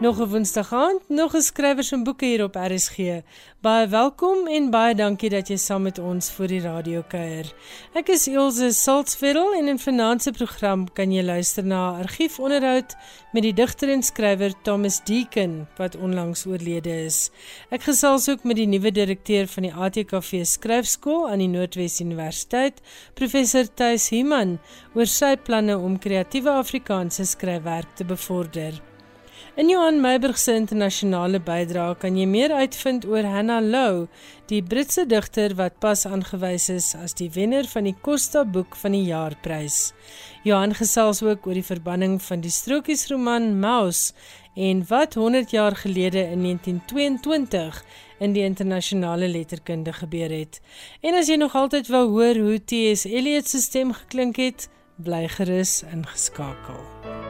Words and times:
Nog 0.00 0.18
'n 0.18 0.28
Woensdag 0.28 0.72
aand, 0.72 1.02
nog 1.08 1.34
'n 1.34 1.40
skrywers 1.40 1.92
en 1.92 2.02
boeke 2.02 2.24
hier 2.24 2.42
op 2.42 2.54
RSG. 2.54 2.96
Baie 3.60 3.88
welkom 3.88 4.46
en 4.46 4.70
baie 4.70 4.94
dankie 4.94 5.28
dat 5.28 5.48
jy 5.48 5.56
saam 5.56 5.82
met 5.82 5.98
ons 5.98 6.30
vir 6.30 6.46
die 6.48 6.60
radio 6.60 7.02
kuier. 7.08 7.52
Ek 7.92 8.08
is 8.08 8.26
Elsje 8.26 8.72
Salzveld 8.72 9.58
en 9.58 9.68
in 9.68 9.78
finansie 9.78 10.32
program 10.32 10.92
kan 10.92 11.12
jy 11.12 11.22
luister 11.22 11.64
na 11.64 11.92
'n 11.92 12.02
argiefonderhoud 12.02 12.96
met 13.32 13.42
die 13.42 13.52
digter 13.52 13.90
en 13.90 14.02
skrywer 14.02 14.52
Thomas 14.62 15.04
Deacon 15.04 15.66
wat 15.76 15.96
onlangs 15.96 16.46
oorlede 16.46 17.04
is. 17.04 17.30
Ek 17.70 17.82
gesels 17.82 18.28
ook 18.28 18.44
met 18.44 18.56
die 18.56 18.66
nuwe 18.66 18.92
direkteur 18.92 19.46
van 19.46 19.62
die 19.62 19.74
ATKV 19.74 20.44
Skryfskool 20.44 21.28
aan 21.28 21.38
die 21.38 21.48
Noordwes 21.48 22.00
Universiteit, 22.00 22.80
professor 23.14 23.74
Thys 23.74 24.08
Himan, 24.08 24.58
oor 24.94 25.06
sy 25.06 25.36
planne 25.36 25.78
om 25.78 25.98
kreatiewe 25.98 26.50
Afrikaanse 26.50 27.24
skryfwerk 27.24 27.96
te 27.96 28.04
bevorder. 28.04 28.89
In 29.56 29.68
Johan 29.68 30.00
Meiburg 30.00 30.38
se 30.38 30.54
internasionale 30.54 31.40
bydrae 31.42 31.96
kan 31.98 32.14
jy 32.14 32.26
meer 32.30 32.52
uitvind 32.54 33.02
oor 33.10 33.26
Hannah 33.26 33.58
Lowe, 33.58 34.04
die 34.46 34.60
Britse 34.62 35.02
digter 35.10 35.56
wat 35.58 35.80
pas 35.82 36.04
aangewys 36.06 36.68
is 36.70 36.92
as 36.94 37.16
die 37.18 37.26
wenner 37.34 37.66
van 37.72 37.88
die 37.88 37.96
Costa 37.98 38.44
Boek 38.46 38.78
van 38.78 38.94
die 38.94 39.02
Jaarprys. 39.08 39.90
Johan 40.46 40.76
gesels 40.78 41.22
ook 41.26 41.48
oor 41.50 41.58
die 41.58 41.66
verbanning 41.66 42.20
van 42.22 42.44
die 42.44 42.52
strokiesroman 42.54 43.56
Mouse 43.58 44.14
en 44.54 44.84
wat 44.86 45.18
100 45.18 45.50
jaar 45.50 45.74
gelede 45.82 46.22
in 46.30 46.46
1922 46.46 47.82
in 48.22 48.38
die 48.38 48.46
internasionale 48.46 49.28
letterkunde 49.28 49.92
gebeur 49.98 50.30
het. 50.30 50.60
En 51.02 51.18
as 51.18 51.26
jy 51.26 51.40
nog 51.42 51.58
altyd 51.58 51.90
wou 51.90 52.06
hoor 52.14 52.38
hoe 52.38 52.62
T.S. 52.62 53.08
Eliot 53.10 53.50
se 53.50 53.58
stem 53.66 53.90
geklink 53.98 54.38
het, 54.38 54.70
bly 55.02 55.26
gerus 55.26 55.80
ingeskakel. 55.90 57.29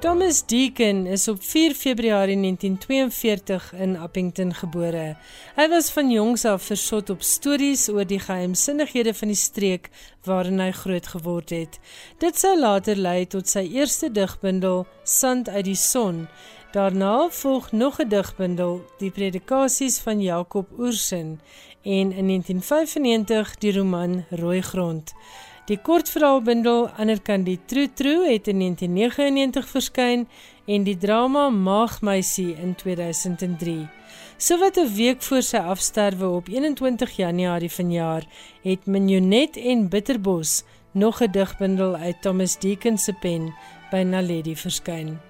Thomas 0.00 0.46
Deacon 0.46 1.06
is 1.06 1.28
op 1.28 1.42
4 1.42 1.74
Februarie 1.74 2.36
1942 2.36 3.72
in 3.72 3.96
Appington 3.96 4.54
gebore. 4.54 5.16
Hy 5.56 5.66
was 5.68 5.90
van 5.92 6.08
jongs 6.10 6.44
af 6.48 6.62
versot 6.62 7.10
op 7.12 7.20
stories 7.20 7.82
oor 7.92 8.06
die 8.08 8.18
geheimsinnighede 8.18 9.12
van 9.14 9.28
die 9.28 9.36
streek 9.36 9.90
waarin 10.24 10.62
hy 10.64 10.70
groot 10.72 11.10
geword 11.12 11.52
het. 11.52 11.76
Dit 12.24 12.40
sou 12.40 12.54
later 12.56 12.96
lei 12.96 13.26
tot 13.28 13.52
sy 13.52 13.66
eerste 13.68 14.08
digbundel 14.08 14.86
Sand 15.04 15.52
uit 15.52 15.68
die 15.68 15.76
son. 15.76 16.24
Daarna 16.72 17.28
volg 17.28 17.68
nog 17.72 18.00
'n 18.00 18.08
digbundel, 18.08 18.80
Die 18.98 19.10
Predikasies 19.10 19.98
van 19.98 20.22
Jakob 20.22 20.66
Oorsin, 20.78 21.40
en 21.82 22.12
in 22.12 22.26
1995 22.26 23.54
die 23.58 23.76
roman 23.76 24.24
Rooi 24.30 24.62
grond. 24.62 25.12
Die 25.70 25.78
kortverhaalbundel 25.78 26.88
Anderkant 26.98 27.46
die 27.46 27.60
True 27.70 27.92
True 27.94 28.24
het 28.26 28.48
in 28.50 28.58
1999 28.58 29.68
verskyn 29.70 30.24
en 30.66 30.82
die 30.82 30.96
drama 30.98 31.44
Maagmeisie 31.54 32.56
in 32.58 32.74
2003. 32.74 33.86
Sowat 34.36 34.82
'n 34.82 34.90
week 34.96 35.22
voor 35.22 35.42
sy 35.42 35.62
afsterwe 35.62 36.26
op 36.26 36.48
21 36.48 37.16
Januarie 37.16 37.70
vanjaar 37.70 38.26
het 38.62 38.86
Minionet 38.86 39.56
en 39.56 39.88
Bitterbos 39.88 40.64
nog 40.92 41.22
'n 41.22 41.30
digbundel 41.30 41.94
uit 41.94 42.22
Thomas 42.22 42.58
Deacon 42.58 42.98
se 42.98 43.12
pen 43.12 43.54
by 43.90 44.02
Naledi 44.02 44.56
verskyn. 44.56 45.29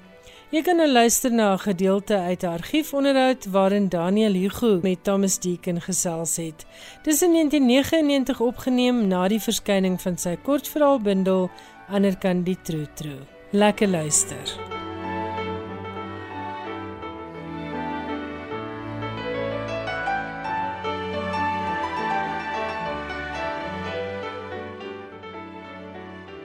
Jy 0.51 0.65
kan 0.67 0.81
nou 0.81 0.89
luister 0.91 1.31
na 1.31 1.53
'n 1.53 1.59
gedeelte 1.59 2.17
uit 2.19 2.43
'n 2.43 2.47
argiefonderhoud 2.47 3.47
waarin 3.55 3.89
Daniel 3.89 4.33
Hugo 4.33 4.81
met 4.83 5.05
Thomas 5.05 5.39
Deacon 5.39 5.81
gesels 5.81 6.37
het. 6.37 6.67
Dis 7.03 7.23
in 7.23 7.33
1999 7.33 8.41
opgeneem 8.41 9.07
na 9.07 9.29
die 9.29 9.41
verskyning 9.41 10.01
van 10.01 10.19
sy 10.19 10.37
kortverhaalbundel 10.37 11.51
Anderkant 11.89 12.45
die 12.47 12.59
True. 12.63 13.27
Lekker 13.51 13.89
luister. 13.89 14.80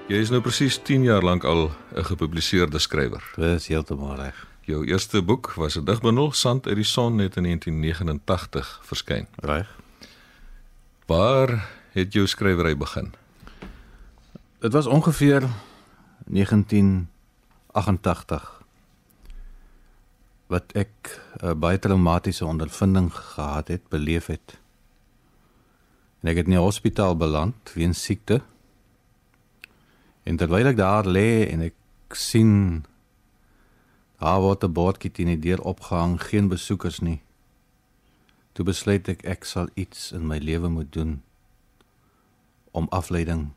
Jy 0.05 0.19
is 0.21 0.29
nou 0.29 0.37
presies 0.37 0.75
10 0.85 1.01
jaar 1.07 1.23
lank 1.25 1.41
al 1.49 1.71
'n 1.97 2.05
gepubliseerde 2.05 2.77
skrywer. 2.79 3.23
Dit 3.35 3.57
is 3.57 3.67
heeltemal 3.67 4.15
reg. 4.15 4.47
Jou 4.61 4.85
eerste 4.85 5.21
boek 5.21 5.53
was 5.57 5.77
'n 5.77 5.85
digbundel 5.85 6.31
Sand 6.31 6.67
uit 6.67 6.75
die 6.75 6.83
son 6.83 7.15
net 7.15 7.37
in 7.37 7.43
1989 7.43 8.79
verskyn. 8.83 9.27
Reg. 9.35 9.67
Waar 11.07 11.69
het 11.91 12.13
jou 12.13 12.27
skrywery 12.27 12.77
begin? 12.77 13.13
Dit 14.59 14.73
was 14.73 14.85
ongeveer 14.85 15.49
1988 16.25 18.61
wat 20.47 20.71
ek 20.73 21.21
'n 21.41 21.59
baie 21.59 21.79
traumatiese 21.79 22.45
ondervinding 22.45 23.13
gehad 23.13 23.67
het, 23.67 23.89
beleef 23.89 24.25
het. 24.25 24.59
En 26.21 26.29
ek 26.29 26.35
het 26.35 26.45
in 26.45 26.51
die 26.51 26.59
hospitaal 26.59 27.17
beland 27.17 27.71
weens 27.73 28.03
siekte. 28.03 28.41
En 30.25 30.37
terwyl 30.41 30.71
ek 30.73 30.79
daar 30.79 31.05
lê 31.05 31.45
en 31.53 31.61
ek 31.69 32.17
sien 32.17 32.85
daar 34.17 34.41
word 34.41 34.63
'n 34.63 34.73
bordjie 34.73 35.11
teen 35.11 35.29
die 35.29 35.39
deur 35.39 35.61
opgehang, 35.61 36.17
geen 36.21 36.47
besoekers 36.49 36.99
nie. 36.99 37.21
Toe 38.53 38.65
besluit 38.65 39.07
ek 39.07 39.25
ek 39.25 39.45
sal 39.45 39.69
iets 39.73 40.11
in 40.11 40.27
my 40.27 40.37
lewe 40.37 40.69
moet 40.69 40.91
doen 40.93 41.21
om 42.71 42.87
afleiding 42.89 43.51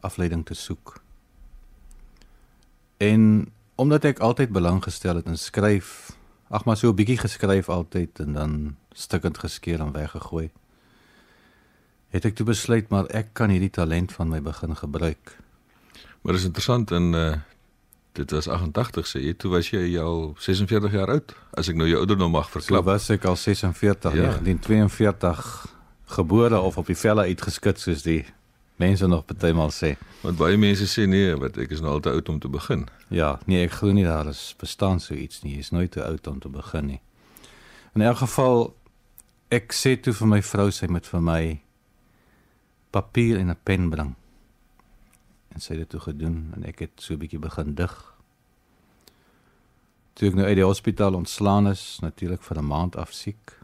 afleiding 0.00 0.46
te 0.46 0.54
soek. 0.54 1.02
En 2.96 3.52
omdat 3.74 4.04
ek 4.04 4.18
altyd 4.18 4.50
belang 4.50 4.82
gestel 4.82 5.16
het 5.16 5.26
in 5.26 5.38
skryf, 5.38 6.16
ag 6.48 6.64
maar 6.64 6.76
so 6.76 6.88
'n 6.88 6.94
bietjie 6.94 7.18
geskryf 7.18 7.68
altyd 7.68 8.20
en 8.20 8.32
dan 8.32 8.76
stukkend 8.92 9.38
geskeur 9.38 9.80
en 9.80 9.92
weggegooi. 9.92 10.50
Het 12.08 12.24
ek 12.24 12.34
toe 12.34 12.46
besluit 12.46 12.88
maar 12.88 13.06
ek 13.06 13.28
kan 13.32 13.50
hierdie 13.50 13.70
talent 13.70 14.12
van 14.12 14.28
my 14.28 14.40
begin 14.42 14.76
gebruik. 14.76 15.36
Maar 16.26 16.34
is 16.34 16.44
interessant 16.44 16.90
en 16.90 17.14
uh 17.14 17.34
dit 18.16 18.30
was 18.30 18.48
88 18.48 19.06
sê 19.06 19.20
jy, 19.20 19.32
toe 19.36 19.50
was 19.52 19.66
jy 19.68 19.98
al 20.00 20.30
46 20.40 20.94
jaar 20.96 21.10
oud 21.12 21.34
as 21.60 21.68
ek 21.68 21.76
nou 21.76 21.84
jou 21.84 21.98
ouderdom 22.00 22.32
mag 22.32 22.48
verklap. 22.48 22.86
So 22.86 22.88
was 22.88 23.08
ek 23.12 23.26
al 23.28 23.36
46, 23.36 24.16
ja, 24.16 24.30
1942 24.40 25.42
gebore 26.16 26.62
of 26.64 26.78
op 26.80 26.88
die 26.88 26.96
velle 26.96 27.26
uitgeskit 27.28 27.78
soos 27.82 28.06
die 28.08 28.22
mense 28.80 29.06
nog 29.06 29.26
partymal 29.28 29.68
sê. 29.68 29.92
Want 30.24 30.40
baie 30.40 30.56
mense 30.56 30.88
sê 30.88 31.04
nee, 31.04 31.36
wat 31.36 31.60
ek 31.60 31.76
is 31.76 31.84
nou 31.84 31.92
al 31.98 32.02
te 32.02 32.16
oud 32.16 32.32
om 32.32 32.40
te 32.40 32.50
begin. 32.56 32.88
Ja, 33.12 33.34
nee, 33.44 33.68
ek 33.68 33.76
glo 33.82 33.92
nie 33.92 34.08
daar 34.08 34.32
is 34.32 34.42
bestaan 34.58 34.98
so 35.04 35.14
iets 35.14 35.44
nie. 35.44 35.58
Jy 35.60 35.68
is 35.68 35.72
nooit 35.76 35.92
te 35.92 36.02
oud 36.08 36.32
om 36.32 36.40
te 36.40 36.50
begin 36.50 36.94
nie. 36.96 37.00
In 37.92 38.08
elk 38.08 38.24
geval 38.24 38.72
ek 39.52 39.76
sê 39.76 39.94
toe 40.00 40.16
vir 40.24 40.34
my 40.38 40.42
vrou 40.56 40.70
sy 40.72 40.88
moet 40.88 41.06
vir 41.06 41.28
my 41.30 41.42
papier 42.96 43.44
en 43.44 43.52
'n 43.52 43.60
pen 43.62 43.92
bring 43.92 44.16
en 45.56 45.62
sy 45.64 45.72
het 45.72 45.86
dit 45.86 45.94
toe 45.94 46.02
gedoen 46.04 46.50
en 46.52 46.66
ek 46.68 46.82
het 46.84 47.00
so 47.00 47.14
'n 47.14 47.22
bietjie 47.22 47.40
begin 47.40 47.74
dig. 47.74 47.94
Toe 50.12 50.28
ek 50.28 50.34
nou 50.34 50.46
uit 50.46 50.56
die 50.56 50.64
hospitaal 50.64 51.14
ontslaan 51.14 51.68
is, 51.68 51.98
natuurlik 52.00 52.42
vir 52.42 52.58
'n 52.58 52.66
maand 52.66 52.96
af 52.96 53.12
siek, 53.12 53.56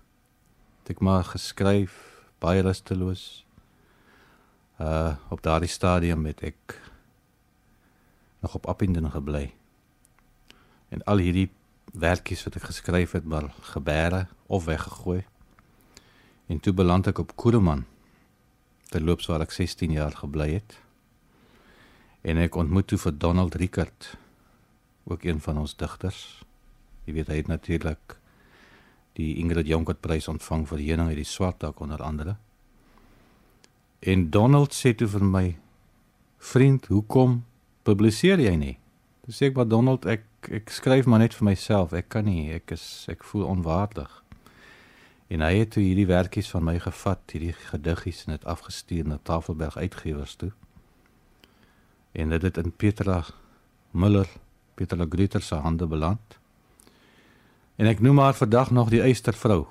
het 0.80 0.90
ek 0.90 1.00
maar 1.00 1.24
geskryf, 1.24 2.24
baie 2.40 2.62
rusteloos. 2.62 3.44
Uh 4.80 5.16
op 5.30 5.42
daardie 5.42 5.68
stadium 5.68 6.24
het 6.26 6.40
ek 6.42 6.80
nog 8.40 8.54
op 8.54 8.66
Appington 8.66 9.10
gebly. 9.10 9.54
En 10.88 11.04
al 11.04 11.16
hierdie 11.16 11.50
werkies 11.92 12.44
wat 12.44 12.56
ek 12.56 12.62
geskryf 12.62 13.12
het, 13.12 13.24
maar 13.24 13.54
gebeere 13.60 14.26
of 14.46 14.64
weggegooi. 14.64 15.24
En 16.46 16.60
toe 16.60 16.72
beland 16.72 17.06
ek 17.06 17.18
op 17.18 17.36
Kuruman. 17.36 17.84
Terloops 18.88 19.26
waar 19.26 19.40
ek 19.40 19.50
16 19.50 19.92
jaar 19.92 20.12
gebly 20.12 20.52
het 20.52 20.81
en 22.22 22.38
ek 22.38 22.56
ontmoet 22.56 22.86
toe 22.86 22.98
vir 23.02 23.14
Donald 23.19 23.54
Rickert 23.58 24.12
ook 25.10 25.24
een 25.26 25.40
van 25.40 25.58
ons 25.58 25.74
digters. 25.76 26.42
Jy 27.04 27.16
weet 27.19 27.30
hy 27.32 27.40
het 27.40 27.50
natuurlik 27.50 28.16
die 29.19 29.34
Ingrid 29.42 29.66
Jonker 29.66 29.98
prys 29.98 30.28
ontvang 30.30 30.64
vir 30.70 30.84
heuning 30.86 31.10
uit 31.10 31.19
die 31.19 31.28
swart 31.28 31.60
dak 31.60 31.80
onder 31.82 32.02
andere. 32.02 32.36
En 34.00 34.30
Donald 34.30 34.74
sê 34.74 34.94
toe 34.94 35.08
vir 35.10 35.26
my 35.26 35.44
vriend 36.38 36.86
hoekom 36.86 37.42
publiseer 37.86 38.40
jy 38.40 38.54
nie? 38.58 38.76
Dis 39.26 39.38
sê 39.38 39.50
ek 39.50 39.58
maar 39.58 39.70
Donald 39.70 40.06
ek 40.06 40.26
ek 40.50 40.72
skryf 40.74 41.06
maar 41.06 41.22
net 41.22 41.34
vir 41.38 41.46
myself. 41.52 41.92
Ek 41.94 42.08
kan 42.10 42.26
nie. 42.26 42.50
Ek 42.50 42.72
is 42.74 43.06
ek 43.10 43.22
voel 43.26 43.44
onwaardig. 43.46 44.10
En 45.30 45.42
hy 45.42 45.52
het 45.60 45.70
toe 45.74 45.82
hierdie 45.82 46.08
werkies 46.10 46.50
van 46.50 46.66
my 46.66 46.80
gevat 46.82 47.30
hierdie 47.30 47.54
gediggies 47.70 48.24
en 48.26 48.34
dit 48.34 48.48
afgestuur 48.50 49.06
na 49.06 49.20
Tafelberg 49.22 49.78
uitgewers 49.78 50.34
toe 50.38 50.50
en 52.12 52.28
dit 52.28 52.42
het 52.42 52.56
in 52.56 52.72
Petra 52.76 53.24
Müller, 53.90 54.28
Petra 54.74 55.06
Greter 55.08 55.42
se 55.42 55.54
hande 55.54 55.86
beland. 55.86 56.38
En 57.76 57.86
ek 57.86 58.00
noem 58.00 58.18
haar 58.18 58.34
vandag 58.34 58.70
nog 58.70 58.88
die 58.92 59.02
eystervrou. 59.02 59.66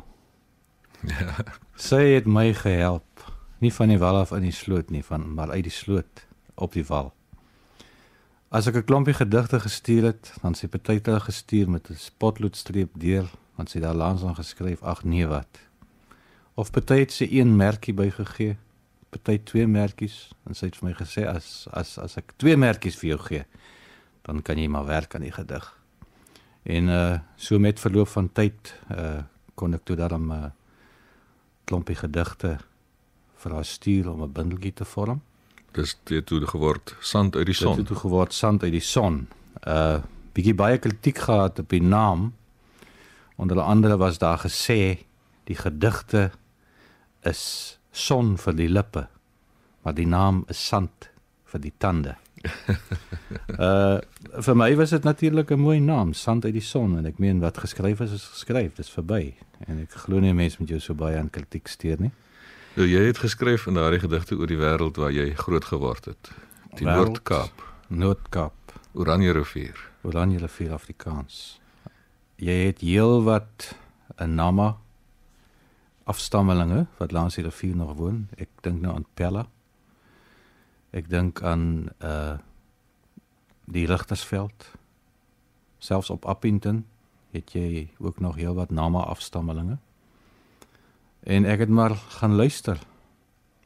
Ja. 1.02 1.34
Sy 1.82 2.02
het 2.14 2.28
my 2.30 2.52
gehelp, 2.54 3.24
nie 3.62 3.72
van 3.74 3.90
die 3.90 3.98
wal 4.02 4.20
af 4.20 4.34
in 4.38 4.46
die 4.46 4.54
sloot 4.54 4.92
nie, 4.94 5.02
van 5.06 5.26
maar 5.34 5.50
uit 5.50 5.66
die 5.66 5.74
sloot 5.74 6.26
op 6.62 6.76
die 6.78 6.86
wal. 6.86 7.14
As 8.52 8.68
ek 8.68 8.76
'n 8.76 8.84
klompie 8.84 9.14
gedigte 9.14 9.60
gestuur 9.60 10.04
het, 10.04 10.34
dan 10.42 10.54
sê 10.54 10.68
party 10.68 11.00
hulle 11.02 11.20
gestuur 11.20 11.70
met 11.70 11.90
'n 11.90 11.96
spotloodstreep 11.96 12.92
deur, 12.94 13.30
dan 13.56 13.66
sê 13.66 13.80
daar 13.80 13.96
langs 13.96 14.24
aan 14.24 14.36
geskryf 14.36 14.84
ag 14.84 15.04
nee 15.04 15.28
wat. 15.28 15.60
Of 16.54 16.72
party 16.72 17.00
het 17.00 17.12
sy 17.12 17.28
een 17.32 17.56
merkie 17.56 17.94
bygegee, 17.94 18.58
party 19.12 19.38
twee 19.44 19.68
merkies 19.68 20.32
en 20.48 20.56
sy 20.56 20.70
het 20.70 20.80
vir 20.80 20.90
my 20.90 20.96
gesê 20.96 21.26
as 21.28 21.68
as 21.76 21.98
as 22.00 22.18
ek 22.22 22.34
twee 22.42 22.58
merkies 22.60 22.98
vir 23.00 23.14
jou 23.14 23.20
gee, 23.28 23.44
dan 24.28 24.42
kan 24.42 24.58
jy 24.58 24.70
maar 24.72 24.88
werk 24.88 25.16
aan 25.16 25.28
die 25.28 25.36
gedig. 25.36 25.68
En 26.64 26.90
uh 26.90 27.20
so 27.36 27.60
met 27.60 27.80
verloop 27.80 28.08
van 28.08 28.32
tyd 28.32 28.74
uh 28.96 29.24
kon 29.56 29.74
ek 29.74 29.84
toe 29.86 29.96
daarom 29.96 30.32
'n 30.32 30.44
uh, 30.46 30.52
klompie 31.66 31.96
gedigte 31.96 32.58
vir 33.44 33.52
haar 33.54 33.66
stuur 33.66 34.10
om 34.12 34.24
'n 34.24 34.34
bundeltjie 34.34 34.74
te 34.74 34.86
vorm. 34.86 35.22
Dis 35.72 35.98
dit 36.04 36.26
toe 36.26 36.48
geword 36.48 36.96
sand 37.00 37.36
uit 37.36 37.46
die 37.46 37.56
son. 37.56 37.76
Dit 37.76 37.88
toe 37.88 37.98
geword 37.98 38.34
sand 38.34 38.64
uit 38.64 38.72
die 38.72 38.88
son. 38.96 39.28
Uh 39.68 40.00
bietjie 40.34 40.56
baie 40.56 40.78
kritiek 40.78 41.18
gehad 41.18 41.60
op 41.60 41.70
die 41.70 41.84
naam. 41.84 42.34
Onder 43.36 43.60
andere 43.60 43.98
was 43.98 44.18
daar 44.18 44.40
gesê 44.40 45.04
die 45.44 45.56
gedigte 45.56 46.32
is 47.22 47.80
son 47.92 48.38
vir 48.38 48.56
die 48.56 48.70
lippe, 48.70 49.08
maar 49.84 49.96
die 49.96 50.08
naam 50.08 50.46
is 50.50 50.68
sand 50.68 51.10
vir 51.52 51.64
die 51.64 51.74
tande. 51.78 52.16
uh 53.60 54.00
vir 54.32 54.56
my 54.56 54.70
was 54.80 54.90
dit 54.96 55.04
natuurlik 55.04 55.52
'n 55.52 55.60
mooi 55.60 55.80
naam, 55.80 56.14
sand 56.14 56.46
uit 56.46 56.54
die 56.54 56.64
son 56.64 56.98
en 56.98 57.06
ek 57.06 57.20
meen 57.20 57.40
wat 57.40 57.58
geskryf 57.58 58.00
is 58.02 58.12
is 58.12 58.26
geskryf, 58.26 58.76
dis 58.76 58.90
verby. 58.90 59.36
En 59.68 59.82
ek 59.84 59.92
glo 59.92 60.20
nie 60.20 60.34
mense 60.34 60.58
met 60.60 60.70
jou 60.70 60.80
so 60.80 60.94
baie 60.94 61.18
aan 61.18 61.30
kritiek 61.30 61.68
steur 61.68 62.00
nie. 62.00 62.12
Nou 62.76 62.88
jy 62.88 63.04
het 63.06 63.18
geskryf 63.18 63.68
in 63.68 63.76
daardie 63.76 64.00
gedigte 64.00 64.36
oor 64.36 64.48
die 64.48 64.58
wêreld 64.58 64.98
waar 64.98 65.12
jy 65.12 65.34
groot 65.36 65.66
geword 65.66 66.06
het. 66.06 66.32
Die 66.80 66.88
Noord-Kaap, 66.88 67.64
Noord-Kaap, 67.90 68.80
Oranje 68.94 69.34
rivier, 69.36 69.76
Oranje 70.08 70.40
rivier 70.40 70.72
Afrikaans. 70.74 71.60
Jy 72.40 72.72
het 72.72 72.80
heel 72.80 73.24
wat 73.24 73.76
'n 74.18 74.36
nama 74.36 74.78
afstammelinge 76.12 76.86
wat 77.00 77.16
langs 77.16 77.38
die 77.40 77.46
rivier 77.48 77.76
nog 77.76 77.96
woon. 78.00 78.26
Ek 78.38 78.50
dink 78.66 78.84
nou 78.84 78.96
aan 78.96 79.08
Pella. 79.16 79.46
Ek 80.92 81.10
dink 81.10 81.42
aan 81.42 81.92
uh 82.00 82.38
die 83.72 83.86
Rigtersveld. 83.88 84.66
Selfs 85.80 86.10
op 86.12 86.26
Appington 86.28 86.84
het 87.32 87.54
jy 87.56 87.88
ook 88.04 88.20
nog 88.20 88.36
heel 88.36 88.58
wat 88.58 88.74
nama 88.76 89.06
afstammelinge. 89.08 89.78
En 91.24 91.46
ek 91.46 91.64
het 91.64 91.70
maar 91.70 91.96
gaan 91.96 92.36
luister 92.36 92.82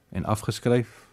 en 0.09 0.25
afgeskryf. 0.25 1.07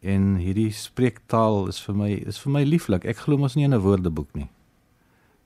En 0.00 0.34
hierdie 0.36 0.72
spreektaal 0.72 1.68
is 1.70 1.80
vir 1.80 1.96
my 1.96 2.10
is 2.26 2.40
vir 2.42 2.52
my 2.52 2.62
lieflik. 2.66 3.06
Ek 3.08 3.24
glo 3.24 3.38
mos 3.38 3.54
nie 3.54 3.64
in 3.64 3.74
'n 3.74 3.80
woordeboek 3.80 4.34
nie. 4.34 4.50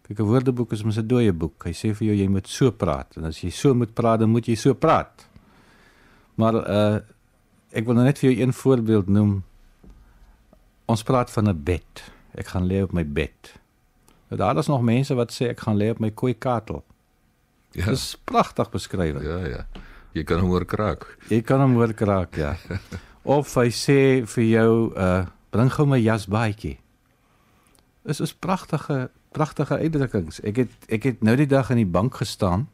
Kyk, 0.06 0.20
'n 0.20 0.28
woordeboek 0.30 0.72
is 0.72 0.84
mos 0.86 0.98
'n 0.98 1.06
dooie 1.06 1.32
boek. 1.32 1.64
Hy 1.66 1.72
sê 1.74 1.94
vir 1.94 2.06
jou 2.08 2.16
jy 2.16 2.28
moet 2.28 2.46
so 2.46 2.70
praat 2.70 3.16
en 3.16 3.24
as 3.24 3.42
jy 3.42 3.50
so 3.50 3.74
moet 3.74 3.94
praat, 3.94 4.20
dan 4.20 4.30
moet 4.30 4.46
jy 4.46 4.54
so 4.54 4.74
praat. 4.74 5.26
Maar 6.36 6.54
uh 6.54 7.00
ek 7.76 7.84
wil 7.84 7.94
nou 7.94 8.04
net 8.04 8.18
vir 8.18 8.30
jou 8.30 8.40
een 8.40 8.52
voorbeeld 8.52 9.08
noem. 9.08 9.42
Ons 10.86 11.02
praat 11.02 11.30
van 11.30 11.48
'n 11.48 11.62
bed. 11.64 12.12
Ek 12.34 12.46
gaan 12.46 12.68
lê 12.68 12.82
op 12.82 12.92
my 12.92 13.04
bed. 13.04 13.58
Nou 14.30 14.38
daar 14.38 14.56
is 14.58 14.68
nog 14.68 14.82
mense 14.82 15.14
wat 15.14 15.32
sê 15.32 15.48
ek 15.50 15.60
gaan 15.60 15.76
lê 15.76 15.90
op 15.90 15.98
my 15.98 16.10
kooikatel. 16.10 16.84
Ja. 17.72 17.84
Dis 17.86 18.16
pragtig 18.24 18.70
beskryf. 18.70 19.22
Ja, 19.22 19.46
ja. 19.46 19.66
Jy 20.12 20.24
kan 20.24 20.40
hom 20.40 20.50
hoor 20.50 20.64
kraak. 20.64 21.18
Jy 21.28 21.42
kan 21.42 21.60
hom 21.60 21.74
hoor 21.74 21.92
kraak, 21.92 22.36
ja. 22.36 22.56
of 23.36 23.54
hy 23.54 23.68
sê 23.68 24.24
vir 24.24 24.44
jou 24.44 24.92
uh 24.96 25.26
bring 25.50 25.72
gou 25.72 25.86
my 25.86 25.98
jasbaadjie. 25.98 26.78
Is 28.04 28.20
is 28.20 28.32
pragtige 28.32 29.10
pragtige 29.36 29.76
uitdrukkings. 29.82 30.40
Ek 30.46 30.62
het 30.64 30.88
ek 30.92 31.10
het 31.10 31.22
nou 31.24 31.36
die 31.36 31.48
dag 31.50 31.70
in 31.74 31.82
die 31.82 31.92
bank 31.98 32.16
gestaan. 32.22 32.66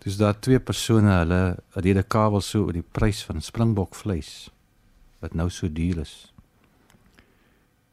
Dis 0.00 0.16
daar 0.16 0.38
twee 0.40 0.60
persone, 0.60 1.12
hulle 1.20 1.42
rede 1.84 2.02
kabel 2.02 2.40
so 2.40 2.64
oor 2.64 2.76
die 2.76 2.86
prys 2.96 3.20
van 3.28 3.44
springbok 3.44 3.94
vleis 3.98 4.48
wat 5.20 5.34
nou 5.36 5.50
so 5.52 5.68
duur 5.68 6.00
is. 6.00 6.14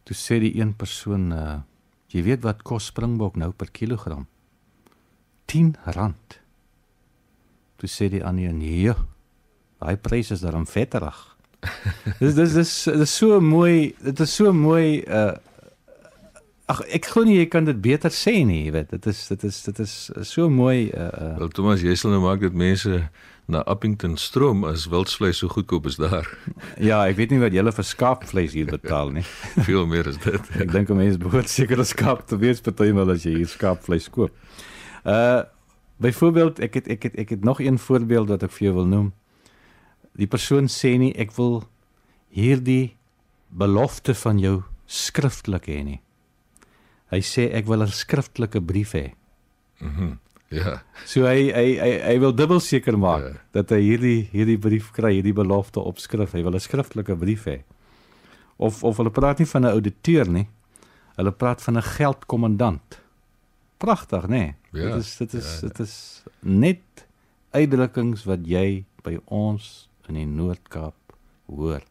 Toe 0.07 0.15
sê 0.15 0.38
die 0.39 0.56
een 0.56 0.75
persoon 0.79 1.33
uh 1.35 1.57
jy 2.07 2.21
weet 2.24 2.45
wat 2.47 2.62
kos 2.63 2.85
springbok 2.88 3.35
nou 3.35 3.50
per 3.51 3.68
kilogram? 3.75 4.23
10 5.51 5.73
rand. 5.97 6.38
Toe 7.75 7.89
sê 7.91 8.07
die 8.09 8.23
ander 8.23 8.47
een, 8.47 8.57
"Nee. 8.57 8.94
Daai 9.80 9.97
pryse 9.97 10.33
is 10.33 10.39
daarom 10.39 10.68
vetterig." 10.68 11.35
dis 12.19 12.35
dis 12.35 12.53
dis 12.53 12.83
dis 12.83 13.18
so 13.18 13.41
mooi, 13.41 13.94
dit 14.00 14.19
is 14.19 14.35
so 14.35 14.53
mooi 14.53 15.03
uh 15.03 15.35
Ag 16.67 16.81
ek 16.91 17.05
glo 17.13 17.23
nie 17.23 17.37
jy 17.37 17.45
kan 17.47 17.63
dit 17.63 17.77
beter 17.79 18.11
sê 18.11 18.41
nie, 18.43 18.65
jy 18.65 18.73
weet. 18.75 18.89
Dit 18.91 19.05
is 19.07 19.21
dit 19.31 19.43
is 19.47 19.57
dit 19.63 19.77
is 19.79 19.91
so 20.27 20.49
mooi 20.51 20.89
uh, 20.91 21.07
uh 21.07 21.33
Wel 21.39 21.51
Thomas, 21.55 21.83
jy 21.83 21.93
sal 21.95 22.11
nou 22.11 22.25
maak 22.25 22.41
dat 22.43 22.57
mense 22.59 23.05
na 23.47 23.61
Appington 23.71 24.17
stroom 24.19 24.65
as 24.67 24.89
wildsvleis 24.91 25.39
so 25.39 25.47
goedkoop 25.47 25.85
is 25.87 25.95
daar. 25.95 26.27
Ja, 26.89 27.05
ek 27.07 27.15
weet 27.21 27.31
nie 27.31 27.39
wat 27.39 27.55
julle 27.55 27.71
vir 27.71 27.85
skaapvleis 27.87 28.51
hier 28.57 28.67
betaal 28.67 29.13
nie. 29.15 29.23
Veel 29.69 29.87
meer 29.87 30.09
as 30.11 30.19
dit. 30.25 30.49
ek 30.65 30.73
dink 30.73 30.91
'n 30.91 30.99
mens 30.99 31.15
behoort 31.21 31.47
seker 31.47 31.79
'n 31.79 31.87
skaap 31.87 32.25
te 32.27 32.35
wees 32.41 32.59
partymal 32.59 33.15
as 33.15 33.23
jy 33.23 33.37
hier 33.37 33.51
skaapvleis 33.51 34.09
koop. 34.11 34.35
Uh 35.07 35.47
byvoorbeeld 36.03 36.59
ek 36.59 36.73
het 36.81 36.91
ek 36.91 37.07
het 37.07 37.15
ek 37.15 37.29
het 37.29 37.47
nog 37.47 37.63
een 37.63 37.79
voorbeeld 37.79 38.27
wat 38.27 38.43
ek 38.43 38.51
vir 38.51 38.67
jou 38.67 38.73
wil 38.83 38.91
noem. 38.91 39.07
Die 40.19 40.27
persoon 40.27 40.67
sê 40.67 40.97
nie 40.99 41.15
ek 41.15 41.31
wil 41.39 41.63
hierdie 42.27 42.97
belofte 43.47 44.11
van 44.13 44.43
jou 44.43 44.67
skriftelik 44.85 45.71
hê 45.71 45.79
nie. 45.83 46.01
Hy 47.11 47.21
sê 47.23 47.52
ek 47.56 47.68
wil 47.68 47.83
'n 47.83 47.87
skriftelike 47.87 48.61
brief 48.61 48.94
hê. 48.94 49.14
Mhm. 49.80 50.04
Mm 50.04 50.19
ja. 50.49 50.81
So 51.06 51.26
hy 51.28 51.52
hy 51.52 51.68
hy, 51.80 51.92
hy 52.07 52.19
wil 52.19 52.33
dubbel 52.35 52.61
seker 52.64 52.97
maak 52.97 53.23
ja. 53.23 53.33
dat 53.52 53.71
hy 53.76 53.81
hierdie 53.83 54.30
hierdie 54.31 54.57
brief 54.57 54.92
kry, 54.95 55.18
hierdie 55.19 55.35
belofte 55.35 55.80
op 55.80 55.99
skrif. 55.99 56.31
Hy 56.31 56.44
wil 56.44 56.56
'n 56.56 56.64
skriftelike 56.64 57.16
brief 57.19 57.47
hê. 57.47 57.64
Of 58.57 58.83
of 58.83 58.97
hulle 58.97 59.11
praat 59.11 59.40
nie 59.40 59.45
van 59.47 59.66
'n 59.66 59.73
ouditeur 59.76 60.30
nie. 60.30 60.47
Hulle 61.18 61.31
praat 61.31 61.61
van 61.61 61.78
'n 61.78 61.83
geldkommandant. 61.83 63.02
Pragtig, 63.78 64.23
nê? 64.28 64.30
Nee? 64.30 64.56
Ja, 64.71 64.95
dit 64.95 65.04
is 65.04 65.18
dit 65.18 65.33
is 65.33 65.59
ja, 65.61 65.68
dit 65.68 65.80
is 65.80 66.23
net 66.42 67.07
uitdrukkings 67.52 68.23
wat 68.26 68.47
jy 68.47 68.85
by 69.04 69.19
ons 69.26 69.90
in 70.07 70.16
die 70.16 70.26
Noord-Kaap 70.26 71.14
hoor. 71.47 71.81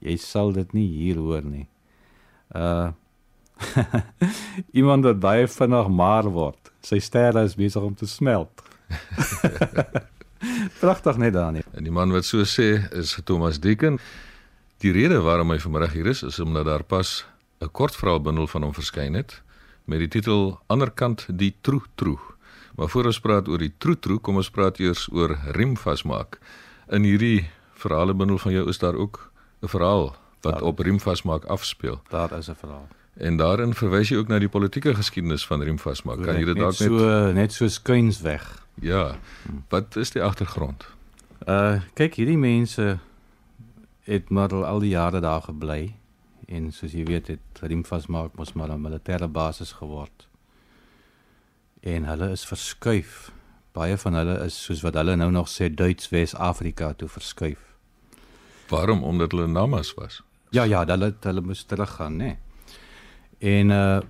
Jy 0.00 0.16
sal 0.16 0.52
dit 0.52 0.72
nie 0.72 0.88
hier 0.88 1.16
hoor 1.16 1.44
nie. 1.44 1.68
Uh 2.54 2.92
Iemand 4.80 5.04
wat 5.04 5.20
baie 5.20 5.48
vinnig 5.48 5.88
maar 5.88 6.28
word. 6.30 6.72
Sy 6.82 6.98
sterre 6.98 7.44
is 7.46 7.54
besig 7.54 7.82
om 7.82 7.94
te 7.94 8.06
smelt. 8.06 8.62
Pragtig 10.82 11.16
net 11.16 11.32
daar 11.32 11.52
nie. 11.52 11.62
En 11.76 11.86
die 11.86 11.94
man 11.94 12.12
wat 12.12 12.26
so 12.26 12.44
sê 12.48 12.88
is 12.98 13.14
Thomas 13.24 13.60
Deeken. 13.62 13.98
Die 14.82 14.92
rede 14.92 15.20
waarom 15.22 15.52
hy 15.54 15.60
vanmiddag 15.62 15.94
hier 15.94 16.10
is 16.10 16.22
is 16.26 16.40
omdat 16.42 16.66
daar 16.66 16.82
pas 16.82 17.24
'n 17.62 17.70
kortverhaalbundel 17.70 18.46
van 18.46 18.62
hom 18.62 18.74
verskyn 18.74 19.14
het 19.14 19.42
met 19.84 19.98
die 19.98 20.08
titel 20.08 20.58
Anderkant 20.66 21.26
die 21.30 21.54
troe 21.60 21.82
troe. 21.94 22.18
Maar 22.74 22.88
voor 22.88 23.04
ons 23.04 23.20
praat 23.20 23.48
oor 23.48 23.58
die 23.58 23.72
troe 23.78 23.98
troe, 23.98 24.18
kom 24.18 24.36
ons 24.36 24.50
praat 24.50 24.78
eers 24.80 25.08
oor 25.12 25.36
riem 25.56 25.76
vasmaak. 25.76 26.38
In 26.88 27.02
hierdie 27.02 27.50
verhalebundel 27.74 28.38
van 28.38 28.52
jou 28.52 28.68
is 28.68 28.78
daar 28.78 28.94
ook 28.94 29.30
'n 29.62 29.68
verhaal 29.68 30.16
wat 30.40 30.52
daar, 30.52 30.62
op 30.62 30.78
riem 30.78 31.00
vasmaak 31.00 31.44
afspeel. 31.44 32.00
Daar 32.08 32.32
is 32.38 32.48
'n 32.48 32.54
verhaal. 32.54 32.88
En 33.20 33.36
daarin 33.36 33.74
verwys 33.74 34.08
jy 34.08 34.16
ook 34.16 34.28
na 34.28 34.38
die 34.40 34.48
politieke 34.48 34.94
geskiedenis 34.96 35.44
van 35.46 35.62
Riem 35.62 35.78
vasmaak. 35.78 36.22
Kan 36.24 36.38
jy 36.40 36.46
dit 36.48 36.56
dalk 36.56 36.78
net 36.78 36.88
so 36.88 37.32
net 37.36 37.52
so 37.52 37.68
skuins 37.68 38.20
weg? 38.24 38.44
Ja. 38.80 39.18
Wat 39.68 39.96
is 40.00 40.14
die 40.14 40.22
agtergrond? 40.22 40.86
Uh 41.44 41.82
kyk, 41.98 42.16
hierdie 42.16 42.38
mense 42.40 42.98
het 44.08 44.30
maar 44.30 44.54
al 44.64 44.80
die 44.80 44.94
jare 44.94 45.20
daar 45.20 45.42
gebly 45.44 45.94
en 46.48 46.70
soos 46.72 46.94
jy 46.96 47.04
weet 47.04 47.28
het 47.34 47.60
Riem 47.60 47.84
vasmaak 47.84 48.36
mos 48.36 48.54
maar 48.56 48.72
'n 48.72 48.80
militêre 48.80 49.28
basis 49.28 49.72
geword. 49.72 50.28
En 51.80 52.04
hulle 52.04 52.30
is 52.30 52.46
verskuif. 52.46 53.30
Baie 53.72 53.98
van 53.98 54.14
hulle 54.14 54.44
is 54.44 54.64
soos 54.64 54.80
wat 54.80 54.94
hulle 54.94 55.16
nou 55.16 55.30
nog 55.30 55.48
sê 55.48 55.68
Duits 55.74 56.08
Wes-Afrika 56.08 56.92
toe 56.92 57.08
verskuif. 57.08 57.58
Waarom? 58.68 59.02
Omdat 59.04 59.32
hulle 59.32 59.46
namas 59.46 59.94
was. 59.94 60.22
Ja 60.50 60.64
ja, 60.64 60.86
hulle 60.86 61.14
hulle 61.20 61.40
moes 61.40 61.64
teruggaan, 61.64 62.16
né? 62.16 62.24
Nee. 62.24 62.38
En 63.42 63.70
uh 63.70 64.00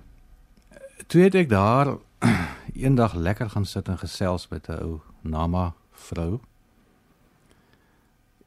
toe 1.07 1.21
het 1.21 1.35
ek 1.35 1.49
daar 1.49 1.97
eendag 2.85 3.13
lekker 3.13 3.49
gaan 3.49 3.65
sit 3.65 3.87
en 3.87 3.97
gesels 3.97 4.47
met 4.47 4.67
'n 4.67 4.77
ou 4.81 4.99
Nama 5.21 5.73
vrou. 5.91 6.39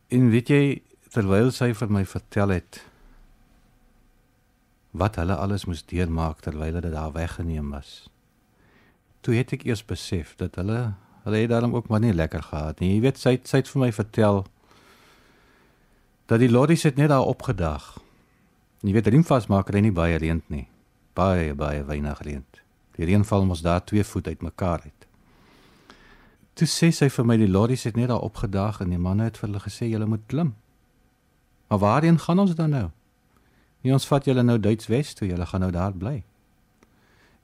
En 0.08 0.30
weet 0.30 0.48
jy 0.48 0.82
terwyl 1.10 1.50
sy 1.50 1.74
vir 1.74 1.90
my 1.90 2.04
vertel 2.04 2.48
het 2.48 2.84
wat 4.90 5.16
hulle 5.16 5.34
alles 5.34 5.64
moes 5.64 5.84
deurmaak 5.84 6.40
terwyl 6.40 6.74
hulle 6.74 6.90
daar 6.90 7.12
weggeneem 7.12 7.70
was. 7.70 8.08
Toe 9.20 9.34
het 9.34 9.52
ek 9.52 9.64
eers 9.64 9.84
besef 9.84 10.34
dat 10.36 10.54
hulle 10.54 10.94
hulle 11.24 11.36
het 11.36 11.50
daarom 11.50 11.74
ook 11.74 11.88
maar 11.88 12.00
nie 12.00 12.14
lekker 12.14 12.42
gehad 12.42 12.80
nie. 12.80 12.94
Jy 12.94 13.00
weet 13.00 13.18
sy 13.18 13.40
sy 13.42 13.56
het 13.56 13.68
vir 13.68 13.80
my 13.80 13.92
vertel 13.92 14.46
dat 16.26 16.38
die 16.38 16.50
lorries 16.50 16.82
het 16.82 16.96
net 16.96 17.08
daar 17.08 17.26
opgedag 17.26 18.06
Jy 18.86 18.92
weet 18.92 19.08
riemvas 19.10 19.48
maak 19.50 19.72
hy 19.72 19.80
nie 19.82 19.94
baie 19.94 20.18
reënd 20.20 20.50
nie. 20.52 20.66
Baie 21.16 21.54
baie 21.56 21.84
weinig 21.88 22.20
reënd. 22.26 22.60
Die 22.96 23.08
reën 23.08 23.24
val 23.24 23.44
mos 23.48 23.62
daar 23.64 23.84
2 23.84 24.04
voet 24.04 24.28
uitmekaar 24.28 24.84
uit. 24.84 25.06
Toe 26.56 26.68
sê 26.68 26.90
sy 26.92 27.08
vir 27.12 27.26
my 27.28 27.36
die 27.40 27.48
lorries 27.48 27.84
het 27.88 27.96
net 27.96 28.08
daar 28.08 28.24
opgedaag 28.24 28.80
en 28.84 28.92
die 28.92 29.00
manne 29.00 29.28
het 29.28 29.40
vir 29.40 29.48
hulle 29.48 29.64
gesê 29.64 29.88
julle 29.90 30.08
moet 30.08 30.24
klim. 30.28 30.54
Maar 31.68 31.82
waarheen 31.82 32.18
gaan 32.20 32.38
ons 32.38 32.54
dan 32.56 32.70
nou? 32.72 32.86
Nee, 33.82 33.92
ons 33.92 34.06
vat 34.08 34.24
julle 34.24 34.42
nou 34.42 34.56
Duits 34.58 34.88
Wes 34.88 35.12
toe, 35.14 35.28
julle 35.28 35.46
gaan 35.46 35.60
nou 35.66 35.72
daar 35.74 35.92
bly. 35.92 36.22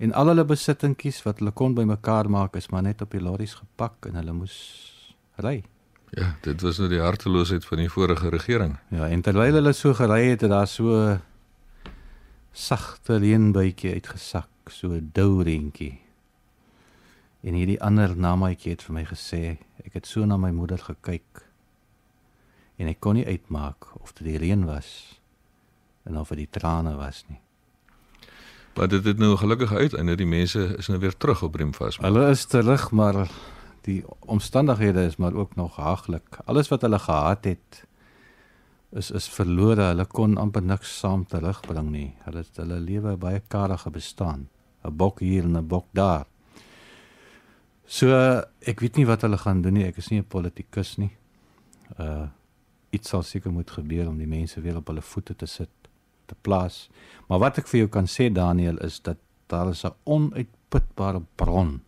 En 0.03 0.15
al 0.19 0.33
hulle 0.33 0.45
besittingkies 0.49 1.21
wat 1.27 1.43
hulle 1.43 1.53
kon 1.55 1.77
bymekaar 1.77 2.31
maak 2.31 2.57
is 2.57 2.71
maar 2.73 2.83
net 2.83 3.05
op 3.05 3.13
die 3.13 3.21
lorries 3.23 3.55
gepak 3.61 4.09
en 4.09 4.17
hulle 4.19 4.33
moes 4.35 4.57
ry. 5.45 5.61
Ja, 6.13 6.35
dit 6.45 6.61
was 6.61 6.81
nou 6.81 6.89
die 6.93 7.01
harteloosheid 7.01 7.65
van 7.65 7.85
die 7.85 7.91
vorige 7.93 8.33
regering. 8.33 8.75
Ja, 8.93 9.07
en 9.09 9.23
terwyl 9.25 9.61
hulle 9.61 9.73
so 9.73 9.95
gery 9.97 10.25
het, 10.31 10.43
het 10.45 10.51
daar 10.53 10.69
so 10.69 11.19
sagte 12.53 13.17
reënbuitjie 13.17 13.93
uitgesak, 13.97 14.49
so 14.71 14.93
'n 14.93 15.11
dou 15.13 15.43
reentjie. 15.43 16.01
En 17.43 17.55
hierdie 17.55 17.81
ander 17.83 18.17
namaatjie 18.17 18.71
het 18.71 18.83
vir 18.83 18.95
my 18.95 19.05
gesê, 19.05 19.59
ek 19.85 19.93
het 19.93 20.07
so 20.07 20.25
na 20.25 20.37
my 20.37 20.51
moeder 20.51 20.79
gekyk 20.79 21.49
en 22.79 22.89
ek 22.89 23.01
kon 23.01 23.15
nie 23.15 23.27
uitmaak 23.27 24.03
of 24.03 24.13
dit 24.13 24.27
die 24.27 24.39
reën 24.39 24.65
was 24.65 25.21
en 26.05 26.19
of 26.19 26.29
dit 26.29 26.39
die 26.39 26.51
trane 26.51 26.97
was 26.97 27.25
nie. 27.29 27.41
Maar 28.75 28.89
dit 28.89 29.05
het 29.05 29.19
nou 29.19 29.37
gelukkig 29.37 29.73
uiteinde 29.73 30.17
die 30.17 30.27
mense 30.27 30.77
is 30.79 30.89
nou 30.89 30.99
weer 31.01 31.17
terug 31.17 31.43
op 31.43 31.55
Rimvas. 31.55 31.99
Hulle 32.01 32.31
is 32.31 32.45
terug, 32.45 32.91
maar 32.91 33.29
die 33.85 34.05
omstandighede 34.19 35.05
is 35.05 35.17
maar 35.17 35.35
ook 35.35 35.55
nog 35.55 35.77
haaglik. 35.77 36.39
Alles 36.45 36.69
wat 36.69 36.81
hulle 36.81 36.99
gehad 36.99 37.45
het 37.45 37.85
is 38.93 39.11
is 39.11 39.29
verlore. 39.29 39.89
Hulle 39.93 40.07
kon 40.07 40.37
amper 40.39 40.63
niks 40.63 40.99
saam 41.01 41.25
terugbring 41.29 41.91
nie. 41.91 42.11
Hulle 42.27 42.45
hulle 42.57 42.81
lewe 42.81 43.17
baie 43.17 43.41
karige 43.49 43.91
bestaan. 43.91 44.49
'n 44.85 44.97
Bok 44.97 45.21
hier 45.21 45.45
en 45.45 45.57
'n 45.57 45.67
bok 45.67 45.87
daar. 45.93 46.27
So 47.87 48.09
ek 48.61 48.81
weet 48.81 48.97
nie 48.97 49.07
wat 49.07 49.23
hulle 49.23 49.39
gaan 49.39 49.63
doen 49.63 49.75
nie. 49.75 49.85
Ek 49.85 49.99
is 49.99 50.11
nie 50.11 50.19
'n 50.19 50.25
politikus 50.29 50.99
nie. 50.99 51.13
Uh 51.99 52.29
iets 52.93 53.09
sal 53.09 53.23
seker 53.23 53.53
moet 53.53 53.71
gebeur 53.71 54.09
om 54.09 54.19
die 54.19 54.29
mense 54.29 54.61
weer 54.61 54.77
op 54.77 54.87
hulle 54.87 55.01
voete 55.01 55.35
te 55.35 55.47
sit, 55.47 55.71
te 56.27 56.35
plaas. 56.43 56.91
Maar 57.29 57.39
wat 57.39 57.59
ek 57.59 57.69
vir 57.69 57.79
jou 57.79 57.89
kan 57.89 58.05
sê 58.05 58.29
Daniel 58.33 58.77
is 58.85 59.01
dat 59.01 59.17
daar 59.49 59.71
is 59.71 59.85
'n 59.85 59.95
onuitputbare 60.05 61.23
bron 61.37 61.81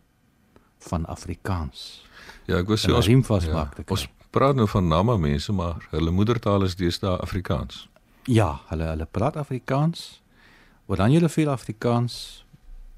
van 0.79 1.05
Afrikaans. 1.05 2.03
Ja, 2.47 2.57
ek 2.57 2.67
wou 2.67 2.77
sê 2.77 2.93
ons 2.93 3.05
ja, 3.45 3.69
te. 3.69 3.83
Ons 3.87 4.07
praat 4.35 4.57
nou 4.57 4.67
van 4.67 4.87
Nama 4.87 5.15
mense, 5.17 5.53
maar 5.55 5.85
hulle 5.93 6.11
moedertaal 6.11 6.65
is 6.67 6.75
deesdae 6.75 7.15
Afrikaans. 7.23 7.85
Ja, 8.27 8.49
hulle 8.67 8.89
hulle 8.89 9.07
praat 9.07 9.37
Afrikaans. 9.39 10.21
Oranje 10.91 11.29
veel 11.29 11.49
Afrikaans, 11.49 12.45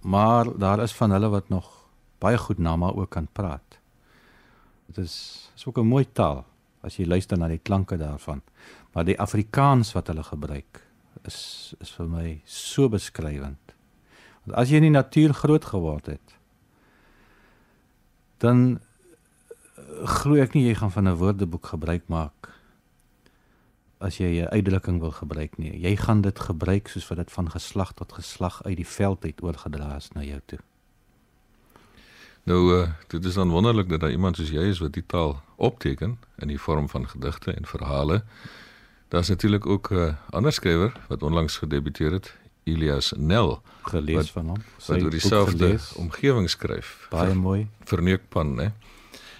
maar 0.01 0.49
daar 0.57 0.81
is 0.83 0.95
van 0.97 1.13
hulle 1.13 1.29
wat 1.29 1.49
nog 1.49 1.69
baie 2.19 2.37
goed 2.37 2.57
Nama 2.57 2.89
ook 2.89 3.09
kan 3.09 3.27
praat. 3.31 3.77
Dit 4.87 4.97
is 5.05 5.49
is 5.55 5.65
ook 5.65 5.77
'n 5.77 5.87
mooi 5.87 6.05
taal 6.11 6.45
as 6.81 6.97
jy 6.97 7.05
luister 7.05 7.37
na 7.37 7.47
die 7.47 7.61
klanke 7.63 7.97
daarvan. 7.97 8.41
Maar 8.93 9.05
die 9.05 9.19
Afrikaans 9.19 9.93
wat 9.93 10.07
hulle 10.07 10.23
gebruik 10.23 10.87
is 11.23 11.73
is 11.79 11.91
vir 11.91 12.07
my 12.07 12.41
so 12.45 12.89
beskrywend. 12.89 13.75
Want 14.43 14.57
as 14.57 14.69
jy 14.69 14.75
in 14.75 14.81
die 14.81 14.99
natuur 14.99 15.33
groot 15.33 15.65
geword 15.65 16.05
het, 16.05 16.37
dan 18.37 18.79
glo 20.05 20.35
ek 20.35 20.53
nie 20.53 20.67
jy 20.67 20.75
gaan 20.75 20.91
van 20.91 21.07
'n 21.07 21.15
woordeboek 21.15 21.65
gebruik 21.65 22.07
maak 22.07 22.49
as 23.99 24.17
jy 24.17 24.41
'n 24.41 24.49
uitdrukking 24.53 24.99
wil 24.99 25.11
gebruik 25.11 25.57
nie. 25.57 25.79
Jy 25.81 25.95
gaan 25.95 26.21
dit 26.21 26.39
gebruik 26.39 26.87
soos 26.87 27.07
wat 27.07 27.17
dit 27.17 27.31
van 27.31 27.49
geslag 27.49 27.93
tot 27.93 28.13
geslag 28.13 28.63
uit 28.63 28.75
die 28.75 28.87
veld 28.87 29.23
uit 29.25 29.43
oorgedra 29.43 29.95
is 29.95 30.11
na 30.11 30.21
jou 30.23 30.39
toe. 30.45 30.59
Nou 32.43 32.81
uh, 32.81 32.89
dit 33.07 33.25
is 33.25 33.33
dan 33.33 33.49
wonderlik 33.49 33.89
dat 33.89 33.99
daar 33.99 34.11
iemand 34.11 34.35
soos 34.35 34.49
jy 34.49 34.61
is 34.69 34.79
wat 34.79 34.93
die 34.93 35.05
taal 35.05 35.41
opteken 35.55 36.19
in 36.37 36.47
die 36.47 36.59
vorm 36.59 36.89
van 36.89 37.07
gedigte 37.09 37.51
en 37.53 37.65
verhale. 37.65 38.23
Daar's 39.07 39.29
natuurlik 39.29 39.65
ook 39.65 39.91
'n 39.91 39.95
uh, 39.95 40.13
ander 40.29 40.53
skrywer 40.53 40.93
wat 41.07 41.23
onlangs 41.23 41.57
gedebuteer 41.57 42.11
het, 42.11 42.37
Elias 42.63 43.13
Nel, 43.17 43.61
Gelees 43.81 44.15
Wat- 44.15 44.29
van 44.29 44.47
hom. 44.47 44.57
wat 44.77 44.89
oor 44.89 44.99
boek 44.99 45.11
dieselfde 45.11 45.79
omgewing 45.95 46.49
skryf. 46.49 47.07
baie 47.09 47.33
mooi. 47.33 47.67
verneukpan, 47.83 48.57
hè. 48.57 48.69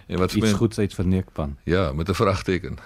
En 0.07 0.17
wat 0.17 0.31
vir 0.31 0.41
Iets 0.41 0.51
my 0.51 0.57
goeds 0.57 0.79
uit 0.79 0.93
verneukpan. 0.93 1.57
Ja, 1.63 1.91
met 1.91 2.09
'n 2.09 2.13
vraagteken. 2.13 2.77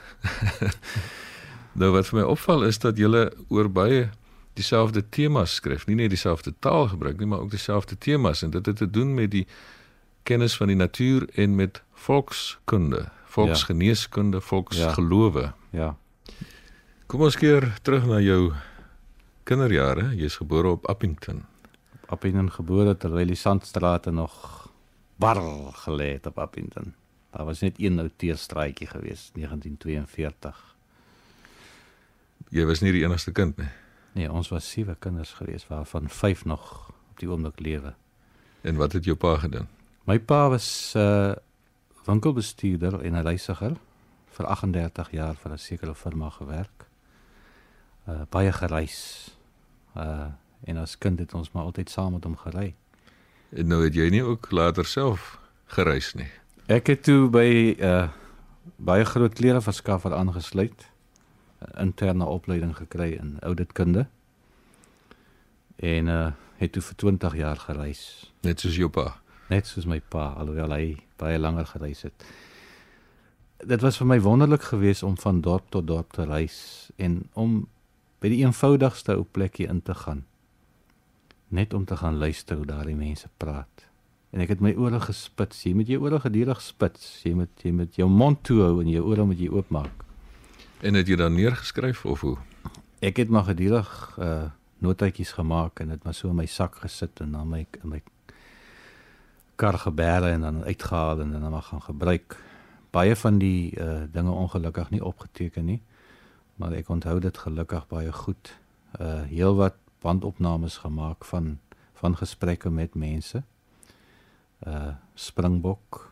nou 1.79 1.91
wat 1.91 2.07
vir 2.07 2.19
my 2.19 2.25
opval 2.25 2.63
is 2.63 2.79
dat 2.79 2.97
julle 2.97 3.31
oor 3.47 3.71
baie 3.71 4.09
dieselfde 4.53 5.09
temas 5.09 5.53
skryf, 5.53 5.85
nie 5.87 5.95
net 5.95 6.09
dieselfde 6.09 6.53
taal 6.59 6.87
gebruik 6.87 7.19
nie, 7.19 7.27
maar 7.27 7.39
ook 7.39 7.49
dieselfde 7.49 7.97
temas 7.97 8.41
en 8.41 8.49
dit 8.49 8.65
het 8.65 8.75
te 8.75 8.89
doen 8.89 9.13
met 9.13 9.31
die 9.31 9.47
kennis 10.23 10.57
van 10.57 10.67
die 10.67 10.75
natuur 10.75 11.29
en 11.33 11.55
met 11.55 11.81
volkskunde, 11.93 13.09
volksgeneeskunde, 13.25 14.41
volksgelowe. 14.41 15.53
Ja. 15.69 15.95
Kom 17.05 17.21
ons 17.21 17.35
keer 17.35 17.73
terug 17.81 18.05
na 18.05 18.19
jou 18.19 18.53
kinderjare. 19.43 20.11
Jy's 20.15 20.35
gebore 20.35 20.67
op 20.77 20.87
Appington. 20.87 21.43
Appington 22.07 22.51
gebore 22.51 22.97
terwyl 22.97 23.27
die 23.27 23.39
sandstrate 23.39 24.11
nog 24.11 24.33
barrel 25.15 25.71
gelê 25.85 26.13
het 26.13 26.25
op 26.25 26.39
Appington. 26.39 26.93
Daar 27.31 27.45
was 27.45 27.59
net 27.59 27.79
een 27.79 28.00
ou 28.00 28.09
teerstraatjie 28.15 28.88
gewees 28.88 29.29
1942. 29.33 30.75
Jy 32.51 32.65
was 32.67 32.81
nie 32.83 32.91
die 32.91 33.03
enigste 33.03 33.31
kind 33.31 33.57
nie. 33.57 33.69
Nee, 34.13 34.31
ons 34.31 34.50
was 34.51 34.67
sewe 34.67 34.95
kinders 35.00 35.31
gewees 35.39 35.67
waarvan 35.67 36.09
vyf 36.11 36.43
nog 36.45 36.89
op 37.11 37.19
die 37.19 37.29
oomblik 37.29 37.59
lewe. 37.59 37.93
En 38.61 38.75
wat 38.75 38.91
het 38.91 39.07
jou 39.07 39.15
pa 39.15 39.38
gedoen? 39.38 39.69
My 40.03 40.19
pa 40.19 40.50
was 40.50 40.91
'n 40.95 41.00
uh, 41.00 41.33
winkelbestuurder 42.05 43.01
en 43.01 43.13
'n 43.13 43.23
reisiger 43.23 43.77
vir 44.29 44.45
38 44.45 45.11
jaar 45.11 45.35
vir 45.35 45.51
'n 45.51 45.57
sekere 45.57 45.95
firma 45.95 46.29
gewerk. 46.29 46.88
Uh 48.07 48.21
baie 48.29 48.51
gereis. 48.51 49.29
Uh 49.95 50.27
en 50.63 50.77
as 50.77 50.97
kind 50.97 51.19
het 51.19 51.33
ons 51.33 51.51
maar 51.51 51.63
altyd 51.63 51.89
saam 51.89 52.13
met 52.13 52.23
hom 52.23 52.38
gery. 52.38 52.75
En 53.50 53.67
nou 53.67 53.83
het 53.83 53.93
jy 53.93 54.09
nie 54.09 54.23
ook 54.23 54.51
later 54.51 54.85
self 54.85 55.39
gereis 55.65 56.13
nie. 56.13 56.29
Ek 56.71 56.87
het 56.87 57.01
toe 57.03 57.27
by 57.27 57.75
'n 57.75 57.83
uh, 57.83 58.09
baie 58.79 59.03
groot 59.05 59.33
klereverskaffer 59.33 60.13
aangesluit. 60.13 60.87
'n 61.59 61.79
Interne 61.81 62.25
opleiding 62.25 62.75
gekry 62.77 63.11
in 63.11 63.39
ouditkunde. 63.39 64.07
En 65.75 66.07
uh 66.07 66.31
het 66.57 66.71
toe 66.71 66.81
vir 66.81 66.95
20 66.95 67.35
jaar 67.35 67.57
gereis. 67.57 68.31
Net 68.41 68.59
soos 68.59 68.75
jou 68.75 68.89
pa. 68.89 69.21
Net 69.49 69.67
soos 69.67 69.85
my 69.85 69.99
pa, 69.99 70.33
alhoewel 70.37 70.71
hy 70.71 70.97
baie 71.17 71.39
langer 71.39 71.65
gereis 71.65 72.01
het. 72.01 72.25
Dit 73.57 73.81
was 73.81 73.97
vir 73.97 74.07
my 74.07 74.21
wonderlik 74.21 74.61
geweest 74.61 75.03
om 75.03 75.17
van 75.17 75.41
dorp 75.41 75.69
tot 75.69 75.87
dorp 75.87 76.11
te 76.13 76.23
reis 76.25 76.91
en 76.95 77.29
om 77.33 77.67
by 78.19 78.29
die 78.29 78.45
eenvoudigste 78.45 79.15
ou 79.15 79.23
plekkie 79.23 79.67
in 79.67 79.81
te 79.81 79.93
gaan. 79.93 80.25
Net 81.47 81.73
om 81.73 81.85
te 81.85 81.97
gaan 81.97 82.17
luister 82.17 82.55
hoe 82.55 82.65
daardie 82.65 82.95
mense 82.95 83.29
praat. 83.37 83.90
En 84.31 84.39
ek 84.39 84.53
het 84.53 84.61
my 84.63 84.71
ore 84.79 85.00
gespits. 85.03 85.65
Jy 85.67 85.73
moet 85.75 85.89
jou 85.91 86.00
ore 86.05 86.21
gedurig 86.23 86.61
spits. 86.63 87.19
Jy 87.25 87.33
moet 87.41 87.65
jy 87.65 87.73
moet 87.75 87.97
jou 88.00 88.07
mond 88.07 88.39
toe 88.47 88.61
hou 88.63 88.79
en 88.79 88.88
jou 88.88 89.03
ore 89.11 89.25
moet 89.27 89.39
jy 89.39 89.50
oopmaak. 89.51 90.05
En 90.81 90.95
het 90.95 91.07
jy 91.07 91.17
dan 91.19 91.35
neergeskryf 91.35 92.05
of 92.07 92.23
hoe? 92.23 92.38
Ek 93.03 93.19
het 93.19 93.29
maar 93.29 93.50
gedurig 93.51 93.91
uh 94.19 94.50
notaatjies 94.81 95.35
gemaak 95.38 95.77
en 95.83 95.91
dit 95.93 96.03
maar 96.03 96.15
so 96.17 96.31
in 96.31 96.39
my 96.39 96.47
sak 96.50 96.79
gesit 96.81 97.19
en 97.21 97.35
dan 97.35 97.45
my 97.45 97.59
in 97.83 97.89
my 97.91 98.00
kar 99.61 99.77
gebeere 99.77 100.31
en 100.33 100.41
dan 100.41 100.63
uitgehaal 100.63 101.21
en 101.21 101.35
dan 101.35 101.51
maar 101.53 101.67
gaan 101.67 101.83
gebruik. 101.85 102.38
Baie 102.89 103.15
van 103.15 103.38
die 103.38 103.77
uh 103.77 104.07
dinge 104.11 104.31
ongelukkig 104.31 104.89
nie 104.89 105.03
opgeteken 105.05 105.65
nie. 105.65 105.81
Maar 106.55 106.73
ek 106.79 106.89
onthou 106.89 107.19
dit 107.19 107.38
gelukkig 107.38 107.85
baie 107.88 108.11
goed. 108.11 108.55
Uh 108.97 109.21
heelwat 109.29 109.77
bandopnames 110.01 110.77
gemaak 110.81 111.25
van 111.25 111.59
van 111.93 112.17
gesprekke 112.17 112.69
met 112.69 112.95
mense. 112.95 113.43
Uh 114.68 114.94
Springbok, 115.15 116.12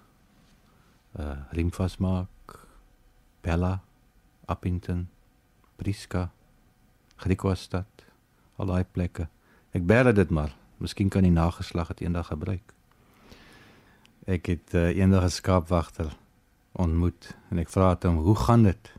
uh 1.19 1.37
Rimfasmark, 1.51 2.67
Bella, 3.41 3.81
Appington, 4.45 5.07
Priska, 5.75 6.31
Griquastad, 7.15 8.05
al 8.55 8.65
daai 8.65 8.83
plekke. 8.83 9.27
Ek 9.71 9.85
bære 9.85 10.13
dit 10.17 10.29
maar. 10.33 10.55
Miskien 10.79 11.09
kan 11.09 11.23
die 11.27 11.33
nageslag 11.33 11.91
dit 11.93 12.07
eendag 12.07 12.31
gebruik. 12.31 12.73
Ek 14.25 14.47
het 14.49 14.73
uh, 14.73 14.89
eendag 14.95 15.23
'n 15.23 15.29
skaapwagter 15.29 16.15
ontmoet 16.71 17.35
en 17.51 17.59
ek 17.59 17.69
vra 17.69 17.97
hom 18.01 18.17
hoe 18.23 18.35
gaan 18.35 18.63
dit? 18.63 18.93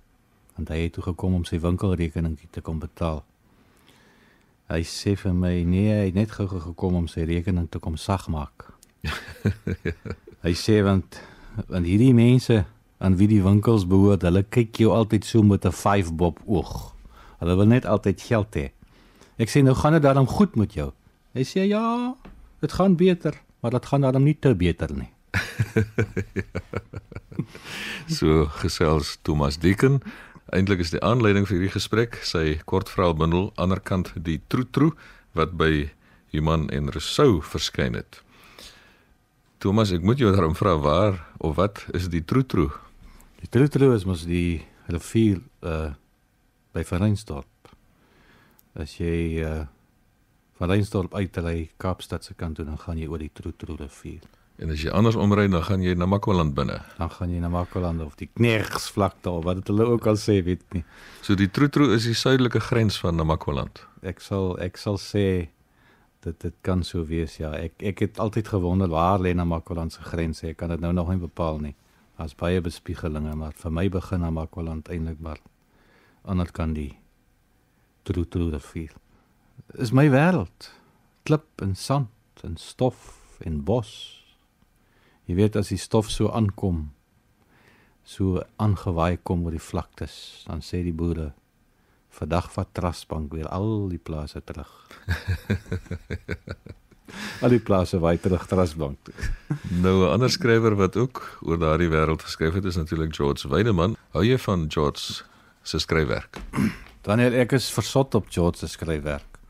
Want 0.57 0.69
hy 0.69 0.79
het 0.85 0.93
toe 0.93 1.03
gekom 1.03 1.35
om 1.35 1.45
sy 1.45 1.59
winkelrekening 1.61 2.39
te 2.51 2.61
kom 2.61 2.79
betaal. 2.79 3.25
Hy 4.69 4.83
sê 4.83 5.17
vir 5.17 5.35
my 5.35 5.63
nee, 5.65 5.91
hy 5.91 6.07
het 6.07 6.15
net 6.15 6.31
gou 6.31 6.47
gekom 6.47 6.95
om 6.95 7.09
sy 7.09 7.25
rekening 7.25 7.71
te 7.71 7.79
kom 7.79 7.97
sag 7.97 8.29
maak. 8.29 8.80
hy 10.45 10.53
sê 10.57 10.81
want 10.85 11.21
want 11.69 11.87
hierdie 11.87 12.15
mense 12.15 12.65
aan 13.01 13.17
wie 13.17 13.29
die 13.31 13.43
winkels 13.43 13.87
behoort, 13.89 14.27
hulle 14.29 14.43
kyk 14.45 14.83
jou 14.83 14.93
altyd 14.93 15.25
so 15.25 15.43
met 15.43 15.65
'n 15.65 15.73
5 15.73 16.13
bob 16.13 16.41
oog. 16.47 16.93
Hulle 17.41 17.57
wil 17.57 17.67
net 17.67 17.87
altyd 17.87 18.21
geld 18.21 18.57
hê. 18.57 18.67
Ek 19.41 19.49
sê 19.49 19.63
nou 19.65 19.75
gaan 19.75 19.93
dit 19.93 20.03
daarom 20.03 20.29
goed 20.29 20.57
met 20.57 20.75
jou. 20.75 20.93
Hy 21.33 21.45
sê 21.45 21.65
ja, 21.65 22.15
dit 22.61 22.73
gaan 22.73 22.97
beter, 22.97 23.41
maar 23.61 23.71
dit 23.71 23.87
gaan 23.87 24.01
daarom 24.01 24.23
nie 24.23 24.37
te 24.37 24.55
beter 24.55 24.93
nie. 24.93 25.09
so 28.19 28.45
gesels 28.61 29.19
Thomas 29.23 29.59
Deeken. 29.59 30.03
Eintlik 30.53 30.83
is 30.83 30.91
die 30.91 31.01
aanleiding 31.01 31.47
vir 31.47 31.57
hierdie 31.57 31.73
gesprek 31.73 32.19
sy 32.27 32.59
kortverhaalbundel 32.67 33.53
Anderkant 33.57 34.13
die 34.17 34.41
Troetroe 34.49 34.93
wat 35.39 35.55
by 35.57 35.89
Human 36.35 36.69
en 36.75 36.91
Rousseau 36.91 37.41
verskyn 37.41 37.95
het. 37.95 38.21
Thomas, 39.61 39.91
ek 39.93 40.01
moet 40.01 40.17
jou 40.17 40.31
daarom 40.33 40.55
vra 40.57 40.73
waar 40.81 41.19
of 41.45 41.59
wat 41.59 41.83
is 41.93 42.07
die 42.09 42.23
Troetroe? 42.25 42.71
Die 43.43 43.49
Troetroe 43.53 43.93
is 43.93 44.07
mos 44.09 44.23
die 44.25 44.63
rivier 44.89 45.43
uh 45.61 45.91
by 46.73 46.85
Verreinsdorp. 46.87 47.69
As 48.73 48.95
jy 48.97 49.43
uh 49.45 49.67
van 50.57 50.73
Reinsdorp 50.73 51.13
uit 51.13 51.37
ry 51.45 51.69
Kaapstad 51.77 52.25
se 52.25 52.33
kant 52.41 52.57
toe 52.57 52.65
dan 52.65 52.81
gaan 52.81 52.97
jy 53.01 53.11
oor 53.13 53.21
die 53.21 53.29
Troetroe 53.37 53.77
rivier. 53.83 54.25
En 54.65 54.73
as 54.73 54.81
jy 54.81 54.97
anders 54.97 55.21
omry 55.21 55.45
dan 55.53 55.67
gaan 55.69 55.85
jy 55.85 55.93
na 55.93 56.09
Makwaland 56.09 56.57
binne. 56.57 56.81
Dan 56.97 57.13
gaan 57.13 57.37
jy 57.37 57.45
na 57.45 57.53
Makwaland 57.53 58.01
of 58.05 58.17
die 58.17 58.31
Knegsvlakte 58.33 59.29
of 59.29 59.45
wat 59.45 59.61
dit 59.61 59.75
hulle 59.75 59.93
ook 59.93 60.09
al 60.09 60.17
sê, 60.21 60.41
weet 60.45 60.65
nie. 60.73 60.87
So 61.21 61.37
die 61.37 61.53
Troetro 61.53 61.93
is 61.93 62.09
die 62.09 62.17
suidelike 62.17 62.65
grens 62.65 62.97
van 63.05 63.21
Namakwaland. 63.21 63.85
Ek 64.01 64.25
sal 64.25 64.55
ek 64.57 64.81
sal 64.81 64.97
sê 64.97 65.51
dit 66.25 66.41
dit 66.41 66.55
kan 66.61 66.85
so 66.85 67.05
wees 67.09 67.39
ja. 67.41 67.53
Ek 67.57 67.83
ek 67.83 68.05
het 68.05 68.21
altyd 68.21 68.49
gewonder 68.49 68.89
waar 68.89 69.21
lê 69.21 69.35
Namakwaland 69.35 69.93
se 69.93 70.03
grens. 70.03 70.43
Ek 70.45 70.57
kan 70.57 70.69
dit 70.69 70.81
nou 70.81 70.93
nog 70.93 71.09
nie 71.09 71.21
bepaal 71.21 71.59
nie. 71.59 71.75
Daar's 72.19 72.37
baie 72.37 72.61
bespiegelinge, 72.61 73.35
maar 73.35 73.57
vir 73.57 73.73
my 73.73 73.89
begin 73.89 74.21
Namakwaland 74.21 74.89
eintlik 74.89 75.21
maar 75.21 75.41
ander 76.23 76.53
kan 76.53 76.75
die 76.77 76.97
Troetro 78.03 78.49
rivier. 78.49 78.93
Is 79.75 79.93
my 79.93 80.09
wêreld. 80.11 80.73
Klip 81.23 81.63
en 81.63 81.75
sand 81.77 82.45
en 82.45 82.57
stof 82.57 83.39
en 83.45 83.65
bos 83.65 84.21
Jy 85.31 85.37
weet 85.39 85.55
as 85.61 85.69
die 85.71 85.79
stof 85.79 86.09
so 86.11 86.27
aankom, 86.35 86.89
so 88.03 88.41
aangewaai 88.59 89.21
kom 89.23 89.45
oor 89.47 89.55
die 89.55 89.63
vlaktes, 89.63 90.43
dan 90.49 90.59
sê 90.67 90.81
die 90.83 90.95
boere 90.97 91.29
vandag 92.21 92.51
vat 92.53 92.69
Trasbank 92.77 93.33
weer 93.33 93.49
al 93.49 93.89
die 93.89 93.99
plase 93.99 94.43
terug. 94.45 94.69
al 97.45 97.55
die 97.55 97.63
plase 97.65 98.01
waai 98.03 98.19
terug 98.21 98.45
Trasbank. 98.51 99.13
nou 99.85 99.97
'n 100.05 100.13
ander 100.13 100.31
skrywer 100.31 100.77
wat 100.77 100.97
ook 100.97 101.23
oor 101.43 101.59
daardie 101.59 101.89
wêreld 101.89 102.23
geskryf 102.23 102.55
het 102.61 102.65
is 102.65 102.77
natuurlik 102.77 103.15
George 103.17 103.49
Weideman. 103.49 103.97
Hou 104.13 104.25
jy 104.25 104.39
van 104.39 104.69
George 104.69 105.25
se 105.63 105.79
skryfwerk? 105.79 106.43
Daniel, 107.07 107.33
ek 107.33 107.57
is 107.57 107.73
versot 107.73 108.15
op 108.15 108.29
George 108.29 108.59
se 108.59 108.69
skryfwerk. 108.69 109.41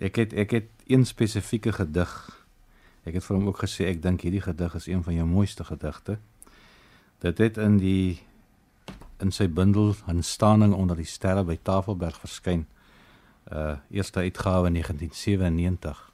Ek 0.00 0.16
het 0.16 0.32
ek 0.32 0.50
het 0.50 0.70
een 0.86 1.04
spesifieke 1.06 1.72
gedig 1.72 2.12
Ek 3.02 3.16
het 3.18 3.24
vir 3.26 3.34
hom 3.34 3.48
ook 3.50 3.62
gesê 3.64 3.88
ek 3.90 4.02
dink 4.02 4.22
hierdie 4.22 4.44
gedig 4.44 4.74
is 4.78 4.86
een 4.86 5.02
van 5.02 5.16
jou 5.16 5.26
mooiste 5.26 5.64
gedigte. 5.66 6.18
Dit 7.22 7.38
het 7.42 7.58
in 7.58 7.80
die 7.82 8.22
in 9.22 9.30
sy 9.32 9.46
bundel 9.48 9.94
'n 10.08 10.22
staaning 10.22 10.74
onder 10.74 10.96
die 10.96 11.06
sterre 11.06 11.44
by 11.44 11.58
Tafelberg 11.62 12.18
verskyn. 12.18 12.66
Uh 13.52 13.76
eerste 13.90 14.20
uitgawe 14.20 14.70
1997. 14.70 16.12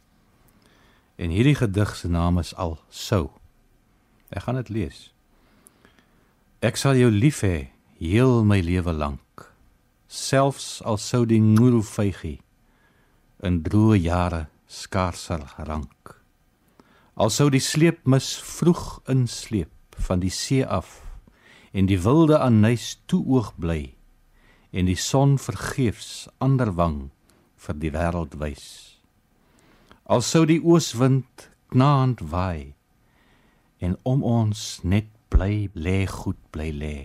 En 1.17 1.31
hierdie 1.31 1.55
gedig 1.55 1.97
se 1.97 2.09
naam 2.09 2.39
is 2.39 2.55
al 2.55 2.79
sou. 2.89 3.31
Ek 4.29 4.43
gaan 4.43 4.55
dit 4.55 4.69
lees. 4.69 5.13
Ek 6.61 6.77
sal 6.77 6.95
jou 6.95 7.11
lief 7.11 7.41
hê 7.41 7.71
heel 7.99 8.45
my 8.45 8.61
lewe 8.61 8.93
lank. 8.93 9.53
Selfs 10.07 10.83
al 10.83 10.99
sou 10.99 11.27
die 11.27 11.41
ngoelvygie 11.41 12.41
in 13.43 13.63
droë 13.63 13.99
jare 14.03 14.47
skaarsel 14.67 15.45
rank. 15.57 16.17
Al 17.15 17.31
sou 17.31 17.49
die 17.51 17.63
sleepmis 17.63 18.37
vroeg 18.39 19.01
insleep 19.07 19.99
van 20.07 20.21
die 20.21 20.31
see 20.31 20.67
af 20.67 21.08
en 21.73 21.87
die 21.87 22.01
wilde 22.01 22.39
nuus 22.51 22.97
toe 23.07 23.23
oog 23.27 23.53
bly 23.61 23.95
en 24.71 24.89
die 24.89 24.97
son 24.97 25.39
vergeefs 25.41 26.29
ander 26.45 26.75
wang 26.77 27.11
vir 27.57 27.77
die 27.81 27.93
wêreld 27.93 28.37
wys. 28.41 28.67
Al 30.05 30.23
sou 30.25 30.45
die 30.49 30.61
ooswind 30.61 31.49
knaand 31.73 32.23
waai 32.33 32.75
en 33.85 33.97
om 34.09 34.25
ons 34.25 34.81
net 34.83 35.09
bly 35.33 35.69
lê 35.75 36.05
goed 36.09 36.41
bly 36.53 36.71
lê. 36.73 36.97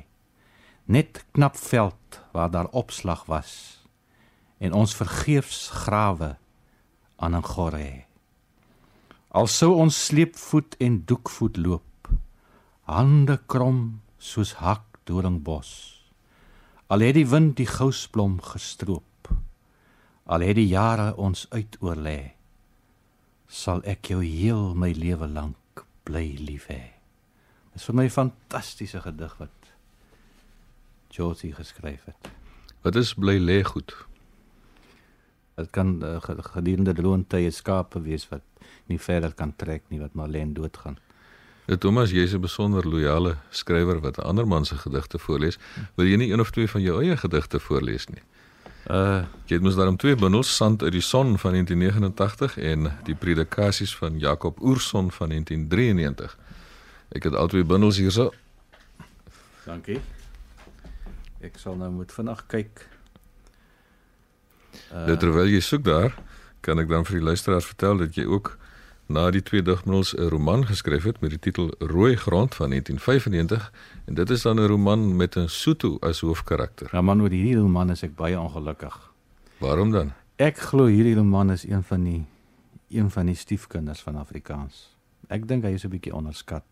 Net 0.86 1.24
knap 1.36 1.58
veld 1.60 2.20
waar 2.36 2.52
daar 2.52 2.72
opslag 2.72 3.26
was 3.32 3.84
en 4.64 4.74
ons 4.74 4.96
vergeefs 4.96 5.68
grawe 5.84 6.36
aan 7.16 7.36
'n 7.36 7.44
gorre. 7.44 8.06
Al 9.32 9.48
sou 9.48 9.74
ons 9.76 10.06
sleepvoet 10.06 10.76
en 10.78 11.06
doekvoet 11.06 11.58
loop, 11.58 12.10
hande 12.82 13.40
krom 13.46 14.03
soos 14.24 14.56
hak 14.64 15.02
doringbos. 15.08 15.72
Al 16.88 17.04
het 17.04 17.18
die 17.18 17.28
wind 17.28 17.58
die 17.60 17.68
gousblom 17.68 18.38
gestroop, 18.44 19.32
al 20.24 20.46
het 20.46 20.56
die 20.56 20.70
jare 20.70 21.12
ons 21.20 21.46
uitoorlê, 21.52 22.34
sal 23.48 23.84
ek 23.90 24.14
jou 24.14 24.22
heel 24.24 24.72
my 24.80 24.94
lewe 24.96 25.28
lank 25.28 25.84
bly 26.08 26.24
lief 26.40 26.70
hê. 26.72 26.82
Dis 27.74 27.86
vir 27.90 27.98
my 28.00 28.08
fantastiese 28.14 29.02
gedig 29.04 29.36
wat 29.42 29.70
Josie 31.14 31.52
geskryf 31.54 32.08
het. 32.10 32.32
Wat 32.86 32.96
is 32.98 33.14
bly 33.18 33.38
lê 33.42 33.60
goed? 33.66 33.94
Dit 35.58 35.70
kan 35.76 36.00
uh, 36.02 36.18
gedurende 36.56 36.96
droontye 36.98 37.52
skape 37.54 38.02
wees 38.02 38.26
wat 38.32 38.46
nie 38.90 38.98
verder 38.98 39.36
kan 39.38 39.54
trek 39.56 39.86
nie 39.92 40.02
wat 40.02 40.16
maar 40.18 40.32
len 40.32 40.56
doodgaan. 40.58 40.98
Ja 41.66 41.78
Thomas, 41.78 42.12
jy's 42.12 42.34
'n 42.34 42.42
besonder 42.42 42.88
loyale 42.88 43.38
skrywer 43.50 44.00
wat 44.00 44.20
ander 44.20 44.48
mense 44.48 44.76
se 44.76 44.82
gedigte 44.82 45.20
voorlees. 45.20 45.58
Wil 45.96 46.06
jy 46.08 46.16
nie 46.16 46.32
een 46.32 46.40
of 46.40 46.52
twee 46.52 46.70
van 46.70 46.82
jou 46.82 47.04
eie 47.04 47.18
gedigte 47.18 47.60
voorlees 47.60 48.08
nie? 48.08 48.22
Uh, 48.92 49.24
jy 49.48 49.56
het 49.56 49.62
mos 49.64 49.76
daarom 49.76 49.98
twee 49.98 50.16
bundels 50.16 50.56
Sand 50.56 50.84
uit 50.84 50.92
die 50.92 51.02
son 51.02 51.38
van 51.40 51.52
1989 51.52 52.58
en 52.58 52.92
die 53.04 53.16
predikasies 53.16 53.96
van 53.96 54.20
Jakob 54.20 54.62
Oorson 54.62 55.12
van 55.12 55.30
1993. 55.30 56.38
Ek 57.10 57.24
het 57.24 57.36
al 57.36 57.48
twee 57.48 57.64
bundels 57.64 57.98
hierso. 57.98 58.34
Dankie. 59.66 60.02
Ek 61.40 61.56
sal 61.58 61.76
nou 61.76 61.92
moet 61.92 62.12
vinnig 62.12 62.44
kyk. 62.48 62.88
Uh, 64.92 65.16
terwyl 65.16 65.48
jy 65.48 65.62
soek 65.64 65.84
daar, 65.84 66.12
kan 66.60 66.80
ek 66.80 66.90
dan 66.90 67.06
vir 67.06 67.22
die 67.22 67.26
luisteraars 67.26 67.66
vertel 67.66 67.98
dat 67.98 68.16
jy 68.16 68.26
ook 68.26 68.58
na 69.14 69.30
die 69.30 69.44
twee 69.46 69.62
digmiddels 69.62 70.14
'n 70.18 70.30
roman 70.34 70.66
geskryf 70.66 71.04
het 71.04 71.22
met 71.22 71.30
die 71.30 71.40
titel 71.40 71.70
Rooi 71.80 72.16
grond 72.16 72.56
van 72.56 72.70
1995 72.70 73.72
en 74.06 74.14
dit 74.14 74.30
is 74.30 74.42
dan 74.42 74.60
'n 74.60 74.68
roman 74.68 75.16
met 75.16 75.36
'n 75.36 75.48
Sotho 75.48 75.98
as 76.00 76.20
hoofkarakter. 76.20 76.90
Ja 76.92 77.02
man, 77.02 77.22
oor 77.22 77.30
hierdie 77.30 77.56
roman 77.56 77.90
is 77.90 78.04
ek 78.04 78.16
baie 78.16 78.40
ongelukkig. 78.40 79.14
Waarom 79.58 79.92
dan? 79.92 80.14
Ek 80.36 80.58
glo 80.58 80.86
hierdie 80.86 81.16
roman 81.16 81.52
is 81.52 81.64
een 81.64 81.84
van 81.84 82.04
die 82.04 82.26
een 82.90 83.12
van 83.12 83.26
die 83.26 83.36
stiefkinders 83.36 84.02
van 84.02 84.16
Afrikaans. 84.16 84.96
Ek 85.28 85.48
dink 85.48 85.64
hy 85.64 85.74
is 85.74 85.84
'n 85.84 85.90
bietjie 85.90 86.16
onderskat. 86.16 86.66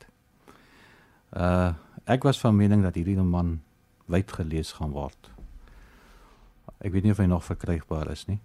Uh 1.34 1.74
ek 2.06 2.24
was 2.24 2.40
van 2.40 2.56
mening 2.56 2.84
dat 2.84 2.96
hierdie 2.96 3.16
roman 3.18 3.62
wyd 4.06 4.32
gelees 4.32 4.72
gaan 4.72 4.92
word. 4.92 5.32
Ek 6.78 6.92
weet 6.92 7.04
nie 7.04 7.12
of 7.12 7.18
hy 7.18 7.26
nog 7.26 7.46
verkrygbaar 7.46 8.12
is 8.12 8.26
nie 8.26 8.40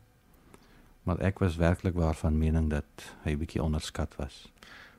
maar 1.06 1.22
ek 1.22 1.38
was 1.38 1.56
werklik 1.60 1.94
waarvan 1.94 2.38
mening 2.38 2.68
dat 2.70 3.06
hy 3.24 3.36
bietjie 3.38 3.62
onderskat 3.62 4.16
was. 4.18 4.46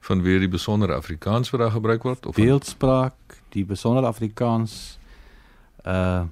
Van 0.08 0.22
wie 0.24 0.38
die 0.40 0.52
besondere 0.52 0.96
Afrikaans 0.96 1.52
wat 1.52 1.62
daar 1.66 1.76
gebruik 1.76 2.04
word 2.08 2.26
of 2.26 2.36
beeldspraak, 2.40 3.42
die 3.56 3.66
besondere 3.68 4.08
Afrikaans 4.08 4.98
uh 5.86 6.26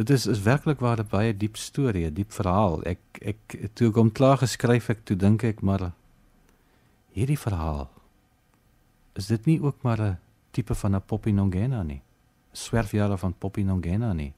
dit 0.00 0.10
is 0.10 0.24
is 0.26 0.40
werklik 0.40 0.80
waar 0.80 1.00
'n 1.02 1.10
baie 1.10 1.36
diep 1.36 1.56
storie, 1.56 2.06
'n 2.06 2.14
diep 2.14 2.32
verhaal. 2.32 2.80
Ek 2.86 3.00
ek 3.20 3.70
toe 3.74 3.88
ek 3.88 3.96
hom 3.96 4.12
klaar 4.12 4.38
geskryf 4.38 4.88
ek 4.88 5.04
toe 5.04 5.16
dink 5.16 5.44
ek 5.44 5.60
maar 5.60 5.92
hierdie 7.12 7.38
verhaal 7.38 7.90
is 9.20 9.26
dit 9.26 9.46
nie 9.46 9.58
ook 9.62 9.82
maar 9.82 10.00
'n 10.00 10.18
tipe 10.50 10.74
van 10.74 10.94
'n 10.94 11.02
Poppy 11.06 11.30
Nongena 11.30 11.82
nie? 11.82 12.02
Swerfjare 12.52 13.18
van 13.18 13.34
Poppy 13.38 13.62
Nongena 13.62 14.12
nie? 14.12 14.34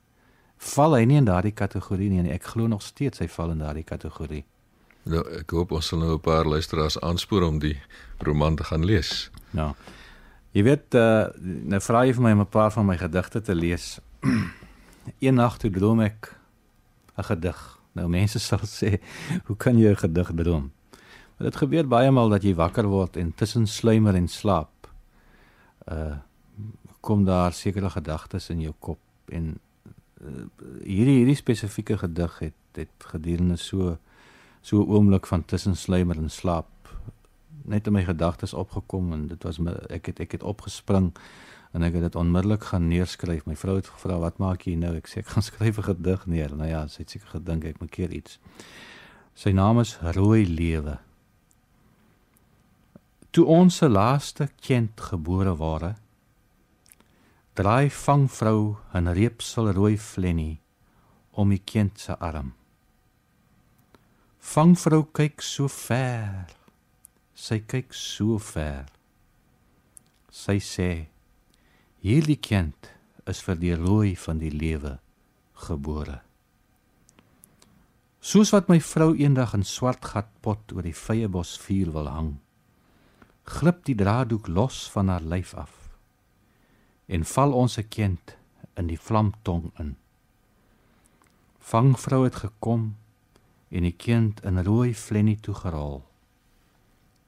Val 0.63 0.95
hy 0.95 1.05
nie 1.09 1.19
in 1.19 1.27
daardie 1.27 1.55
kategorie 1.55 2.09
nie 2.11 2.21
en 2.23 2.31
ek 2.31 2.53
glo 2.55 2.71
nog 2.71 2.83
steeds 2.83 3.23
hy 3.23 3.29
val 3.29 3.51
in 3.55 3.63
daardie 3.65 3.87
kategorie. 3.87 4.45
Nou 5.11 5.25
ek 5.41 5.51
hoop 5.51 5.73
ons 5.75 5.89
sal 5.91 5.99
nou 5.99 6.15
'n 6.15 6.21
paar 6.23 6.47
luisteraars 6.47 7.01
aanspoor 7.01 7.43
om 7.43 7.59
die 7.59 7.79
roman 8.19 8.57
te 8.57 8.65
gaan 8.65 8.85
lees. 8.85 9.31
Nou. 9.51 9.75
Jy 10.53 10.63
weet 10.63 10.95
uh, 10.95 11.27
nou 11.41 11.81
vra 11.81 12.05
jy 12.05 12.15
vir 12.15 12.23
my 12.23 12.33
om 12.33 12.41
'n 12.41 12.47
paar 12.47 12.71
van 12.71 12.87
my 12.87 12.97
gedigte 12.97 13.41
te 13.41 13.55
lees. 13.55 14.01
Een 15.25 15.35
nag 15.35 15.59
toe 15.59 15.71
droom 15.71 16.01
ek 16.01 16.37
'n 17.19 17.25
gedig. 17.25 17.79
Nou 17.93 18.09
mense 18.09 18.39
sal 18.49 18.63
sê, 18.67 19.01
hoe 19.47 19.57
kan 19.57 19.79
jy 19.79 19.91
'n 19.91 19.97
gedig 19.97 20.31
droom? 20.35 20.71
Maar 21.37 21.51
dit 21.51 21.57
gebeur 21.57 21.89
baie 21.89 22.11
maal 22.11 22.29
dat 22.29 22.43
jy 22.43 22.55
wakker 22.55 22.87
word 22.87 23.17
en 23.17 23.35
tussen 23.35 23.67
sluimer 23.67 24.15
en 24.15 24.29
slaap 24.29 24.87
uh 25.91 26.17
kom 27.03 27.25
daar 27.25 27.53
sekere 27.53 27.91
gedagtes 27.91 28.51
in 28.51 28.61
jou 28.61 28.75
kop 28.79 29.01
en 29.27 29.59
hierdie 30.83 31.19
hierdie 31.23 31.39
spesifieke 31.39 31.99
gedig 31.99 32.39
het 32.39 32.79
het 32.79 33.07
gedurende 33.13 33.57
so 33.57 33.97
so 34.61 34.83
'n 34.83 34.89
oomblik 34.89 35.27
van 35.27 35.45
tussensluimer 35.45 36.17
en 36.17 36.31
slaap 36.31 36.69
net 37.65 37.87
in 37.87 37.93
my 37.93 38.05
gedagtes 38.05 38.55
opgekom 38.55 39.13
en 39.13 39.27
dit 39.27 39.43
was 39.43 39.59
my 39.59 39.73
ek 39.91 40.07
het 40.07 40.21
ek 40.21 40.33
het 40.33 40.43
opgespring 40.43 41.13
en 41.73 41.83
ek 41.83 41.97
het 41.97 42.03
dit 42.03 42.15
onmiddellik 42.15 42.65
gaan 42.65 42.89
neerskryf. 42.89 43.47
My 43.49 43.57
vrou 43.57 43.77
het 43.77 43.89
gevra 43.89 44.19
wat 44.19 44.39
maak 44.39 44.67
jy 44.69 44.75
nou? 44.77 44.93
Ek 44.97 45.09
sê 45.09 45.23
ek 45.23 45.33
gaan 45.33 45.47
skryf 45.51 45.79
'n 45.79 45.89
gedig 45.89 46.27
neer. 46.27 46.57
Nou 46.57 46.69
ja, 46.69 46.87
sy 46.87 47.03
het 47.03 47.11
seker 47.11 47.29
gedink 47.39 47.65
ek 47.65 47.81
moet 47.81 47.91
keer 47.91 48.13
iets. 48.13 48.39
Sy 49.35 49.51
naam 49.51 49.81
is 49.81 49.97
Rooi 50.03 50.47
Lewe. 50.47 50.99
Toe 53.31 53.45
ons 53.47 53.77
se 53.77 53.89
laaste 53.89 54.51
kind 54.61 55.01
gebore 55.01 55.57
ware, 55.57 55.95
draai 57.53 57.91
vangvrou 57.91 58.79
'n 58.95 59.13
reepsel 59.13 59.73
rooi 59.77 59.99
flennie 59.99 60.61
om 61.33 61.51
die 61.51 61.61
kind 61.65 62.01
se 62.01 62.17
arm. 62.19 62.55
Vangvrou 64.41 65.05
kyk 65.13 65.43
so 65.43 65.69
ver. 65.69 66.47
Sy 67.35 67.61
kyk 67.61 67.93
so 67.93 68.39
ver. 68.39 68.87
Sy 70.31 70.59
sê: 70.61 71.09
"Hierdie 72.01 72.41
kind 72.41 72.91
is 73.27 73.43
vir 73.43 73.57
die 73.57 73.75
rooi 73.75 74.17
van 74.17 74.39
die 74.39 74.51
lewe 74.51 74.99
gebore." 75.53 76.21
Soos 78.21 78.51
wat 78.53 78.69
my 78.69 78.81
vrou 78.81 79.15
eendag 79.15 79.55
in 79.55 79.65
swart 79.65 80.05
gat 80.05 80.29
pot 80.41 80.73
oor 80.73 80.83
die 80.83 80.97
vye 80.97 81.29
bos 81.29 81.59
vuur 81.59 81.93
wil 81.93 82.09
hang, 82.09 82.41
glip 83.45 83.85
die 83.85 83.95
draaddoek 83.95 84.49
los 84.49 84.89
van 84.91 85.09
haar 85.09 85.21
lyf 85.21 85.55
af 85.55 85.82
en 87.07 87.25
val 87.25 87.53
ons 87.53 87.73
se 87.79 87.83
kind 87.83 88.37
in 88.79 88.89
die 88.91 88.99
vlamtong 88.99 89.71
in. 89.81 89.97
Vangvrou 91.63 92.25
het 92.25 92.41
gekom 92.43 92.95
en 93.73 93.87
die 93.87 93.97
kind 93.97 94.41
in 94.45 94.61
rooi 94.67 94.93
flennie 94.95 95.39
toe 95.41 95.55
gerol. 95.57 96.03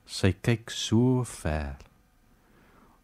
Sy 0.05 0.35
kyk 0.45 0.73
so 0.75 1.25
ver. 1.25 1.81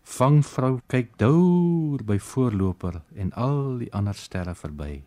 Vangvrou 0.04 0.80
kyk 0.90 1.14
deur 1.20 2.02
by 2.04 2.18
voorloper 2.20 3.00
en 3.14 3.30
al 3.38 3.78
die 3.84 3.92
ander 3.96 4.16
sterre 4.18 4.56
verby. 4.58 5.04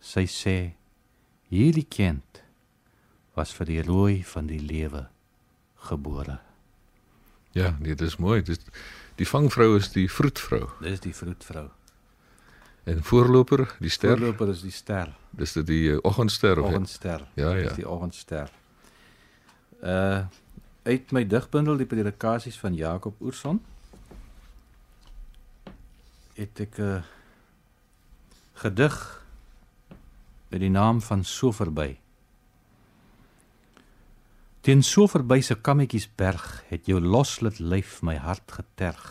Sy 0.00 0.26
sê: 0.26 0.74
"Hierdie 1.48 1.88
kind 1.88 2.42
was 3.34 3.52
vir 3.52 3.66
die 3.66 3.82
rooi 3.82 4.22
van 4.22 4.46
die 4.46 4.60
lewe 4.60 5.08
gebore." 5.88 6.40
Ja, 7.54 7.76
nee, 7.78 7.94
dit 7.94 8.00
is 8.00 8.16
mooi. 8.16 8.42
Dis 8.42 8.58
die 9.16 9.26
vangvrou 9.28 9.76
is 9.76 9.90
die 9.94 10.10
vroedvrou. 10.10 10.68
Dis 10.80 11.00
die 11.00 11.14
vroedvrou. 11.14 11.68
En 12.84 13.02
voorloper, 13.04 13.64
die 13.80 13.90
ster. 13.90 14.18
Voorloper 14.18 14.50
is 14.52 14.62
die 14.62 14.72
ster. 14.74 15.14
Dis 15.30 15.54
dit 15.56 15.66
die 15.66 15.84
uh, 15.94 15.98
oggendster 16.02 16.60
of 16.60 16.68
Oggendster. 16.68 17.24
Ja, 17.34 17.54
ja. 17.54 17.68
Dis 17.68 17.78
die 17.80 17.88
oggendster. 17.88 18.50
Uh 19.82 20.24
uit 20.84 21.12
my 21.16 21.22
digbundel 21.24 21.78
die 21.80 21.86
predikasies 21.88 22.58
van 22.60 22.74
Jakob 22.76 23.16
Oorson 23.24 23.56
het 26.36 26.60
ek 26.60 26.76
'n 26.76 26.82
uh, 26.82 27.02
gedig 28.60 28.96
met 30.48 30.60
die 30.60 30.70
naam 30.70 31.00
van 31.00 31.24
So 31.24 31.52
verby. 31.52 31.96
Teen 34.64 34.80
so 34.80 35.04
verby 35.12 35.42
se 35.44 35.58
kammetjies 35.60 36.06
berg 36.16 36.44
het 36.70 36.86
jou 36.88 36.96
loslit 36.96 37.58
lyf 37.60 37.98
my 38.00 38.14
hart 38.16 38.48
geterg. 38.56 39.02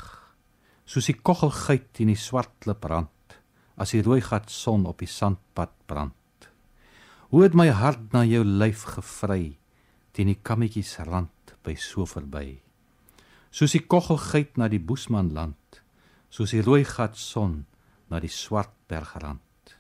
Soos 0.90 1.06
die 1.06 1.14
koggelgeit 1.14 1.92
teen 1.94 2.10
die 2.10 2.18
swart 2.18 2.56
kliprand 2.66 3.36
as 3.78 3.94
die 3.94 4.02
rooi 4.02 4.18
gat 4.26 4.50
son 4.50 4.88
op 4.90 5.04
die 5.04 5.10
sandpad 5.14 5.76
brand. 5.86 6.48
Hoe 7.30 7.44
het 7.44 7.54
my 7.54 7.68
hart 7.70 8.18
na 8.18 8.24
jou 8.26 8.42
lyf 8.42 8.88
gevry 8.96 9.60
teen 10.18 10.32
die 10.32 10.40
kammetjies 10.42 10.96
rand 11.06 11.54
by 11.62 11.78
so 11.78 12.08
verby. 12.10 12.58
Soos 13.54 13.78
die 13.78 13.84
koggelgeit 13.86 14.58
na 14.58 14.72
die 14.74 14.82
Boesmanland, 14.82 15.84
soos 16.34 16.58
die 16.58 16.66
rooi 16.66 16.82
gat 16.82 17.14
son 17.14 17.60
na 18.10 18.18
die 18.18 18.34
swart 18.34 18.74
bergrand. 18.90 19.78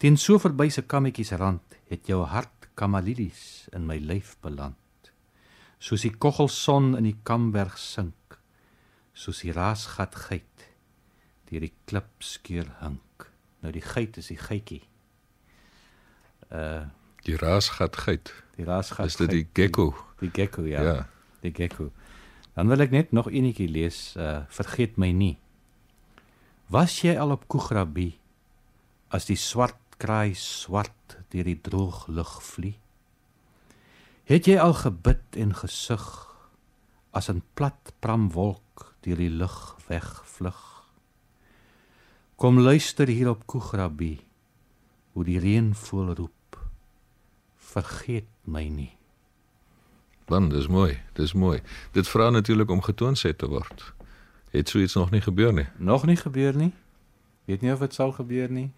Teen 0.00 0.16
so 0.16 0.40
verby 0.40 0.70
se 0.72 0.88
kammetjies 0.88 1.36
rand 1.36 1.76
het 1.92 2.08
jou 2.08 2.24
hart 2.24 2.61
kamalilies 2.82 3.68
in 3.76 3.86
my 3.86 4.00
lyf 4.02 4.34
beland. 4.42 5.12
Soos 5.82 6.02
die 6.06 6.14
koggelson 6.14 6.96
in 6.98 7.06
die 7.06 7.18
kamberg 7.26 7.78
sink, 7.78 8.38
soos 9.14 9.42
die 9.44 9.54
raasgat 9.54 10.18
geit 10.28 10.68
deur 11.50 11.62
die 11.66 11.74
klipskeur 11.86 12.70
hink. 12.80 13.28
Nou 13.62 13.70
die 13.74 13.84
geit 13.84 14.16
is 14.18 14.32
die 14.32 14.40
geitjie. 14.40 14.82
Uh 16.50 16.88
die 17.22 17.36
raasgat 17.38 17.94
geit. 18.02 18.32
die 18.56 18.64
raasgat. 18.66 19.06
Is 19.06 19.16
dit 19.20 19.30
die 19.30 19.44
gecko? 19.54 19.92
Die, 20.18 20.26
die 20.26 20.32
gecko 20.34 20.64
ja. 20.66 20.82
Ja. 20.82 20.96
Die 21.44 21.52
gecko. 21.54 21.92
Dan 22.56 22.68
wil 22.68 22.82
ek 22.84 22.90
net 22.90 23.12
nog 23.16 23.30
enetjie 23.30 23.68
lees, 23.70 24.14
uh 24.18 24.42
vergeet 24.52 24.98
my 25.00 25.12
nie. 25.14 25.36
Was 26.72 26.98
jy 27.04 27.14
al 27.20 27.34
op 27.34 27.46
Koegrabie 27.52 28.16
as 29.12 29.28
die 29.28 29.38
swart 29.38 29.78
kraai 30.02 30.34
swart 30.34 31.18
deur 31.30 31.46
die 31.46 31.60
droog 31.62 32.06
lug 32.10 32.32
vlie? 32.42 32.74
Het 34.26 34.48
jy 34.50 34.58
al 34.58 34.74
gebid 34.74 35.38
en 35.38 35.54
gesug 35.54 36.06
as 37.10 37.28
'n 37.30 37.42
plat 37.54 37.92
pramwolk 38.00 38.94
deur 39.00 39.16
die 39.16 39.30
lug 39.30 39.76
wegvlug? 39.86 40.60
Kom 42.36 42.58
luister 42.58 43.08
hier 43.08 43.28
op 43.28 43.46
Koegrabie 43.46 44.20
hoe 45.12 45.24
die 45.24 45.38
reënvoël 45.38 46.14
roep. 46.14 46.58
Vergeet 47.56 48.28
my 48.44 48.64
nie. 48.68 48.96
Dan 50.26 50.48
dis 50.48 50.66
mooi. 50.66 50.98
Dis 51.12 51.32
mooi. 51.32 51.60
Dit 51.92 52.08
vra 52.08 52.30
natuurlik 52.30 52.70
om 52.70 52.82
getoonset 52.82 53.38
te 53.38 53.48
word. 53.48 53.92
Het 54.50 54.68
so 54.68 54.78
iets 54.78 54.94
nog 54.94 55.10
nie 55.10 55.20
gebeur 55.20 55.52
nie. 55.52 55.66
Nog 55.76 56.06
nie 56.06 56.16
gebeur 56.16 56.56
nie. 56.56 56.72
Weet 57.44 57.60
nie 57.60 57.72
of 57.72 57.78
dit 57.78 57.94
sal 57.94 58.12
gebeur 58.12 58.50
nie. 58.50 58.70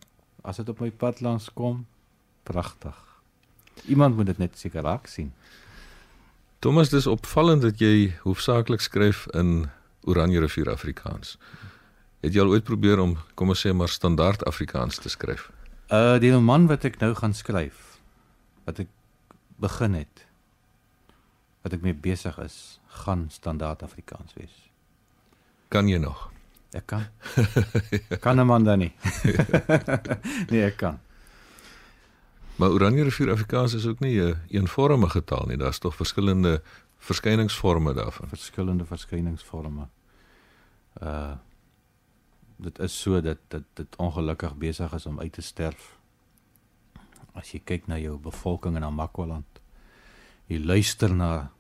As 0.45 0.61
dit 0.61 0.69
op 0.69 0.81
my 0.85 0.91
pad 0.93 1.23
langs 1.25 1.49
kom, 1.57 1.87
pragtig. 2.45 2.97
Iemand 3.89 4.17
moet 4.17 4.27
dit 4.27 4.39
net 4.39 4.59
seker 4.59 4.85
raak 4.85 5.09
sien. 5.09 5.33
Thomas, 6.61 6.93
dis 6.93 7.07
opvallend 7.09 7.65
dat 7.65 7.81
jy 7.81 8.13
hoofsaaklik 8.25 8.85
skryf 8.85 9.25
in 9.33 9.71
Oranje 10.05 10.41
rivier 10.45 10.71
Afrikaans. 10.73 11.39
Het 12.21 12.37
jy 12.37 12.45
al 12.45 12.53
ooit 12.53 12.65
probeer 12.65 13.01
om 13.01 13.17
kom 13.37 13.53
ons 13.53 13.65
sê 13.67 13.73
maar 13.73 13.93
standaard 13.93 14.45
Afrikaans 14.49 15.01
te 15.01 15.13
skryf? 15.13 15.49
Uh 15.93 16.17
die 16.21 16.33
roman 16.33 16.69
wat 16.69 16.85
ek 16.89 17.01
nou 17.01 17.13
gaan 17.17 17.37
skryf, 17.37 17.99
wat 18.69 18.81
ek 18.85 18.93
begin 19.61 19.97
het, 19.97 20.27
wat 21.65 21.77
ek 21.77 21.85
mee 21.85 21.97
besig 21.97 22.37
is, 22.45 22.79
gaan 23.05 23.29
standaard 23.33 23.85
Afrikaans 23.85 24.37
wees. 24.37 24.57
Kan 25.69 25.89
jy 25.89 26.01
nog? 26.01 26.34
Ek 26.75 26.87
kan. 26.91 27.07
kan 28.25 28.41
'n 28.41 28.47
man 28.47 28.65
dan 28.65 28.79
nie. 28.79 28.93
nee, 30.51 30.65
ek 30.65 30.77
kan. 30.77 30.99
Maar 32.59 32.71
Oranje 32.71 33.03
rivier 33.03 33.31
Afrikaans 33.31 33.75
is 33.75 33.87
ook 33.87 34.01
nie 34.01 34.19
'n 34.21 34.27
een 34.27 34.37
eenvormige 34.49 35.25
taal 35.25 35.47
nie. 35.47 35.57
Daar's 35.57 35.79
tog 35.79 35.97
verskillende 35.97 36.63
verskyningsforme 36.99 37.95
daarvan. 37.95 38.29
Verskillende 38.29 38.85
verskyningsforme. 38.85 39.89
Uh 41.03 41.35
dit 42.57 42.79
is 42.79 43.01
so 43.01 43.21
dat 43.21 43.39
dit 43.49 43.65
dit 43.75 43.97
ongelukkig 43.97 44.55
besig 44.57 44.93
is 44.93 45.07
om 45.07 45.21
uit 45.21 45.33
te 45.33 45.43
sterf. 45.43 45.99
As 47.33 47.51
jy 47.53 47.61
kyk 47.65 47.87
na 47.87 47.99
jou 47.99 48.19
bevolking 48.19 48.75
in 48.75 48.81
Namakwaland, 48.81 49.61
jy 50.47 50.59
luister 50.59 51.15
na 51.15 51.51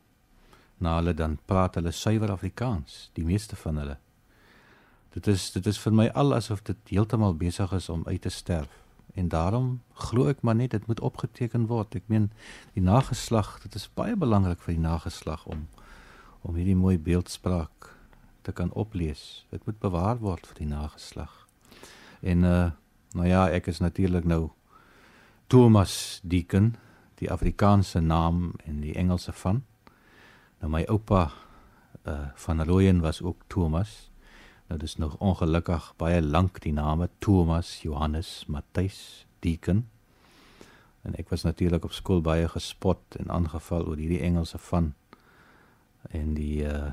na 0.78 0.96
hulle 0.96 1.14
dan 1.14 1.38
praat 1.44 1.74
hulle 1.74 1.90
suiwer 1.90 2.30
Afrikaans, 2.30 3.10
die 3.12 3.24
meeste 3.24 3.56
van 3.56 3.76
hulle. 3.76 3.98
Dit 5.14 5.26
is 5.30 5.52
dit 5.54 5.66
is 5.70 5.78
vir 5.78 5.94
my 5.94 6.08
al 6.18 6.34
asof 6.34 6.64
dit 6.66 6.90
heeltemal 6.90 7.36
besig 7.38 7.72
is 7.72 7.88
om 7.88 8.02
uit 8.06 8.22
te 8.22 8.32
sterf. 8.34 8.80
En 9.14 9.28
daarom 9.30 9.68
glo 9.94 10.26
ek 10.26 10.40
maar 10.42 10.56
net 10.58 10.72
dit 10.74 10.86
moet 10.90 11.00
opgeteken 11.00 11.68
word. 11.70 11.94
Ek 11.94 12.08
meen 12.10 12.32
die 12.74 12.82
nageslag, 12.82 13.60
dit 13.62 13.76
is 13.78 13.86
baie 13.94 14.16
belangrik 14.18 14.58
vir 14.64 14.74
die 14.74 14.82
nageslag 14.82 15.46
om 15.46 15.68
om 16.44 16.58
hierdie 16.58 16.76
mooi 16.76 16.98
beeldspraak 17.00 17.86
te 18.44 18.52
kan 18.52 18.72
oplees. 18.76 19.46
Dit 19.48 19.64
moet 19.64 19.78
bewaar 19.80 20.18
word 20.20 20.44
vir 20.50 20.58
die 20.58 20.72
nageslag. 20.72 21.46
En 22.20 22.44
uh 22.44 22.70
nou 23.14 23.28
ja, 23.28 23.44
ek 23.46 23.68
is 23.70 23.78
natuurlik 23.78 24.24
nou 24.26 24.50
Thomas 25.46 26.18
Deacon, 26.26 26.72
die 27.22 27.30
Afrikaanse 27.30 28.00
naam 28.02 28.56
en 28.66 28.80
die 28.82 28.96
Engelse 28.98 29.32
van. 29.32 29.62
Nou 30.58 30.72
my 30.74 30.82
oupa 30.90 31.30
uh 32.02 32.34
van 32.34 32.64
Rooyen 32.66 33.00
was 33.00 33.22
ook 33.22 33.46
Thomas. 33.46 34.10
Nou 34.66 34.78
dis 34.80 34.96
nog 34.96 35.16
ongelukkig 35.18 35.92
baie 35.96 36.22
lank 36.22 36.60
die 36.64 36.72
name 36.72 37.08
Thomas, 37.18 37.82
Johannes, 37.82 38.44
Matthys, 38.46 39.26
Deacon. 39.44 39.84
En 41.02 41.16
ek 41.20 41.28
was 41.28 41.44
natuurlik 41.44 41.84
op 41.84 41.92
skool 41.92 42.20
baie 42.24 42.48
gespot 42.48 43.18
en 43.20 43.30
aangeval 43.30 43.86
oor 43.86 44.00
hierdie 44.00 44.22
Engelse 44.24 44.58
van 44.58 44.94
en 46.10 46.34
die 46.34 46.64
uh 46.64 46.92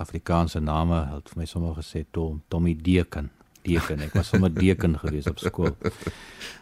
Afrikaanse 0.00 0.60
name 0.62 0.96
het 1.10 1.28
vir 1.28 1.40
my 1.42 1.44
sommer 1.50 1.74
gesê 1.74 2.04
Tom, 2.14 2.42
Tommy 2.48 2.76
Deacon. 2.78 3.26
deken. 3.62 4.00
Ek 4.04 4.14
was 4.16 4.30
sommer 4.32 4.52
deken 4.54 4.96
gewees 5.00 5.28
op 5.30 5.40
skool. 5.42 5.74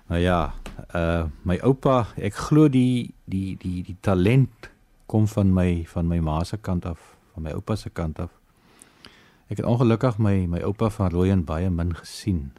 Nou 0.09 0.21
ja, 0.21 0.55
uh 0.97 1.27
my 1.47 1.59
oupa, 1.67 2.09
ek 2.17 2.39
glo 2.49 2.69
die 2.73 3.15
die 3.29 3.57
die 3.61 3.83
die 3.87 3.97
talent 4.01 4.71
kom 5.09 5.29
van 5.29 5.53
my 5.55 5.85
van 5.89 6.09
my 6.09 6.19
ma 6.25 6.43
se 6.45 6.57
kant 6.57 6.87
af, 6.89 7.15
van 7.35 7.47
my 7.47 7.55
oupa 7.57 7.77
se 7.77 7.91
kant 7.91 8.19
af. 8.25 8.33
Ek 9.49 9.61
het 9.61 9.67
ongelukkig 9.67 10.19
my 10.21 10.47
my 10.47 10.61
oupa 10.67 10.91
van 10.93 11.11
Rooyen 11.11 11.45
baie 11.49 11.71
min 11.71 11.95
gesien. 11.97 12.53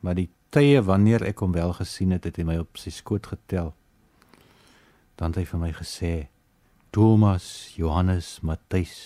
Maar 0.00 0.18
die 0.18 0.28
tye 0.50 0.82
wanneer 0.82 1.22
ek 1.22 1.42
hom 1.44 1.54
wel 1.54 1.72
gesien 1.78 2.10
het, 2.10 2.26
het 2.26 2.40
hy 2.40 2.46
my 2.48 2.58
op 2.62 2.80
sy 2.80 2.90
skoot 2.90 3.26
getel. 3.30 3.72
Dan 5.16 5.32
het 5.32 5.42
hy 5.42 5.44
vir 5.52 5.60
my 5.62 5.72
gesê: 5.76 6.12
"Thomas, 6.90 7.74
Johannes, 7.76 8.40
Matthys, 8.42 8.96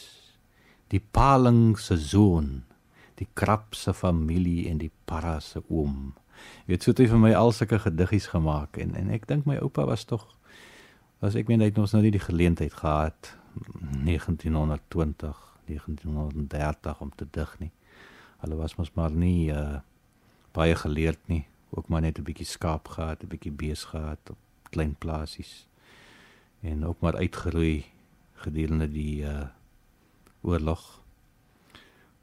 die 0.88 1.00
paling 1.00 1.78
se 1.78 1.96
zoon, 1.96 2.64
die 3.16 3.28
krap 3.34 3.74
se 3.74 3.92
familie 3.92 4.68
en 4.70 4.78
die 4.78 4.92
para 5.04 5.40
se 5.40 5.62
oom." 5.68 6.14
Jy 6.66 6.72
weet, 6.72 6.82
so 6.82 6.90
het 6.90 6.98
hy 6.98 7.06
vir 7.12 7.20
my 7.20 7.34
al 7.34 7.52
sulke 7.52 7.78
gediggies 7.78 8.26
gemaak 8.32 8.76
en 8.78 8.94
en 8.96 9.10
ek 9.10 9.26
dink 9.26 9.46
my 9.46 9.56
oupa 9.60 9.86
was 9.88 10.04
tog 10.04 10.26
as 11.24 11.36
ek 11.36 11.48
meen 11.48 11.62
hy 11.64 11.70
het 11.70 11.78
ons 11.80 11.94
nou 11.96 12.02
nie 12.04 12.12
die 12.14 12.22
geleentheid 12.22 12.74
gehad 12.76 13.32
1920 14.04 15.45
1930 15.66 17.00
om 17.00 17.12
te 17.14 17.26
dig 17.30 17.58
nie. 17.58 17.70
Hulle 18.42 18.56
was 18.56 18.76
mos 18.76 18.92
maar 18.94 19.10
nie 19.10 19.50
uh 19.52 19.78
baie 20.56 20.72
geleerd 20.74 21.20
nie, 21.28 21.44
ook 21.70 21.88
maar 21.88 22.00
net 22.00 22.18
'n 22.18 22.24
bietjie 22.24 22.46
skaap 22.46 22.88
gehad, 22.88 23.22
'n 23.22 23.28
bietjie 23.28 23.52
bees 23.52 23.84
gehad 23.84 24.30
op 24.30 24.38
klein 24.70 24.94
plasies 24.98 25.68
en 26.60 26.86
ook 26.86 27.00
maar 27.00 27.16
uitgeroei 27.16 27.84
gedurende 28.34 28.88
die 28.88 29.22
uh 29.22 29.46
oorlog. 30.40 31.02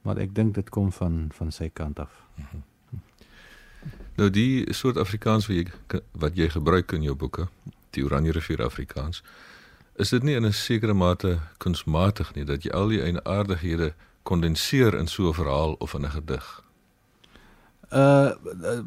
Maar 0.02 0.18
ek 0.18 0.36
dink 0.36 0.56
dit 0.56 0.70
kom 0.70 0.92
van 0.92 1.30
van 1.34 1.52
sy 1.52 1.70
kant 1.70 2.00
af. 2.00 2.24
Nou 4.16 4.30
die 4.30 4.74
soort 4.74 4.98
Afrikaans 4.98 5.48
wat 5.48 5.56
jy 5.56 6.02
wat 6.12 6.38
jy 6.38 6.50
gebruik 6.50 6.92
in 6.92 7.02
jou 7.02 7.16
boeke, 7.16 7.48
die 7.90 8.04
Oranje 8.06 8.32
rivier 8.32 8.64
Afrikaans, 8.64 9.24
is 9.96 10.10
dit 10.10 10.24
nie 10.24 10.36
in 10.36 10.46
'n 10.46 10.54
sekere 10.54 10.94
mate 10.94 11.40
kunsmatig 11.58 12.34
nie 12.36 12.46
dat 12.46 12.64
jy 12.64 12.72
al 12.72 12.88
die 12.88 13.02
eienaardighede 13.02 13.94
kondenseer 14.24 14.94
in 14.94 15.08
so 15.08 15.30
'n 15.30 15.34
verhaal 15.34 15.74
of 15.80 15.94
in 15.94 16.06
'n 16.06 16.12
gedig. 16.12 16.64
Uh 17.92 18.32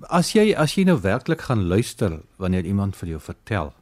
as 0.09 0.33
jy 0.33 0.55
as 0.55 0.75
jy 0.75 0.85
nou 0.85 1.01
werklik 1.01 1.41
gaan 1.41 1.67
luister 1.67 2.23
wanneer 2.37 2.65
iemand 2.65 2.97
vir 2.97 3.09
jou 3.09 3.21
vertel, 3.21 3.75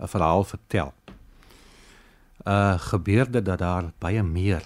'n 0.00 0.08
verhaal 0.08 0.44
vertel. 0.44 0.92
Uh 2.46 2.78
gebeur 2.78 3.30
dit 3.30 3.44
dat 3.44 3.58
daar 3.58 3.92
baie 3.98 4.22
meer 4.22 4.62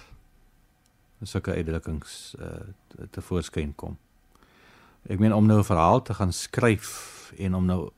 sulke 1.21 1.53
uitdrukkings 1.53 2.35
uh 2.39 3.07
te 3.11 3.21
voorskyn 3.21 3.75
kom. 3.75 3.97
Ek 5.07 5.19
meen 5.19 5.33
om 5.33 5.45
nou 5.45 5.59
'n 5.59 5.63
verhaal 5.63 6.01
te 6.01 6.13
gaan 6.13 6.33
skryf 6.33 7.33
en 7.37 7.55
om 7.55 7.65
nou 7.65 7.89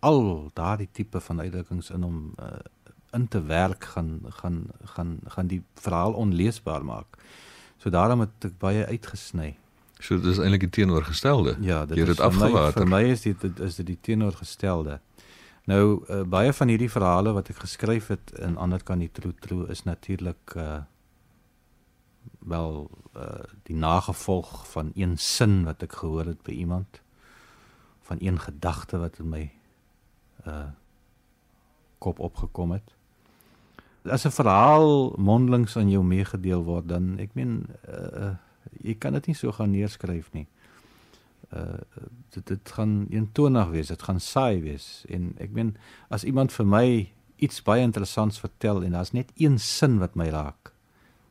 al 0.00 0.50
daardie 0.54 0.88
tipe 0.92 1.20
van 1.20 1.40
uitdrukkings 1.40 1.90
in 1.90 2.02
hom 2.02 2.34
uh 2.38 2.58
in 3.12 3.28
te 3.28 3.42
werk 3.42 3.84
gaan 3.84 4.20
gaan 4.40 4.64
gaan 4.84 5.18
gaan 5.24 5.46
die 5.46 5.62
verhaal 5.74 6.12
onleesbaar 6.12 6.84
maak. 6.84 7.18
So 7.76 7.90
daarom 7.90 8.20
het 8.20 8.44
ek 8.50 8.58
baie 8.58 8.86
uitgesny. 8.86 9.56
So 9.98 10.20
dis 10.20 10.38
eintlik 10.38 10.66
die 10.66 10.74
teenoorgestelde. 10.82 11.56
Ja, 11.60 11.86
dit 11.86 11.96
Jy 11.96 12.04
het 12.04 12.16
dit 12.16 12.24
afgewater. 12.24 12.82
Vir 12.82 12.90
my 12.90 13.02
is 13.12 13.24
dit 13.24 13.40
dit 13.40 13.60
is 13.60 13.78
dit 13.80 13.86
die 13.86 13.98
teenoorgestelde. 14.00 15.00
Nou 15.66 16.04
uh, 16.06 16.22
baie 16.22 16.52
van 16.52 16.68
hierdie 16.70 16.90
verhale 16.90 17.32
wat 17.34 17.48
ek 17.50 17.62
geskryf 17.64 18.12
het 18.12 18.30
in 18.38 18.56
ander 18.56 18.82
kan 18.82 19.00
die 19.02 19.10
true 19.10 19.34
true 19.40 19.66
is 19.72 19.82
natuurlik 19.88 20.54
uh 20.56 20.82
wel 22.46 22.90
uh 23.18 23.42
die 23.66 23.74
nagevolg 23.74 24.66
van 24.70 24.92
een 24.94 25.16
sin 25.18 25.64
wat 25.64 25.82
ek 25.82 25.98
gehoor 25.98 26.30
het 26.30 26.42
by 26.46 26.54
iemand 26.54 27.00
van 28.06 28.16
een 28.20 28.38
gedagte 28.38 28.98
wat 29.02 29.18
in 29.18 29.28
my 29.28 29.44
uh 30.46 30.68
kop 31.98 32.18
opgekom 32.18 32.70
het. 32.70 32.95
As 34.10 34.26
'n 34.26 34.30
verhaal 34.30 35.14
mondelings 35.18 35.76
aan 35.76 35.90
jou 35.90 36.04
meegedeel 36.04 36.62
word 36.64 36.88
dan 36.88 37.18
ek 37.18 37.34
meen 37.34 37.66
uh 37.88 38.34
jy 38.82 38.94
kan 38.98 39.12
dit 39.12 39.26
nie 39.26 39.34
so 39.34 39.52
gaan 39.52 39.70
neerskryf 39.70 40.32
nie. 40.32 40.46
Uh 41.54 41.78
dit 42.30 42.46
dit 42.46 42.72
gaan 42.72 43.06
eentonig 43.10 43.68
wees, 43.70 43.88
dit 43.88 44.02
gaan 44.02 44.20
saai 44.20 44.60
wees 44.62 45.04
en 45.08 45.34
ek 45.38 45.50
meen 45.50 45.76
as 46.10 46.24
iemand 46.24 46.52
vir 46.52 46.66
my 46.66 46.86
iets 47.36 47.62
baie 47.62 47.82
interessants 47.82 48.40
vertel 48.40 48.82
en 48.84 48.92
daar's 48.92 49.12
net 49.12 49.32
een 49.36 49.58
sin 49.58 49.98
wat 49.98 50.16
my 50.16 50.28
raak, 50.28 50.72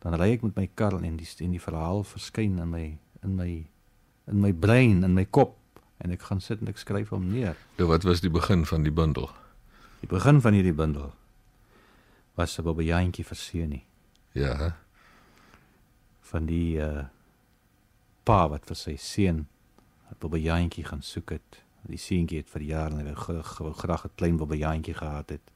dan 0.02 0.14
ry 0.14 0.32
ek 0.38 0.44
met 0.44 0.56
my 0.56 0.70
kar 0.76 0.94
en 1.02 1.18
die 1.18 1.28
en 1.40 1.52
die 1.52 1.62
verhaal 1.62 2.04
verskyn 2.04 2.60
in 2.60 2.70
my 2.70 2.98
in 3.24 3.36
my 3.36 3.66
in 4.28 4.42
my 4.42 4.52
brein, 4.52 5.04
in 5.04 5.14
my 5.14 5.26
kop 5.26 5.58
en 5.98 6.12
ek 6.12 6.22
gaan 6.22 6.42
sit 6.42 6.62
en 6.62 6.68
ek 6.68 6.78
skryf 6.78 7.10
hom 7.10 7.32
neer. 7.32 7.56
Nou 7.78 7.88
wat 7.90 8.04
was 8.04 8.22
die 8.22 8.30
begin 8.30 8.66
van 8.66 8.84
die 8.84 8.92
bundel? 8.92 9.30
Die 10.02 10.10
begin 10.10 10.42
van 10.42 10.54
hierdie 10.54 10.76
bundel 10.76 11.14
was 12.36 12.58
'n 12.60 12.64
babbejaantjie 12.64 13.26
verseën 13.26 13.70
nie 13.70 13.84
Ja. 14.34 14.76
van 16.22 16.46
die 16.46 16.78
uh 16.78 17.04
pa 18.26 18.48
wat 18.50 18.66
vir 18.66 18.76
sy 18.76 18.96
seun 18.98 19.46
'n 20.12 20.16
babbejaantjie 20.20 20.84
gaan 20.84 21.02
soek 21.02 21.30
het. 21.30 21.62
Die 21.88 21.98
seentjie 21.98 22.38
het 22.38 22.50
vir 22.50 22.62
jare 22.62 22.92
en 22.92 22.98
hy 22.98 23.04
wou 23.04 23.16
gra- 23.16 23.64
wou 23.64 23.74
graag 23.74 24.06
'n 24.06 24.12
klein 24.16 24.38
babbejaantjie 24.38 24.94
gehad 24.94 25.30
het. 25.30 25.52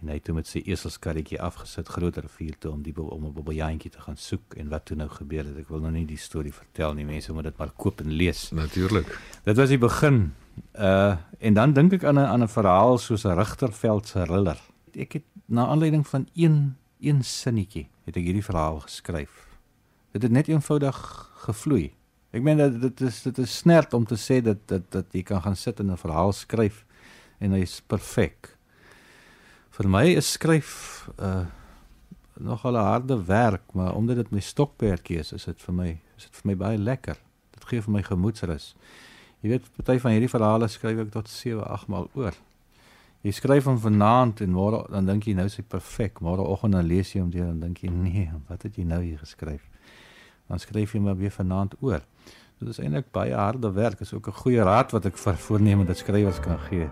En 0.00 0.08
hy 0.08 0.14
het 0.14 0.24
toe 0.24 0.34
met 0.34 0.46
sy 0.46 0.58
eselskarretjie 0.66 1.40
afgesit 1.40 1.88
groter 1.88 2.22
rivier 2.22 2.58
toe 2.58 2.72
om 2.72 2.82
die 2.82 2.94
om 2.96 3.24
'n 3.26 3.32
babbejaantjie 3.32 3.90
te 3.90 4.00
gaan 4.00 4.16
soek 4.16 4.54
en 4.56 4.68
wat 4.68 4.84
toe 4.84 4.96
nou 4.96 5.08
gebeur 5.08 5.44
het. 5.44 5.56
Ek 5.56 5.68
wil 5.68 5.80
nou 5.80 5.92
nie 5.92 6.06
die 6.06 6.16
storie 6.16 6.52
vertel 6.52 6.94
nie. 6.94 7.04
Mense 7.04 7.32
moet 7.32 7.44
dit 7.44 7.56
maar 7.58 7.70
koop 7.76 8.00
en 8.00 8.10
lees. 8.10 8.50
Natuurlik. 8.50 9.18
Dit 9.44 9.56
was 9.56 9.68
die 9.68 9.78
begin. 9.78 10.34
Uh 10.74 11.16
en 11.38 11.54
dan 11.54 11.72
dink 11.72 11.92
ek 11.92 12.04
aan 12.04 12.14
'n 12.18 12.26
aan 12.26 12.42
'n 12.42 12.48
verhaal 12.48 12.98
soos 12.98 13.24
'n 13.24 13.36
Rigterveld 13.36 14.06
se 14.08 14.24
riller. 14.24 14.60
Ek 14.96 15.18
het 15.18 15.24
na 15.46 15.66
aanleiding 15.66 16.06
van 16.06 16.28
een 16.34 16.76
een 17.00 17.20
sinnetjie 17.24 17.88
het 18.06 18.16
ek 18.16 18.24
hierdie 18.24 18.44
verhaal 18.44 18.80
geskryf. 18.86 19.42
Dit 20.16 20.22
het 20.24 20.32
net 20.32 20.48
eenvoudig 20.48 20.96
gevloei. 21.44 21.90
Ek 22.32 22.44
meen 22.44 22.56
dat 22.60 22.78
dit 22.80 23.00
is 23.04 23.20
dit 23.26 23.38
is 23.44 23.58
snert 23.60 23.92
om 23.94 24.06
te 24.08 24.16
sê 24.16 24.40
dat 24.44 24.62
dat 24.70 24.88
dat 24.94 25.12
jy 25.12 25.22
kan 25.22 25.42
gaan 25.44 25.56
sit 25.56 25.80
en 25.80 25.92
'n 25.92 26.00
verhaal 26.00 26.32
skryf 26.32 26.84
en 27.38 27.52
hy's 27.52 27.80
perfek. 27.80 28.56
Vir 29.70 29.88
my 29.88 30.06
is 30.16 30.32
skryf 30.32 31.08
uh 31.20 31.44
nogal 32.40 32.76
'n 32.76 32.88
harde 32.92 33.24
werk, 33.24 33.72
maar 33.72 33.94
omdat 33.94 34.16
dit 34.16 34.30
my 34.30 34.40
stokperdjie 34.40 35.18
is, 35.18 35.32
is 35.32 35.44
dit 35.44 35.62
vir 35.62 35.74
my 35.74 35.88
is 36.16 36.24
dit 36.24 36.36
vir 36.36 36.46
my 36.50 36.56
baie 36.56 36.78
lekker. 36.78 37.16
Dit 37.52 37.64
gee 37.64 37.80
vir 37.80 37.92
my 37.92 38.02
gemoedsrus. 38.02 38.74
Jy 39.40 39.48
weet, 39.48 39.64
party 39.76 39.98
van 39.98 40.12
hierdie 40.12 40.32
verhale 40.32 40.68
skryf 40.68 40.98
ek 40.98 41.10
tot 41.12 41.28
7, 41.28 41.64
8 41.64 41.88
maal 41.88 42.08
oor. 42.14 42.34
Jy 43.26 43.32
skryf 43.34 43.64
hom 43.66 43.78
vanaand 43.82 44.38
en 44.44 44.52
môre 44.54 44.84
dan 44.86 45.08
dink 45.08 45.24
jy 45.26 45.32
nou 45.34 45.48
is 45.48 45.56
hy 45.58 45.64
perfek. 45.66 46.20
Môreoggend 46.22 46.76
dan 46.76 46.86
lees 46.86 47.08
jy 47.10 47.24
hom 47.24 47.32
weer 47.34 47.48
en 47.48 47.58
dink 47.58 47.80
jy 47.82 47.90
nee, 47.90 48.28
wat 48.46 48.62
het 48.62 48.78
jy 48.78 48.84
nou 48.86 49.00
hier 49.02 49.18
geskryf? 49.18 49.64
Dan 50.46 50.62
skryf 50.62 50.94
jy 50.94 51.00
maar 51.02 51.18
weer 51.18 51.34
vanaand 51.34 51.74
oor. 51.82 52.04
Dit 52.60 52.70
is 52.70 52.78
eintlik 52.78 53.10
baie 53.10 53.34
harde 53.34 53.72
werk. 53.74 53.98
Is 54.06 54.14
ook 54.14 54.28
'n 54.30 54.40
goeie 54.42 54.62
raad 54.62 54.94
wat 54.94 55.10
ek 55.10 55.18
vir 55.18 55.34
voornemende 55.34 55.94
skrywers 55.94 56.38
kan 56.38 56.58
gee. 56.70 56.86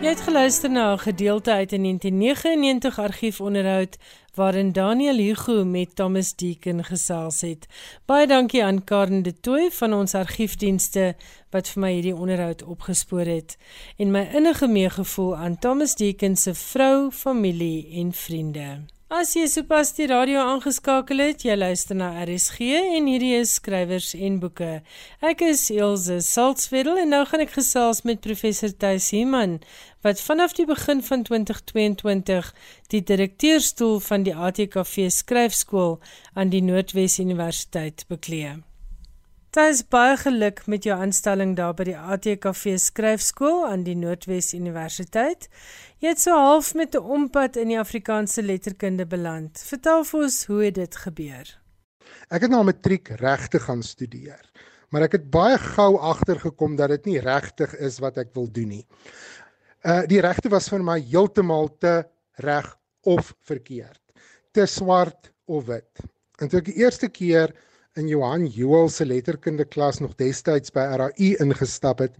Jy 0.00 0.08
het 0.08 0.20
geluister 0.20 0.70
na 0.70 0.92
'n 0.92 0.98
gedeelte 0.98 1.52
uit 1.52 1.72
'n 1.72 1.82
1999 1.82 2.98
argiefonderhoud 2.98 3.98
waarin 4.34 4.72
Daniel 4.72 5.16
Hugo 5.16 5.64
met 5.64 5.96
Thomas 5.96 6.34
Deacon 6.34 6.84
gesels 6.84 7.40
het. 7.40 7.66
Baie 8.06 8.26
dankie 8.26 8.64
aan 8.64 8.84
Karen 8.84 9.22
de 9.22 9.40
Tooy 9.40 9.70
van 9.70 9.94
ons 9.94 10.14
argiefdienste 10.14 11.14
wat 11.50 11.68
vir 11.68 11.80
my 11.80 11.92
hierdie 11.92 12.14
onderhoud 12.14 12.62
opgespoor 12.62 13.26
het 13.26 13.56
en 13.96 14.10
my 14.14 14.28
innige 14.34 14.68
meegevoel 14.68 15.36
aan 15.36 15.58
Thomas 15.58 15.94
Deacon 15.94 16.36
se 16.36 16.54
vrou, 16.54 17.10
familie 17.10 17.88
en 18.00 18.12
vriende. 18.12 18.99
As 19.10 19.32
jy 19.34 19.48
sopas 19.50 19.88
die 19.96 20.06
radio 20.06 20.44
aangeskakel 20.46 21.18
het, 21.18 21.40
jy 21.42 21.56
luister 21.56 21.96
na 21.98 22.12
RSG 22.22 22.68
en 22.78 23.08
hierdie 23.10 23.32
is 23.40 23.56
skrywers 23.58 24.12
en 24.14 24.36
boeke. 24.38 24.68
Ek 25.18 25.42
is 25.42 25.64
Elsje 25.74 26.20
Salzwetel 26.22 27.00
en 27.02 27.10
nou 27.16 27.24
gaan 27.26 27.42
ek 27.42 27.56
gesels 27.56 28.04
met 28.06 28.22
professor 28.22 28.70
Thys 28.70 29.10
Heeman 29.10 29.58
wat 30.06 30.22
vanaf 30.22 30.54
die 30.60 30.68
begin 30.70 31.02
van 31.10 31.26
2022 31.26 32.54
die 32.94 33.02
direkteurstoel 33.10 33.98
van 34.06 34.30
die 34.30 34.38
ATKV 34.38 35.10
skryfskool 35.18 35.96
aan 36.38 36.54
die 36.54 36.62
Noordwes 36.62 37.18
Universiteit 37.18 38.06
beklee. 38.06 38.60
Thys 39.50 39.80
baie 39.90 40.14
geluk 40.14 40.60
met 40.70 40.84
jou 40.86 40.94
aanstelling 40.94 41.56
daar 41.58 41.72
by 41.74 41.88
die 41.88 41.96
ATKV 41.98 42.76
skryfskool 42.78 43.64
aan 43.66 43.80
die 43.82 43.96
Noordwes 43.98 44.52
Universiteit. 44.54 45.48
Jy 45.98 46.12
het 46.12 46.20
so 46.22 46.36
half 46.38 46.68
met 46.78 46.94
'n 46.94 47.02
ompad 47.02 47.56
in 47.56 47.68
die 47.74 47.78
Afrikaanse 47.78 48.42
letterkunde 48.42 49.06
beland. 49.06 49.58
Vertel 49.58 50.04
vir 50.04 50.20
ons 50.22 50.46
hoe 50.46 50.64
het 50.64 50.74
dit 50.74 50.96
gebeur? 50.96 51.46
Ek 52.30 52.42
het 52.42 52.50
na 52.50 52.62
matriek 52.62 53.08
regte 53.08 53.58
gaan 53.58 53.82
studeer, 53.82 54.50
maar 54.90 55.02
ek 55.02 55.12
het 55.12 55.30
baie 55.30 55.58
gou 55.58 55.98
agtergekom 55.98 56.76
dat 56.76 56.88
dit 56.88 57.04
nie 57.06 57.18
regtig 57.20 57.74
is 57.74 57.98
wat 57.98 58.18
ek 58.18 58.34
wil 58.34 58.46
doen 58.46 58.68
nie. 58.68 58.86
Uh 59.82 60.06
die 60.06 60.20
regte 60.20 60.48
was 60.48 60.68
vir 60.68 60.82
my 60.82 61.00
heeltemal 61.00 61.76
te 61.78 62.04
reg 62.34 62.76
of 63.02 63.34
verkeerd. 63.42 64.00
te 64.52 64.66
swart 64.66 65.32
of 65.44 65.66
wit. 65.66 66.02
En 66.38 66.48
toe 66.48 66.58
ek 66.60 66.70
die 66.70 66.80
eerste 66.82 67.08
keer 67.08 67.52
in 68.00 68.08
Johan 68.08 68.46
Joel 68.48 68.88
se 68.88 69.04
letterkunde 69.06 69.66
klas 69.68 70.00
nog 70.00 70.16
destyds 70.20 70.72
by 70.74 70.86
RAI 71.00 71.34
ingestap 71.42 72.00
het, 72.04 72.16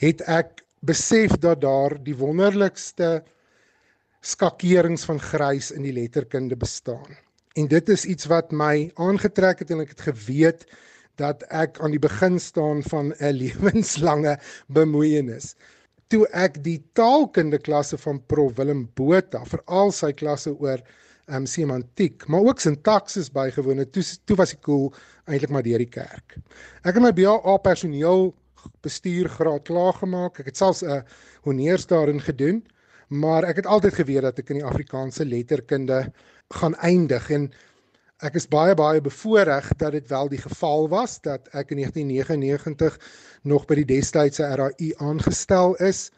het 0.00 0.22
ek 0.30 0.62
besef 0.86 1.36
dat 1.42 1.60
daar 1.64 1.96
die 2.04 2.16
wonderlikste 2.16 3.20
skakerings 4.24 5.04
van 5.08 5.20
grys 5.20 5.70
in 5.74 5.84
die 5.84 5.94
letterkunde 5.96 6.56
bestaan. 6.56 7.18
En 7.58 7.66
dit 7.68 7.88
is 7.88 8.04
iets 8.04 8.28
wat 8.30 8.52
my 8.52 8.90
aangetrek 9.00 9.64
het 9.64 9.72
en 9.74 9.82
ek 9.84 9.96
het 9.96 10.06
geweet 10.12 10.64
dat 11.20 11.42
ek 11.50 11.80
aan 11.82 11.92
die 11.92 12.00
begin 12.00 12.38
staan 12.40 12.82
van 12.88 13.12
'n 13.18 13.36
lewenslange 13.42 14.38
bemoeienis. 14.68 15.54
Toe 16.08 16.26
ek 16.32 16.62
die 16.64 16.80
taalkunde 16.94 17.58
klasse 17.58 17.98
van 17.98 18.22
Prof 18.26 18.56
Willem 18.56 18.88
Botha, 18.94 19.44
veral 19.44 19.92
sy 19.92 20.12
klasse 20.12 20.54
oor 20.56 20.80
um, 21.34 21.46
semantiek, 21.46 22.26
maar 22.28 22.40
ook 22.40 22.60
sintaksis 22.60 23.30
bygewoon 23.32 23.78
het, 23.82 23.92
toe 23.92 24.04
toe 24.24 24.36
was 24.36 24.54
ek 24.56 24.62
cool 24.66 24.90
eintlik 25.26 25.50
maar 25.50 25.62
deur 25.66 25.78
die 25.78 25.90
kerk. 25.90 26.36
Ek 26.82 26.94
het 26.94 27.02
my 27.02 27.12
BA 27.12 27.56
personeel 27.62 28.30
bestuur 28.84 29.28
graad 29.28 29.64
klaar 29.68 29.96
gemaak. 29.96 30.40
Ek 30.40 30.50
het 30.50 30.56
selfs 30.56 30.82
'n 30.82 31.04
honeurs 31.46 31.86
daarin 31.86 32.20
gedoen, 32.20 32.66
maar 33.08 33.44
ek 33.44 33.56
het 33.56 33.66
altyd 33.66 33.94
geweet 33.94 34.22
dat 34.22 34.38
ek 34.38 34.50
in 34.50 34.60
die 34.60 34.64
Afrikaanse 34.64 35.24
letterkunde 35.24 36.12
gaan 36.50 36.74
eindig 36.74 37.30
en 37.30 37.50
ek 38.20 38.34
is 38.34 38.48
baie 38.48 38.74
baie 38.74 39.00
bevoorreg 39.00 39.70
dat 39.80 39.92
dit 39.92 40.08
wel 40.08 40.28
die 40.28 40.40
geval 40.40 40.88
was 40.88 41.20
dat 41.20 41.48
ek 41.52 41.70
in 41.70 41.80
1999 41.80 42.98
nog 43.42 43.66
by 43.66 43.74
die 43.74 43.88
destydse 43.96 44.44
RAI 44.44 44.92
aangestel 44.98 45.74
is 45.76 46.10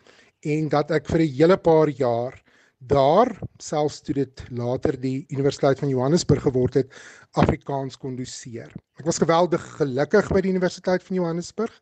en 0.43 0.69
dat 0.69 0.91
ek 0.91 1.07
vir 1.07 1.21
'n 1.21 1.35
hele 1.37 1.57
paar 1.57 1.89
jaar 1.89 2.43
daar 2.87 3.31
selfs 3.63 4.01
toe 4.03 4.15
dit 4.15 4.43
later 4.51 4.97
die 5.01 5.25
Universiteit 5.29 5.79
van 5.79 5.89
Johannesburg 5.89 6.43
geword 6.43 6.75
het 6.81 6.95
Afrikaans 7.39 7.97
kon 7.99 8.17
doseer. 8.17 8.73
Ek 8.99 9.07
was 9.07 9.21
geweldig 9.23 9.63
gelukkig 9.79 10.29
by 10.33 10.43
die 10.43 10.53
Universiteit 10.55 11.05
van 11.07 11.17
Johannesburg, 11.17 11.73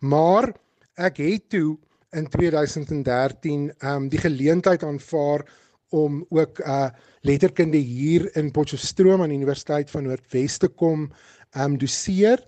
maar 0.00 0.52
ek 0.94 1.18
het 1.22 1.48
toe 1.50 1.76
in 2.14 2.28
2013 2.30 3.72
ehm 3.78 4.04
um, 4.04 4.08
die 4.08 4.22
geleentheid 4.22 4.84
aanvaar 4.86 5.42
om 5.94 6.24
ook 6.30 6.58
uh, 6.60 6.88
letterkunde 7.26 7.78
hier 7.78 8.28
in 8.36 8.50
Potchefstroom 8.50 9.22
aan 9.22 9.32
die 9.32 9.38
Universiteit 9.42 9.90
van 9.90 10.06
Noordwes 10.06 10.58
te 10.58 10.68
kom 10.68 11.08
ehm 11.54 11.74
um, 11.74 11.78
doseer 11.78 12.42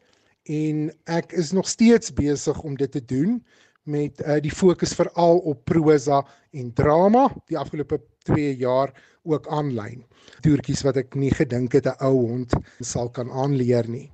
en 0.47 0.91
ek 1.11 1.33
is 1.35 1.53
nog 1.53 1.69
steeds 1.69 2.13
besig 2.15 2.61
om 2.63 2.77
dit 2.79 2.91
te 2.93 3.05
doen 3.05 3.41
met 3.87 4.23
uh, 4.23 4.39
die 4.43 4.53
fokus 4.53 4.95
veral 4.99 5.39
op 5.39 5.65
prosa 5.69 6.23
en 6.57 6.73
drama 6.75 7.29
die 7.51 7.59
afgelope 7.59 8.01
2 8.27 8.57
jaar 8.61 8.93
ook 9.27 9.47
aanlyn. 9.53 10.05
Toertjies 10.43 10.83
wat 10.87 10.99
ek 11.03 11.15
nie 11.19 11.33
gedink 11.35 11.75
het 11.79 11.87
'n 11.87 11.99
ou 12.07 12.27
hond 12.27 12.55
sal 12.81 13.11
kan 13.11 13.31
aanleer 13.31 13.89
nie. 13.89 14.11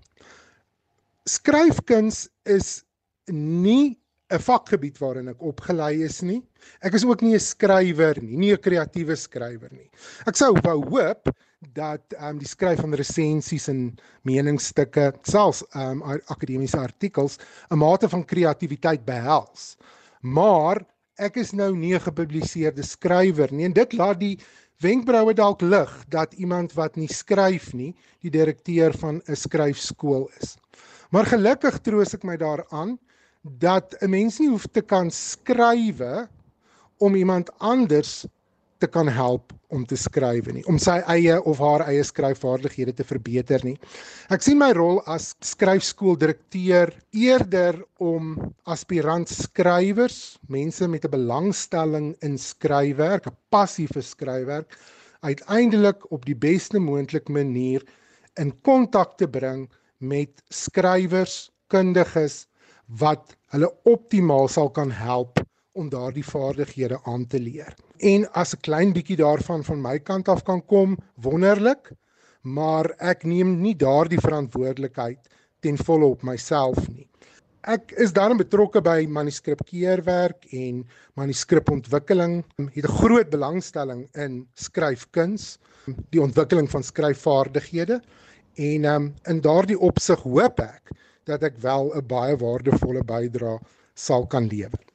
Skryfkuns 1.28 2.28
is 2.44 2.84
nie 3.32 3.98
'n 4.32 4.40
vakgebied 4.40 4.98
waarin 4.98 5.28
ek 5.28 5.42
opgelei 5.42 6.02
is 6.04 6.22
nie. 6.22 6.42
Ek 6.80 6.94
is 6.94 7.04
ook 7.04 7.22
nie 7.22 7.34
'n 7.34 7.40
skrywer 7.40 8.20
nie, 8.22 8.36
nie 8.36 8.52
'n 8.52 8.60
kreatiewe 8.60 9.16
skrywer 9.16 9.72
nie. 9.72 9.90
Ek 10.26 10.36
sou 10.36 10.52
wou 10.62 10.80
hoop 10.88 11.28
dat 11.72 12.14
ehm 12.16 12.34
um, 12.34 12.38
die 12.38 12.48
skryf 12.48 12.80
van 12.80 12.94
resensies 12.94 13.68
en 13.68 13.94
meningsstukke, 14.22 15.12
selfs 15.22 15.62
ehm 15.70 16.02
um, 16.02 16.20
akademiese 16.26 16.78
artikels 16.78 17.38
'n 17.70 17.78
mate 17.78 18.08
van 18.08 18.24
kreatiwiteit 18.24 19.04
behels. 19.04 19.76
Maar 20.20 20.82
ek 21.16 21.36
is 21.36 21.52
nou 21.52 21.76
nie 21.76 21.94
'n 21.94 22.00
gepubliseerde 22.00 22.82
skrywer 22.82 23.52
nie 23.52 23.64
en 23.64 23.72
dit 23.72 23.92
laat 23.92 24.20
die 24.20 24.38
wenkbroue 24.80 25.34
dalk 25.34 25.62
lig 25.62 26.04
dat 26.08 26.34
iemand 26.34 26.72
wat 26.74 26.96
nie 26.96 27.08
skryf 27.08 27.72
nie, 27.72 27.94
die 28.20 28.30
direkteur 28.30 28.92
van 28.98 29.22
'n 29.28 29.36
skryfskool 29.36 30.30
is. 30.40 30.56
Maar 31.10 31.26
gelukkig 31.26 31.78
troos 31.78 32.14
ek 32.14 32.24
my 32.24 32.36
daaraan 32.36 32.98
dat 33.42 33.94
'n 34.00 34.10
mens 34.10 34.38
nie 34.38 34.48
hoef 34.48 34.66
te 34.66 34.82
kan 34.82 35.10
skrywe 35.10 36.28
om 36.98 37.14
iemand 37.14 37.50
anders 37.58 38.26
te 38.82 38.88
kan 38.90 39.08
help 39.08 39.52
om 39.72 39.84
te 39.88 39.96
skryf 39.96 40.50
nie, 40.52 40.64
om 40.68 40.78
sy 40.80 40.98
eie 41.14 41.38
of 41.48 41.60
haar 41.62 41.86
eie 41.86 42.02
skryfvaardighede 42.04 42.92
te 42.98 43.06
verbeter 43.08 43.62
nie. 43.64 43.76
Ek 44.34 44.44
sien 44.44 44.58
my 44.60 44.72
rol 44.76 45.00
as 45.10 45.30
skryfskooldirekteur 45.46 46.92
eerder 47.16 47.78
om 48.02 48.34
aspirant 48.68 49.30
skrywers, 49.32 50.36
mense 50.52 50.88
met 50.88 51.06
'n 51.06 51.14
belangstelling 51.14 52.14
in 52.22 52.36
skryfwerk, 52.38 53.26
'n 53.26 53.36
passie 53.50 53.88
vir 53.88 54.02
skryfwerk, 54.02 54.68
uiteindelik 55.22 56.10
op 56.12 56.24
die 56.26 56.34
beste 56.34 56.78
moontlike 56.78 57.32
manier 57.32 57.82
in 58.38 58.52
kontak 58.62 59.16
te 59.18 59.26
bring 59.26 59.68
met 60.00 60.42
skrywers, 60.50 61.50
kundiges 61.68 62.46
wat 63.00 63.36
hulle 63.54 63.70
optimaal 63.84 64.48
sal 64.48 64.68
kan 64.70 64.90
help 64.90 65.41
om 65.72 65.88
daardie 65.88 66.24
vaardighede 66.24 66.98
aan 67.04 67.26
te 67.26 67.40
leer. 67.40 67.74
En 67.98 68.26
as 68.32 68.54
'n 68.54 68.60
klein 68.60 68.92
bietjie 68.92 69.16
daarvan 69.16 69.64
van 69.64 69.80
my 69.80 69.98
kant 69.98 70.28
af 70.28 70.42
kan 70.42 70.64
kom, 70.64 70.98
wonderlik, 71.14 71.92
maar 72.42 72.94
ek 72.98 73.24
neem 73.24 73.60
nie 73.60 73.76
daardie 73.76 74.20
verantwoordelikheid 74.20 75.18
ten 75.60 75.76
volle 75.76 76.04
op 76.04 76.22
myself 76.22 76.88
nie. 76.88 77.08
Ek 77.62 77.92
is 78.02 78.12
daarin 78.12 78.36
betrokke 78.36 78.80
by 78.82 79.06
manuskripkeerwerk 79.06 80.48
en 80.50 80.82
manuskripontwikkeling. 81.14 82.44
Het 82.74 82.84
'n 82.84 82.96
groot 82.98 83.30
belangstelling 83.30 84.08
in 84.14 84.48
skryfkuns, 84.54 85.58
die 86.10 86.20
ontwikkeling 86.20 86.70
van 86.70 86.82
skryfvaardighede 86.82 88.00
en 88.54 88.84
um, 88.84 89.14
in 89.24 89.40
daardie 89.40 89.78
opsig 89.78 90.20
hoop 90.20 90.60
ek 90.60 90.90
dat 91.24 91.42
ek 91.42 91.58
wel 91.62 91.94
'n 91.94 92.06
baie 92.06 92.36
waardevolle 92.36 93.04
bydrae 93.04 93.58
sal 93.94 94.26
kan 94.26 94.46
lewer. 94.46 94.91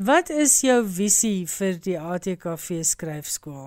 Wat 0.00 0.30
is 0.32 0.54
jou 0.64 0.78
visie 0.88 1.42
vir 1.44 1.74
die 1.84 1.98
ATKV 2.00 2.78
skryfskool? 2.88 3.66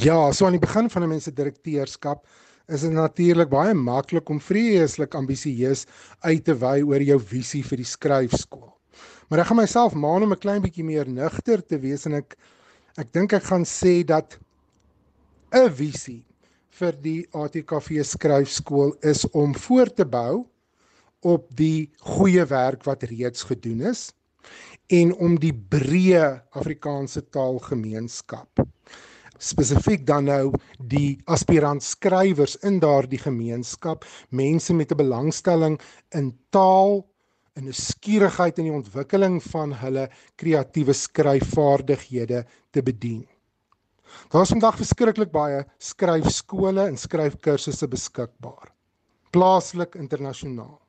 Ja, 0.00 0.16
so 0.32 0.46
aan 0.46 0.54
die 0.56 0.62
begin 0.62 0.86
van 0.88 1.02
'n 1.04 1.08
mens 1.10 1.24
se 1.28 1.32
direkteurskap 1.32 2.24
is 2.68 2.80
dit 2.80 2.92
natuurlik 2.92 3.50
baie 3.50 3.74
maklik 3.74 4.30
om 4.30 4.40
vreeslik 4.40 5.14
ambisieus 5.14 5.84
uit 6.20 6.44
te 6.44 6.54
wy 6.54 6.80
oor 6.80 7.02
jou 7.02 7.18
visie 7.20 7.62
vir 7.62 7.76
die 7.76 7.84
skryfskool. 7.84 8.72
Maar 9.28 9.40
ek 9.40 9.46
gaan 9.46 9.56
myself 9.56 9.92
maan 9.92 10.22
om 10.22 10.32
'n 10.32 10.40
klein 10.40 10.62
bietjie 10.62 10.84
meer 10.84 11.06
nugter 11.06 11.60
te 11.60 11.78
wees 11.78 12.06
en 12.06 12.14
ek 12.14 12.34
ek 12.96 13.12
dink 13.12 13.32
ek 13.32 13.44
gaan 13.44 13.64
sê 13.64 14.02
dat 14.06 14.38
'n 15.52 15.68
visie 15.68 16.24
vir 16.70 16.92
die 16.92 17.28
ATKV 17.32 18.02
skryfskool 18.02 18.96
is 19.02 19.28
om 19.34 19.54
voort 19.54 19.96
te 19.96 20.06
bou 20.06 20.46
op 21.20 21.44
die 21.56 21.90
goeie 22.00 22.46
werk 22.46 22.84
wat 22.84 23.02
reeds 23.02 23.42
gedoen 23.42 23.80
is 23.92 24.14
en 24.92 25.14
om 25.14 25.38
die 25.40 25.54
breë 25.54 26.26
Afrikaanse 26.60 27.24
taalgemeenskap 27.32 28.66
spesifiek 29.42 30.04
dan 30.06 30.28
nou 30.30 30.52
die 30.78 31.18
aspirant 31.30 31.82
skrywers 31.82 32.54
in 32.66 32.78
daardie 32.82 33.20
gemeenskap, 33.20 34.04
mense 34.30 34.74
met 34.74 34.92
'n 34.92 34.96
belangstelling 35.02 35.80
in 36.14 36.32
taal 36.50 37.06
en 37.56 37.68
'n 37.68 37.72
skierigheid 37.72 38.58
in 38.58 38.64
die 38.64 38.78
ontwikkeling 38.80 39.42
van 39.42 39.72
hulle 39.72 40.08
kreatiewe 40.36 40.92
skryfvaardighede 40.92 42.44
te 42.70 42.82
bedien. 42.82 43.26
Daar 44.30 44.42
is 44.42 44.54
vandag 44.54 44.76
verskriklik 44.76 45.32
baie 45.32 45.64
skryfskole 45.78 46.86
en 46.86 46.96
skryfkursusse 46.96 47.88
beskikbaar. 47.88 48.72
Plaaslik, 49.30 49.94
internasionaal. 49.94 50.80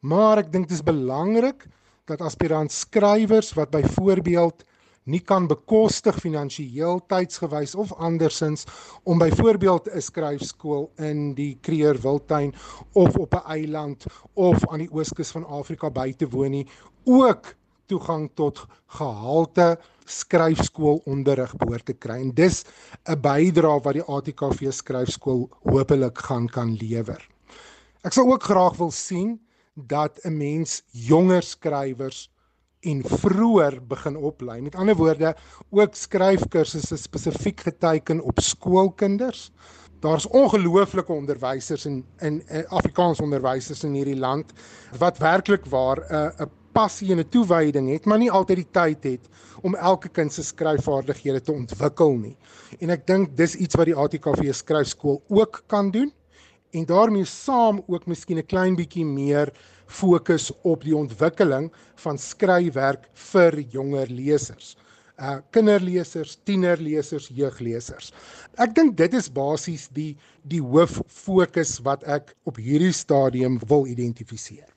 Maar 0.00 0.38
ek 0.38 0.52
dink 0.52 0.68
dit 0.68 0.76
is 0.76 0.82
belangrik 0.82 1.66
dat 2.04 2.20
aspirant 2.20 2.72
skrywers 2.72 3.52
wat 3.56 3.70
byvoorbeeld 3.72 4.64
nie 5.04 5.20
kan 5.20 5.46
bekostig 5.48 6.16
finansiëel 6.20 7.02
tydsgewys 7.08 7.74
of 7.76 7.92
andersins 8.00 8.64
om 9.04 9.18
byvoorbeeld 9.18 9.88
'n 9.88 10.00
skryfskool 10.00 10.90
in 10.96 11.34
die 11.34 11.58
Kruger 11.60 12.00
Wildtuin 12.00 12.54
of 12.92 13.16
op 13.16 13.34
'n 13.34 13.48
eiland 13.48 14.04
of 14.32 14.68
aan 14.68 14.78
die 14.78 14.92
ooskus 14.92 15.30
van 15.30 15.44
Afrika 15.44 15.90
by 15.90 16.12
te 16.12 16.28
woon 16.28 16.50
nie 16.50 16.68
ook 17.04 17.54
toegang 17.86 18.30
tot 18.34 18.66
gehalte 18.86 19.78
skryfskoolonderrig 20.04 21.56
behoort 21.56 21.84
te 21.84 21.92
kry 21.92 22.20
en 22.20 22.34
dis 22.34 22.64
'n 23.08 23.20
bydrae 23.20 23.80
wat 23.80 23.94
die 23.94 24.08
ATKV 24.08 24.72
skryfskool 24.72 25.48
hopelik 25.62 26.18
gaan 26.18 26.48
kan 26.48 26.76
lewer. 26.76 27.28
Ek 28.04 28.12
sal 28.12 28.32
ook 28.32 28.42
graag 28.42 28.76
wil 28.76 28.90
sien 28.90 29.40
dat 29.74 30.18
'n 30.22 30.36
mens 30.36 30.82
jonger 30.90 31.42
skrywers 31.42 32.30
en 32.80 33.02
vroeër 33.04 33.86
begin 33.86 34.16
oplei. 34.16 34.60
Met 34.60 34.74
ander 34.74 34.96
woorde, 34.96 35.36
ook 35.70 35.94
skryfkursusse 35.94 36.96
spesifiek 36.96 37.60
geteken 37.60 38.20
op 38.20 38.40
skoolkinders. 38.40 39.52
Daar's 40.00 40.26
ongelooflike 40.26 41.12
onderwysers 41.12 41.86
in 41.86 42.04
in 42.18 42.42
Afrikaans 42.68 43.20
onderwysers 43.20 43.84
in 43.84 43.92
hierdie 43.92 44.18
land 44.18 44.52
wat 44.98 45.18
werklik 45.18 45.64
waar 45.64 45.98
'n 45.98 46.14
uh, 46.14 46.44
'n 46.44 46.50
passie 46.72 47.10
en 47.10 47.18
'n 47.18 47.28
toewyding 47.28 47.90
het, 47.90 48.04
maar 48.04 48.18
nie 48.18 48.30
altyd 48.30 48.56
die 48.56 48.70
tyd 48.70 49.04
het 49.04 49.28
om 49.60 49.74
elke 49.74 50.08
kind 50.08 50.32
se 50.32 50.42
skryfvaardighede 50.42 51.40
te 51.40 51.52
ontwikkel 51.52 52.16
nie. 52.16 52.36
En 52.78 52.90
ek 52.90 53.06
dink 53.06 53.36
dis 53.36 53.54
iets 53.54 53.74
wat 53.74 53.86
die 53.86 53.96
ATKV 53.96 54.52
skryfskool 54.52 55.22
ook 55.28 55.62
kan 55.66 55.90
doen 55.90 56.12
en 56.74 56.86
daarmee 56.86 57.24
saam 57.24 57.82
ook 57.86 58.06
miskien 58.06 58.38
'n 58.38 58.46
klein 58.46 58.76
bietjie 58.76 59.04
meer 59.04 59.52
fokus 59.86 60.50
op 60.62 60.82
die 60.84 60.96
ontwikkeling 60.96 61.72
van 62.04 62.18
skryfwerk 62.18 63.08
vir 63.32 63.60
jonger 63.60 64.10
lesers. 64.10 64.76
Uh 65.16 65.38
kinderlesers, 65.50 66.38
tienerlesers, 66.44 67.28
jeuglesers. 67.30 68.12
Ek 68.58 68.74
dink 68.74 68.96
dit 68.96 69.14
is 69.14 69.30
basies 69.30 69.88
die 69.94 70.16
die 70.42 70.60
hoof 70.60 71.00
fokus 71.06 71.78
wat 71.86 72.02
ek 72.02 72.34
op 72.44 72.56
hierdie 72.56 72.92
stadium 72.92 73.60
wil 73.68 73.86
identifiseer. 73.86 74.74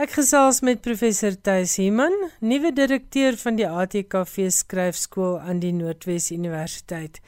Ek 0.00 0.14
gesels 0.16 0.62
met 0.64 0.80
professor 0.80 1.34
Thys 1.36 1.76
Heman, 1.76 2.14
nuwe 2.40 2.70
direkteur 2.72 3.36
van 3.36 3.58
die 3.58 3.66
ATKV 3.68 4.46
skryfskool 4.48 5.34
aan 5.38 5.60
die 5.60 5.74
Noordwes 5.76 6.30
Universiteit. 6.32 7.20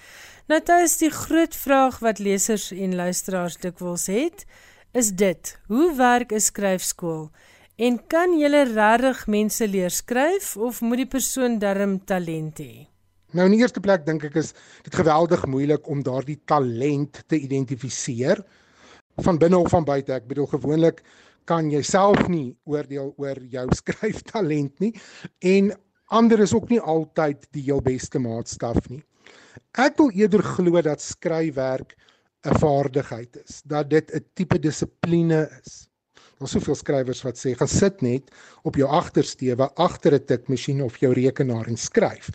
Nou 0.51 0.59
Thys, 0.59 0.97
die 0.99 1.11
groot 1.15 1.55
vraag 1.55 2.01
wat 2.03 2.19
lesers 2.19 2.73
en 2.75 2.97
luisteraars 2.99 3.61
dikwels 3.63 4.09
het, 4.11 4.43
is 4.91 5.13
dit: 5.15 5.53
Hoe 5.71 5.95
werk 5.95 6.33
'n 6.33 6.41
skryfskool? 6.41 7.31
En 7.77 8.07
kan 8.07 8.35
jy 8.39 8.49
regtig 8.49 9.27
mense 9.27 9.69
leer 9.69 9.91
skryf 9.91 10.57
of 10.57 10.81
moet 10.81 10.97
die 10.97 11.07
persoon 11.07 11.59
darm 11.59 12.05
talent 12.05 12.59
hê? 12.59 12.89
Nou 13.33 13.47
in 13.47 13.53
die 13.53 13.61
eerste 13.61 13.81
plek 13.81 14.05
dink 14.05 14.25
ek 14.25 14.35
is 14.37 14.53
dit 14.83 14.95
geweldig 14.95 15.47
moeilik 15.47 15.89
om 15.89 16.03
daardie 16.03 16.41
talent 16.45 17.23
te 17.29 17.39
identifiseer 17.39 18.43
van 19.23 19.39
binne 19.39 19.59
of 19.59 19.71
van 19.71 19.85
buite. 19.85 20.13
Ek 20.13 20.27
bedoel 20.27 20.47
gewoonlik 20.47 21.03
kan 21.45 21.71
jy 21.71 21.83
self 21.83 22.29
nie 22.29 22.57
oordeel 22.65 23.15
oor 23.17 23.39
jou 23.39 23.69
skryftalent 23.81 24.81
nie 24.81 24.93
en 25.39 25.73
ander 26.07 26.41
is 26.41 26.55
ook 26.55 26.69
nie 26.69 26.81
altyd 26.81 27.47
die 27.53 27.63
heel 27.63 27.81
beste 27.81 28.19
maatstaf 28.19 28.89
nie. 28.91 29.03
Ek 29.73 29.97
wil 29.97 30.11
eerder 30.17 30.43
glo 30.43 30.81
dat 30.83 31.01
skryfwerk 31.01 31.97
'n 32.45 32.59
vaardigheid 32.59 33.37
is, 33.45 33.63
dat 33.65 33.91
dit 33.91 34.11
'n 34.11 34.25
tipe 34.35 34.59
dissipline 34.59 35.49
is. 35.63 35.89
Daar's 36.39 36.53
soveel 36.53 36.75
skrywers 36.75 37.23
wat 37.23 37.39
sê 37.39 37.55
gaan 37.55 37.69
sit 37.69 38.03
net 38.03 38.31
op 38.63 38.75
jou 38.77 38.89
agtersteewe 38.89 39.71
agter 39.77 40.15
'n 40.15 40.25
tikmasjien 40.27 40.83
of 40.83 40.99
jou 40.99 41.13
rekenaar 41.13 41.67
en 41.67 41.77
skryf. 41.77 42.31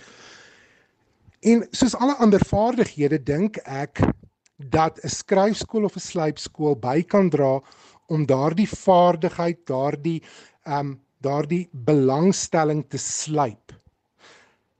En 1.41 1.68
soos 1.72 1.95
alle 1.95 2.15
ander 2.15 2.39
vaardighede 2.39 3.24
dink 3.24 3.57
ek 3.65 3.99
dat 4.57 4.99
'n 5.03 5.09
skryfskool 5.09 5.84
of 5.84 5.95
'n 5.95 5.99
slypskool 5.99 6.76
by 6.76 7.03
kan 7.03 7.30
dra 7.30 7.61
om 8.07 8.26
daardie 8.26 8.70
vaardigheid, 8.70 9.65
daardie 9.65 10.24
ehm 10.65 10.80
um, 10.80 11.01
daardie 11.20 11.68
belangstelling 11.72 12.86
te 12.89 12.97
slyp. 12.97 13.74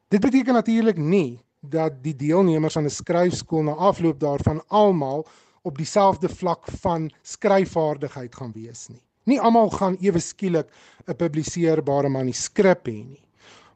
Dit 0.08 0.22
beteken 0.22 0.54
natuurlik 0.54 0.98
nie 0.98 1.42
dat 1.62 2.04
die 2.04 2.16
deelnemers 2.16 2.78
aan 2.78 2.86
'n 2.86 2.90
skryfskool 2.90 3.64
na 3.64 3.72
afloop 3.72 4.20
daarvan 4.20 4.62
almal 4.68 5.28
op 5.62 5.78
dieselfde 5.78 6.30
vlak 6.30 6.68
van 6.82 7.12
skryfvaardigheid 7.22 8.36
gaan 8.36 8.52
wees 8.52 8.88
nie. 8.88 9.02
Nie 9.24 9.40
almal 9.42 9.70
gaan 9.70 9.98
ewe 10.00 10.20
skielik 10.20 10.70
'n 11.08 11.16
publiseerbare 11.16 12.10
manuskrip 12.10 12.88
hê 12.88 13.04
nie. 13.06 13.24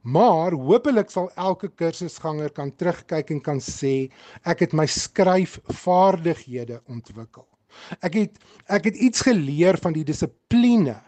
Maar 0.02 0.52
hopelik 0.52 1.10
sal 1.10 1.32
elke 1.36 1.70
kursusganger 1.70 2.50
kan 2.50 2.76
terugkyk 2.76 3.30
en 3.30 3.42
kan 3.42 3.60
sê 3.60 4.10
ek 4.44 4.60
het 4.60 4.74
my 4.74 4.86
skryfvaardighede 4.86 6.82
ontwikkel. 6.88 7.48
Ek 8.02 8.14
het 8.14 8.40
ek 8.68 8.86
het 8.86 8.96
iets 8.96 9.22
geleer 9.22 9.78
van 9.78 9.94
die 9.94 10.04
dissipline 10.04 11.02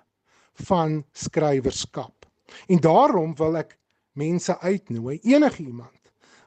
van 0.54 1.04
skrywerskap. 1.14 2.26
En 2.68 2.78
daarom 2.78 3.36
wil 3.36 3.58
ek 3.58 3.78
mense 4.14 4.60
uitnooi, 4.60 5.20
enige 5.24 5.64
iemand 5.64 6.03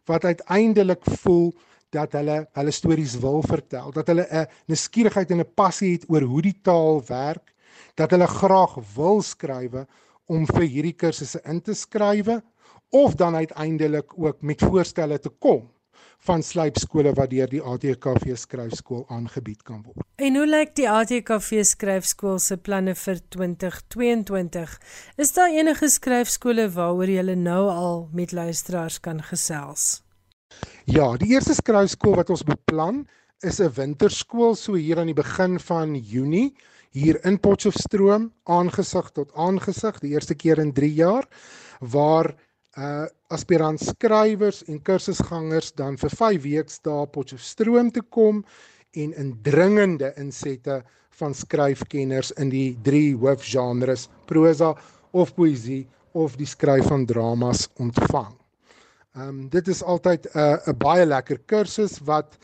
wat 0.06 0.24
uiteindelik 0.24 1.04
voel 1.22 1.52
dat 1.94 2.12
hulle 2.12 2.48
hulle 2.52 2.70
stories 2.74 3.18
wil 3.22 3.42
vertel, 3.42 3.92
dat 3.92 4.06
hulle 4.06 4.26
'n 4.30 4.46
nuuskierigheid 4.66 5.30
en 5.30 5.40
'n 5.40 5.54
passie 5.54 5.92
het 5.92 6.04
oor 6.08 6.22
hoe 6.22 6.42
die 6.42 6.58
taal 6.62 7.02
werk, 7.06 7.54
dat 7.94 8.10
hulle 8.10 8.26
graag 8.26 8.74
wil 8.94 9.22
skrywe 9.22 9.86
om 10.26 10.46
vir 10.46 10.62
hierdie 10.62 10.96
kursusse 10.96 11.40
in 11.44 11.60
te 11.60 11.74
skrywe 11.74 12.42
of 12.90 13.14
dan 13.14 13.34
uiteindelik 13.34 14.18
ook 14.18 14.42
met 14.42 14.62
voorstelle 14.62 15.18
te 15.18 15.28
kom 15.28 15.70
van 16.26 16.42
slypskole 16.42 17.12
wat 17.16 17.30
deur 17.30 17.50
die 17.50 17.62
ATKV 17.62 18.36
skryfskool 18.36 19.04
aangebied 19.12 19.62
kan 19.66 19.82
word. 19.84 20.04
En 20.16 20.36
hoe 20.38 20.46
lyk 20.46 20.74
die 20.78 20.88
ATKV 20.90 21.62
skryfskool 21.64 22.38
se 22.42 22.56
planne 22.56 22.94
vir 22.98 23.20
2022? 23.34 24.78
Is 25.16 25.32
daar 25.36 25.54
enige 25.54 25.90
skryfskole 25.92 26.68
waaroor 26.74 27.10
jy 27.10 27.36
nou 27.36 27.62
al 27.70 28.08
met 28.12 28.32
luisteraars 28.32 28.98
kan 29.00 29.22
gesels? 29.22 30.02
Ja, 30.86 31.16
die 31.18 31.34
eerste 31.34 31.54
skryfskool 31.54 32.16
wat 32.16 32.30
ons 32.30 32.44
beplan 32.46 33.06
is 33.44 33.60
'n 33.60 33.72
winterskool 33.76 34.54
so 34.54 34.74
hier 34.74 34.98
aan 34.98 35.12
die 35.12 35.20
begin 35.22 35.60
van 35.60 35.94
Junie 35.94 36.54
hier 36.96 37.18
in 37.24 37.38
Potchefstroom 37.40 38.32
aangesig 38.44 39.10
tot 39.12 39.32
aangesig 39.34 39.98
die 40.00 40.14
eerste 40.14 40.34
keer 40.34 40.58
in 40.58 40.72
3 40.72 40.92
jaar 40.94 41.26
waar 41.80 42.34
uh 42.76 43.06
aspirant 43.32 43.80
skrywers 43.80 44.60
en 44.70 44.78
kursusgangers 44.84 45.72
dan 45.74 45.96
vir 45.98 46.12
5 46.12 46.42
weke 46.44 46.74
daar 46.84 47.06
Potchefstroom 47.10 47.88
te 47.90 48.02
kom 48.02 48.44
en 48.92 49.14
indringende 49.16 50.12
insette 50.20 50.82
van 51.18 51.34
skryfkenners 51.34 52.34
in 52.36 52.52
die 52.52 52.76
drie 52.84 53.16
hoofgenres 53.16 54.06
prosa 54.28 54.74
of 55.12 55.32
poësie 55.34 55.86
of 56.12 56.36
die 56.36 56.48
skryf 56.48 56.86
van 56.92 57.06
dramas 57.08 57.66
ontvang. 57.80 58.34
Ehm 59.16 59.28
um, 59.28 59.48
dit 59.48 59.68
is 59.68 59.82
altyd 59.82 60.28
'n 60.34 60.38
uh, 60.38 60.68
'n 60.68 60.76
baie 60.78 61.06
lekker 61.06 61.40
kursus 61.46 61.98
wat 62.04 62.36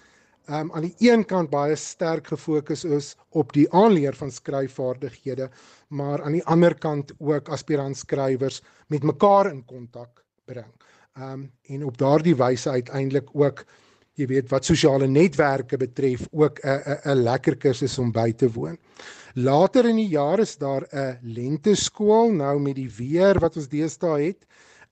ehm 0.49 0.61
um, 0.61 0.73
aan 0.73 0.89
die 0.89 1.11
een 1.11 1.25
kant 1.25 1.51
baie 1.51 1.77
sterk 1.77 2.27
gefokus 2.27 2.85
is 2.85 3.17
op 3.31 3.53
die 3.53 3.69
aanleer 3.73 4.15
van 4.15 4.31
skryfvaardighede, 4.31 5.51
maar 5.89 6.23
aan 6.23 6.33
die 6.33 6.47
ander 6.47 6.75
kant 6.75 7.13
ook 7.19 7.49
aspirant 7.49 7.97
skrywers 7.97 8.63
met 8.89 9.03
mekaar 9.03 9.53
in 9.53 9.65
kontak 9.65 10.22
bring. 10.45 10.73
Um, 11.19 11.51
en 11.69 11.85
op 11.85 11.99
daardie 11.99 12.37
wyse 12.37 12.71
uiteindelik 12.71 13.29
ook 13.37 13.65
jy 14.21 14.27
weet 14.29 14.51
wat 14.53 14.69
sosiale 14.69 15.09
netwerke 15.09 15.77
betref 15.81 16.27
ook 16.31 16.61
'n 16.61 16.69
'n 16.69 17.01
'n 17.11 17.23
lekker 17.23 17.57
kursus 17.57 17.99
om 17.99 18.13
by 18.13 18.33
te 18.33 18.51
woon. 18.53 18.79
Later 19.35 19.89
in 19.89 19.97
die 19.97 20.09
jaar 20.09 20.39
is 20.39 20.57
daar 20.57 20.85
'n 20.93 21.19
lenteskool 21.23 22.33
nou 22.33 22.61
met 22.61 22.77
die 22.77 22.91
weer 22.91 23.39
wat 23.41 23.57
ons 23.57 23.69
deesdae 23.69 24.27
het. 24.27 24.47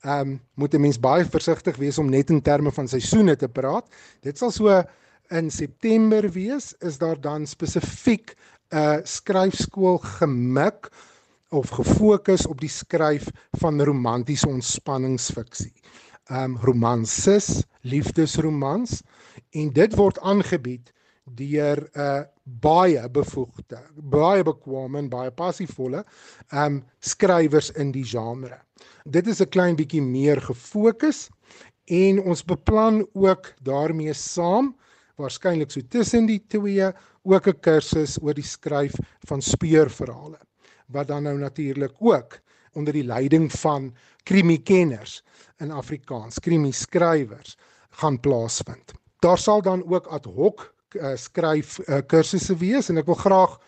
Um, 0.05 0.41
moet 0.55 0.75
'n 0.75 0.81
mens 0.81 1.01
baie 1.01 1.25
versigtig 1.25 1.77
wees 1.77 1.99
om 1.99 2.09
net 2.09 2.31
in 2.31 2.43
terme 2.43 2.73
van 2.73 2.89
seisoene 2.89 3.37
te 3.37 3.49
praat. 3.49 3.89
Dit 4.21 4.39
sal 4.39 4.51
so 4.51 4.83
in 5.31 5.51
September 5.51 6.31
wees, 6.31 6.75
is 6.81 6.99
daar 6.99 7.21
dan 7.21 7.47
spesifiek 7.47 8.35
'n 8.71 8.77
uh, 8.77 8.97
skryfskool 9.03 9.99
gemik 9.99 10.89
of 11.51 11.71
gefokus 11.75 12.47
op 12.47 12.61
die 12.63 12.71
skryf 12.71 13.27
van 13.59 13.83
romantiese 13.83 14.49
ontspanningsfiksie. 14.49 15.73
Ehm 16.31 16.55
um, 16.55 16.59
romanses, 16.63 17.65
liefdesromans 17.83 19.01
en 19.51 19.73
dit 19.75 19.97
word 19.99 20.19
aangebied 20.23 20.93
deur 21.27 21.83
'n 21.83 22.01
uh, 22.01 22.23
baie 22.45 23.03
bevoegde, 23.11 23.81
baie 23.95 24.43
bekwame 24.47 24.99
en 24.99 25.09
baie 25.11 25.31
passievolle 25.31 26.05
ehm 26.05 26.65
um, 26.65 26.83
skrywers 27.01 27.71
in 27.71 27.91
die 27.93 28.05
genre. 28.05 28.61
Dit 29.05 29.27
is 29.27 29.41
'n 29.41 29.51
klein 29.51 29.77
bietjie 29.77 30.03
meer 30.03 30.41
gefokus 30.41 31.29
en 31.87 32.23
ons 32.23 32.45
beplan 32.45 33.07
ook 33.13 33.55
daarmee 33.63 34.15
saam 34.15 34.77
waarskynlik 35.17 35.71
so 35.71 35.81
tussen 35.89 36.27
die 36.27 36.45
twee 36.47 36.93
ook 37.23 37.47
'n 37.47 37.61
kursus 37.61 38.19
oor 38.23 38.35
die 38.35 38.47
skryf 38.47 38.95
van 39.27 39.43
speurverhale 39.43 40.39
wat 40.93 41.09
dan 41.09 41.23
nou 41.23 41.39
natuurlik 41.39 41.95
ook 41.99 42.39
onder 42.73 42.93
die 42.93 43.05
leiding 43.05 43.53
van 43.53 43.95
krimikenners 44.23 45.23
in 45.59 45.71
Afrikaans, 45.71 46.39
krimi 46.39 46.73
skrywers 46.73 47.57
gaan 47.91 48.21
plaasvind. 48.21 48.93
Daar 49.21 49.39
sal 49.39 49.63
dan 49.63 49.85
ook 49.87 50.07
ad 50.07 50.25
hoc 50.25 50.73
uh, 50.95 51.15
skryf 51.15 51.79
uh, 51.79 52.01
kursusse 52.07 52.57
wees 52.57 52.89
en 52.89 53.01
ek 53.03 53.09
wil 53.11 53.19
graag 53.21 53.59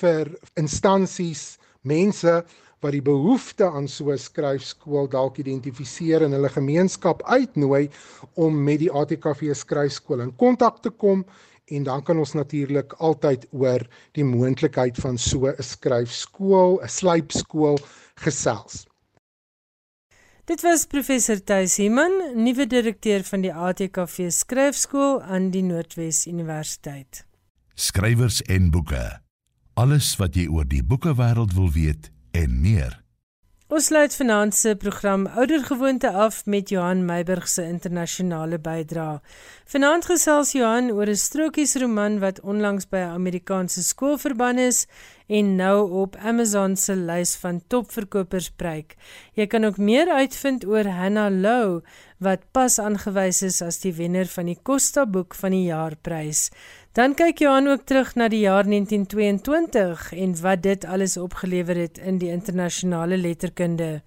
vir 0.00 0.30
instansies, 0.60 1.58
mense 1.82 2.40
wat 2.80 2.94
die 2.96 3.04
behoefte 3.04 3.66
aan 3.68 3.88
so 3.88 4.12
'n 4.12 4.18
skryfskool 4.18 5.08
dalk 5.08 5.38
identifiseer 5.38 6.22
en 6.24 6.32
hulle 6.32 6.48
gemeenskap 6.48 7.22
uitnooi 7.22 7.90
om 8.34 8.64
met 8.64 8.78
die 8.80 8.92
ATKV 8.92 9.52
skryfskool 9.54 10.20
in 10.20 10.36
kontak 10.36 10.80
te 10.82 10.90
kom 10.90 11.24
en 11.70 11.86
dan 11.88 12.02
kan 12.02 12.18
ons 12.18 12.32
natuurlik 12.32 12.92
altyd 12.98 13.46
oor 13.50 13.86
die 14.18 14.24
moontlikheid 14.24 14.98
van 14.98 15.18
so 15.18 15.46
'n 15.46 15.62
skryfskool, 15.62 16.80
'n 16.82 16.88
slypskool 16.88 17.78
gesels. 18.14 18.86
Dit 20.44 20.62
was 20.62 20.86
professor 20.86 21.38
Thys 21.44 21.76
Heman, 21.76 22.12
nuwe 22.34 22.66
direkteur 22.66 23.22
van 23.22 23.40
die 23.40 23.52
ATKV 23.54 24.30
skryfskool 24.30 25.20
aan 25.22 25.50
die 25.50 25.62
Noordwes 25.62 26.26
Universiteit. 26.26 27.24
Skrywers 27.74 28.42
en 28.42 28.70
boeke. 28.70 29.20
Alles 29.74 30.16
wat 30.16 30.34
jy 30.34 30.48
oor 30.48 30.66
die 30.66 30.82
boekewêreld 30.82 31.54
wil 31.54 31.70
weet, 31.70 32.10
en 32.30 32.60
meer. 32.60 32.98
Ons 33.70 33.86
sluit 33.86 34.10
vanaand 34.18 34.54
se 34.58 34.72
program 34.82 35.28
Oudergewoonte 35.38 36.10
af 36.10 36.40
met 36.50 36.72
Johan 36.74 37.04
Meiburg 37.06 37.44
se 37.48 37.62
internasionale 37.62 38.58
bydrae. 38.58 39.20
Vanaand 39.70 40.08
gesels 40.10 40.50
Johan 40.56 40.90
oor 40.90 41.06
'n 41.06 41.16
strokiesroman 41.16 42.18
wat 42.18 42.40
onlangs 42.40 42.88
by 42.90 42.96
'n 42.96 43.14
Amerikaanse 43.14 43.82
skool 43.82 44.18
verban 44.18 44.58
is 44.58 44.86
en 45.28 45.56
nou 45.56 45.90
op 46.02 46.16
Amazon 46.16 46.76
se 46.76 46.96
lys 46.96 47.36
van 47.36 47.62
topverkopers 47.66 48.50
pryk. 48.50 48.96
Jy 49.34 49.46
kan 49.46 49.64
ook 49.64 49.78
meer 49.78 50.10
uitvind 50.10 50.66
oor 50.66 50.84
Hannah 50.84 51.30
Lou 51.30 51.82
wat 52.18 52.40
pas 52.52 52.78
aangewys 52.78 53.42
is 53.42 53.62
as 53.62 53.78
die 53.80 53.92
wenner 53.92 54.26
van 54.26 54.46
die 54.46 54.58
Costa 54.62 55.06
boek 55.06 55.34
van 55.34 55.50
die 55.50 55.64
jaarprys. 55.64 56.50
Dan 56.92 57.14
kyk 57.14 57.38
Johan 57.38 57.68
ook 57.70 57.84
terug 57.86 58.14
na 58.18 58.26
die 58.28 58.40
jaar 58.42 58.66
1922 58.66 60.12
en 60.12 60.32
wat 60.40 60.62
dit 60.62 60.84
alles 60.84 61.16
opgelewer 61.16 61.76
het 61.76 61.98
in 61.98 62.18
die 62.18 62.32
internasionale 62.34 63.16
letterkunde. 63.16 64.02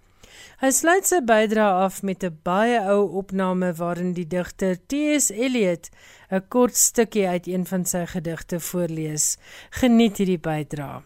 Hy 0.59 0.71
sluit 0.71 1.07
sy 1.07 1.21
bydrae 1.23 1.85
af 1.85 2.01
met 2.03 2.23
'n 2.27 2.39
baie 2.43 2.81
ou 2.83 3.07
opname 3.21 3.73
waarin 3.79 4.11
die 4.13 4.27
digter 4.27 4.75
T.S. 4.87 5.29
Eliot 5.31 5.89
'n 6.31 6.43
kort 6.47 6.75
stukkie 6.75 7.27
uit 7.27 7.47
een 7.47 7.65
van 7.65 7.85
sy 7.85 8.03
gedigte 8.05 8.59
voorlees. 8.59 9.37
Geniet 9.69 10.17
hierdie 10.17 10.39
bydrae. 10.39 11.01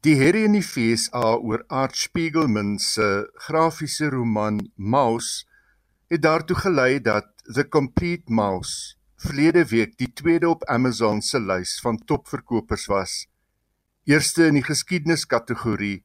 Die 0.00 0.16
herrie 0.20 0.44
in 0.44 0.52
die 0.52 0.62
FSA 0.62 1.40
oor 1.40 1.64
Art 1.68 1.96
Spiegelman 1.96 2.78
se 2.78 3.30
grafiese 3.34 4.08
roman 4.08 4.70
Mouse 4.74 5.46
het 6.08 6.22
daartoe 6.22 6.56
gelei 6.56 7.00
dat 7.00 7.24
The 7.54 7.68
Complete 7.68 8.32
Mouse 8.32 8.95
verlede 9.16 9.64
week 9.64 9.96
die 9.98 10.12
tweede 10.12 10.48
op 10.48 10.64
Amazon 10.68 11.22
se 11.22 11.40
lys 11.40 11.78
van 11.80 11.96
topverkopers 12.04 12.86
was. 12.86 13.14
Eerste 14.04 14.46
in 14.46 14.58
die 14.58 14.64
geskiedeniskategorie 14.66 16.04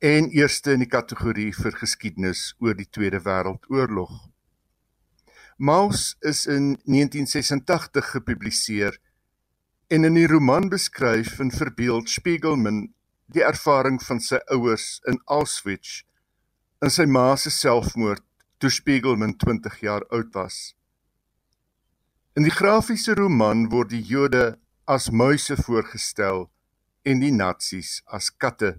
en 0.00 0.30
eerste 0.34 0.74
in 0.74 0.82
die 0.82 0.90
kategorie 0.90 1.52
vir 1.54 1.76
geskiedenis 1.76 2.50
oor 2.58 2.74
die 2.74 2.88
Tweede 2.90 3.20
Wêreldoorlog. 3.22 4.12
Maus 5.56 6.16
is 6.20 6.46
in 6.46 6.74
1986 6.88 8.10
gepubliseer 8.16 8.98
en 9.92 10.08
in 10.08 10.16
die 10.16 10.26
roman 10.26 10.70
beskryf 10.72 11.38
en 11.38 11.52
verbeeld 11.52 12.10
Spiegelman 12.10 12.88
die 13.30 13.44
ervaring 13.46 14.00
van 14.02 14.18
sy 14.24 14.40
ouers 14.50 14.98
in 15.06 15.20
Auschwitz 15.30 16.02
en 16.80 16.90
sy 16.90 17.06
ma 17.06 17.36
se 17.36 17.52
selfmoord 17.54 18.24
toe 18.58 18.72
Spiegelman 18.72 19.36
20 19.38 19.80
jaar 19.84 20.04
oud 20.10 20.34
was. 20.34 20.72
In 22.38 22.44
die 22.46 22.52
grafiese 22.54 23.16
roman 23.18 23.64
word 23.72 23.88
die 23.90 24.04
Jode 24.06 24.52
as 24.86 25.08
muise 25.10 25.56
voorgestel 25.58 26.44
en 27.02 27.18
die 27.18 27.32
Nazis 27.34 28.04
as 28.06 28.28
katte. 28.30 28.76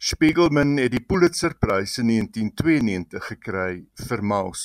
Spiegelman 0.00 0.78
het 0.80 0.94
die 0.94 1.02
Pulitzerprys 1.04 1.98
in 2.00 2.08
1992 2.14 3.28
gekry 3.34 3.84
vir 4.08 4.24
Maus. 4.32 4.64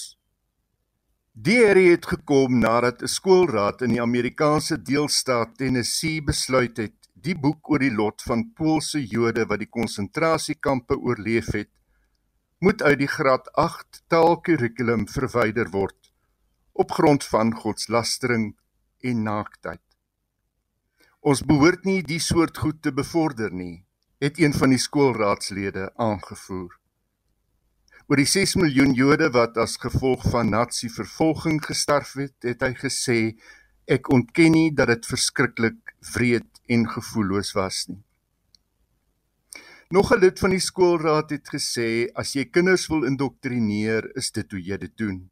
Die 1.35 1.57
ere 1.65 1.83
het 1.89 2.07
gekom 2.13 2.55
nadat 2.63 3.03
'n 3.03 3.11
skoolraad 3.17 3.83
in 3.83 3.97
die 3.97 4.03
Amerikaanse 4.07 4.79
deelstaat 4.79 5.57
Tennessee 5.57 6.23
besluit 6.23 6.77
het 6.77 6.95
die 7.13 7.35
boek 7.35 7.69
oor 7.69 7.83
die 7.83 7.91
lot 7.91 8.23
van 8.29 8.47
Poolse 8.55 9.03
Jode 9.03 9.43
wat 9.45 9.59
die 9.59 9.73
konsentrasiekampe 9.79 10.95
oorleef 10.95 11.51
het, 11.51 11.71
moet 12.59 12.81
uit 12.81 12.99
die 12.99 13.11
graad 13.17 13.51
8 13.53 14.03
taalkurrikulum 14.07 15.07
verwyder 15.07 15.67
word 15.75 16.00
op 16.73 16.91
grond 16.91 17.23
van 17.25 17.53
godslastering 17.55 18.51
en 18.99 19.23
naaktheid. 19.23 19.81
Ons 21.21 21.43
behoort 21.45 21.85
nie 21.85 22.01
die 22.01 22.19
soort 22.19 22.57
goed 22.57 22.81
te 22.81 22.93
bevorder 22.93 23.53
nie, 23.53 23.85
het 24.21 24.39
een 24.39 24.53
van 24.53 24.73
die 24.73 24.81
skoolraadslede 24.81 25.91
aangevoer. 25.95 26.77
Oor 28.09 28.19
die 28.19 28.27
6 28.27 28.57
miljoen 28.59 28.91
Jode 28.97 29.29
wat 29.31 29.57
as 29.61 29.77
gevolg 29.79 30.25
van 30.33 30.49
nazi-vervolging 30.51 31.61
gesterf 31.63 32.13
het, 32.19 32.35
het 32.43 32.61
hy 32.61 32.73
gesê: 32.75 33.17
"Ek 33.87 34.11
ontken 34.11 34.51
nie 34.51 34.73
dat 34.75 34.87
dit 34.87 35.05
verskriklik 35.05 35.95
wreed 36.13 36.61
en 36.67 36.89
gevoelloos 36.89 37.53
was 37.55 37.87
nie." 37.87 38.03
Nog 39.89 40.11
'n 40.11 40.19
lid 40.19 40.39
van 40.39 40.49
die 40.49 40.59
skoolraad 40.59 41.29
het 41.29 41.47
gesê: 41.49 42.11
"As 42.13 42.33
jy 42.33 42.45
kinders 42.45 42.87
wil 42.87 43.03
indoktrineer, 43.03 44.15
is 44.15 44.31
dit 44.31 44.51
hoe 44.51 44.61
jy 44.61 44.77
dit 44.77 44.97
doen." 44.97 45.30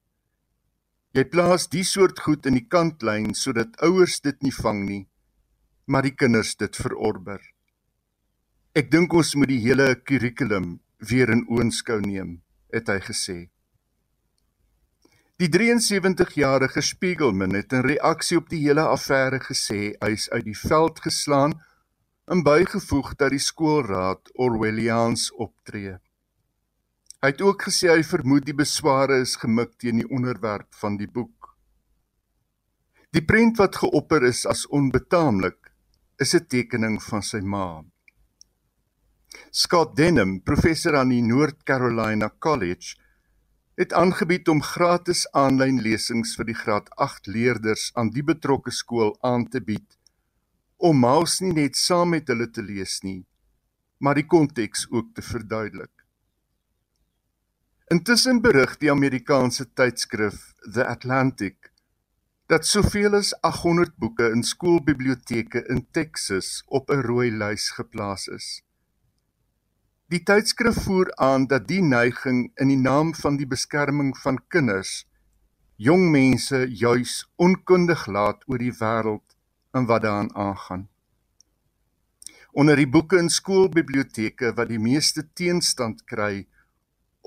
Jy 1.18 1.24
plaas 1.26 1.64
die 1.74 1.82
soort 1.82 2.20
goed 2.22 2.46
in 2.46 2.54
die 2.60 2.68
kantlyn 2.70 3.32
sodat 3.34 3.80
ouers 3.86 4.20
dit 4.22 4.38
nie 4.46 4.54
vang 4.54 4.84
nie, 4.86 5.04
maar 5.90 6.06
die 6.06 6.14
kinders 6.14 6.54
dit 6.60 6.76
verorber. 6.78 7.40
Ek 8.78 8.92
dink 8.94 9.14
ons 9.18 9.34
moet 9.36 9.50
die 9.50 9.64
hele 9.64 9.96
kurrikulum 10.06 10.76
weer 11.10 11.32
in 11.34 11.48
oënskou 11.50 11.98
neem, 12.04 12.36
het 12.70 12.92
hy 12.94 13.00
gesê. 13.08 13.40
Die 15.42 15.50
73-jarige 15.50 16.84
Spiegelman 16.84 17.56
het 17.58 17.74
in 17.74 17.88
reaksie 17.88 18.38
op 18.38 18.50
die 18.52 18.60
hele 18.68 18.84
affære 18.92 19.40
gesê 19.42 19.96
hy 20.04 20.12
is 20.14 20.28
uit 20.30 20.46
die 20.46 20.58
veld 20.62 21.00
geslaan 21.02 21.56
en 22.30 22.44
bygevoeg 22.46 23.16
dat 23.18 23.34
die 23.34 23.42
skoolraad 23.42 24.30
Orwelliaans 24.38 25.30
optree. 25.34 25.96
Hy 27.20 27.34
het 27.34 27.42
ook 27.44 27.66
gesê 27.68 27.90
hy 27.92 28.04
vermoed 28.08 28.46
die 28.48 28.56
besware 28.56 29.18
is 29.20 29.34
gemik 29.42 29.74
teen 29.84 29.98
die 30.00 30.08
onderwerp 30.08 30.70
van 30.80 30.96
die 30.96 31.08
boek. 31.12 31.50
Die 33.12 33.26
prent 33.26 33.60
wat 33.60 33.76
geopper 33.82 34.24
is 34.24 34.46
as 34.48 34.64
onbetaamlik 34.80 35.74
is 36.24 36.34
'n 36.36 36.48
tekening 36.48 36.96
van 37.04 37.22
sy 37.22 37.42
ma. 37.42 37.84
Scott 39.52 39.96
Denham, 39.98 40.40
professor 40.44 40.96
aan 40.96 41.10
die 41.10 41.22
North 41.22 41.64
Carolina 41.64 42.32
College, 42.40 42.96
het 43.76 43.94
aangebied 43.94 44.48
om 44.48 44.62
gratis 44.62 45.28
aanlyn 45.32 45.82
lesings 45.82 46.36
vir 46.38 46.46
die 46.46 46.60
graad 46.64 46.90
8 46.96 47.28
leerders 47.28 47.92
aan 47.96 48.10
die 48.10 48.24
betrokke 48.24 48.72
skool 48.72 49.18
aan 49.22 49.48
te 49.50 49.60
bied 49.60 49.98
om 50.78 51.00
Maus 51.00 51.42
nie 51.42 51.54
net 51.54 51.76
saam 51.76 52.10
met 52.16 52.28
hulle 52.32 52.48
te 52.48 52.62
lees 52.64 53.02
nie, 53.04 53.26
maar 54.00 54.16
die 54.16 54.28
konteks 54.28 54.88
ook 54.92 55.14
te 55.16 55.22
verduidelik. 55.22 55.99
Intussen 57.90 58.38
berig 58.42 58.76
die 58.78 58.92
Amerikaanse 58.94 59.64
tydskrif 59.74 60.36
The 60.62 60.84
Atlantic 60.86 61.72
dat 62.46 62.68
soveel 62.70 63.16
as 63.18 63.32
800 63.42 63.96
boeke 63.98 64.28
in 64.30 64.44
skoolbiblioteke 64.46 65.64
in 65.74 65.88
Texas 65.98 66.50
op 66.68 66.92
'n 66.94 67.02
rooi 67.08 67.32
lys 67.32 67.72
geplaas 67.78 68.28
is. 68.28 68.48
Die 70.14 70.22
tydskrif 70.24 70.78
voer 70.84 71.10
aan 71.16 71.48
dat 71.48 71.68
die 71.68 71.82
neiging 71.82 72.52
in 72.62 72.68
die 72.68 72.78
naam 72.78 73.16
van 73.16 73.42
die 73.42 73.48
beskerming 73.48 74.14
van 74.18 74.38
kinders 74.48 75.08
jong 75.76 76.12
mense 76.12 76.68
juis 76.70 77.26
onkundig 77.36 78.06
laat 78.06 78.46
oor 78.46 78.62
die 78.62 78.76
wêreld 78.84 79.36
en 79.74 79.86
wat 79.86 80.02
daaraan 80.02 80.36
aangaan. 80.36 80.90
Onder 82.52 82.76
die 82.76 82.90
boeke 82.90 83.18
in 83.18 83.30
skoolbiblioteke 83.30 84.54
wat 84.54 84.68
die 84.68 84.80
meeste 84.80 85.26
teenstand 85.34 86.06
kry, 86.06 86.46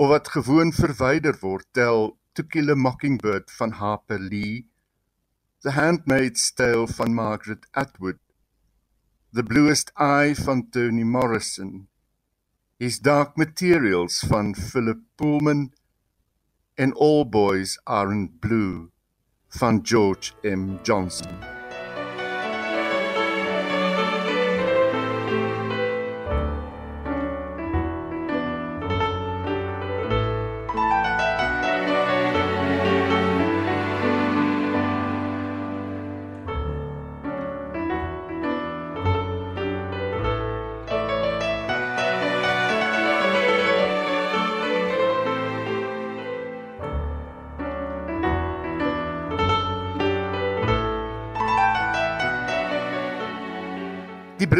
of 0.02 0.08
wat 0.08 0.28
gewoon 0.28 0.72
verwyder 0.72 1.36
word 1.40 1.66
tel 1.70 2.18
To 2.32 2.42
Kill 2.42 2.70
a 2.70 2.74
Mockingbird 2.74 3.50
van 3.50 3.70
Harper 3.70 4.18
Lee 4.18 4.66
The 5.62 5.70
Handmaid's 5.70 6.52
Tale 6.52 6.86
van 6.86 7.14
Margaret 7.14 7.66
Atwood 7.70 8.18
The 9.32 9.42
Bluest 9.42 9.92
Eye 9.94 10.34
van 10.34 10.70
Toni 10.70 11.04
Morrison 11.04 11.86
His 12.78 12.98
Dark 12.98 13.36
Materials 13.36 14.18
van 14.26 14.54
Philip 14.54 14.98
Pullman 15.14 15.72
en 16.74 16.92
All 16.94 17.24
Boys 17.24 17.78
Aren't 17.84 18.40
Blue 18.40 18.90
van 19.48 19.80
George 19.82 20.32
M. 20.42 20.78
Johnson 20.82 21.61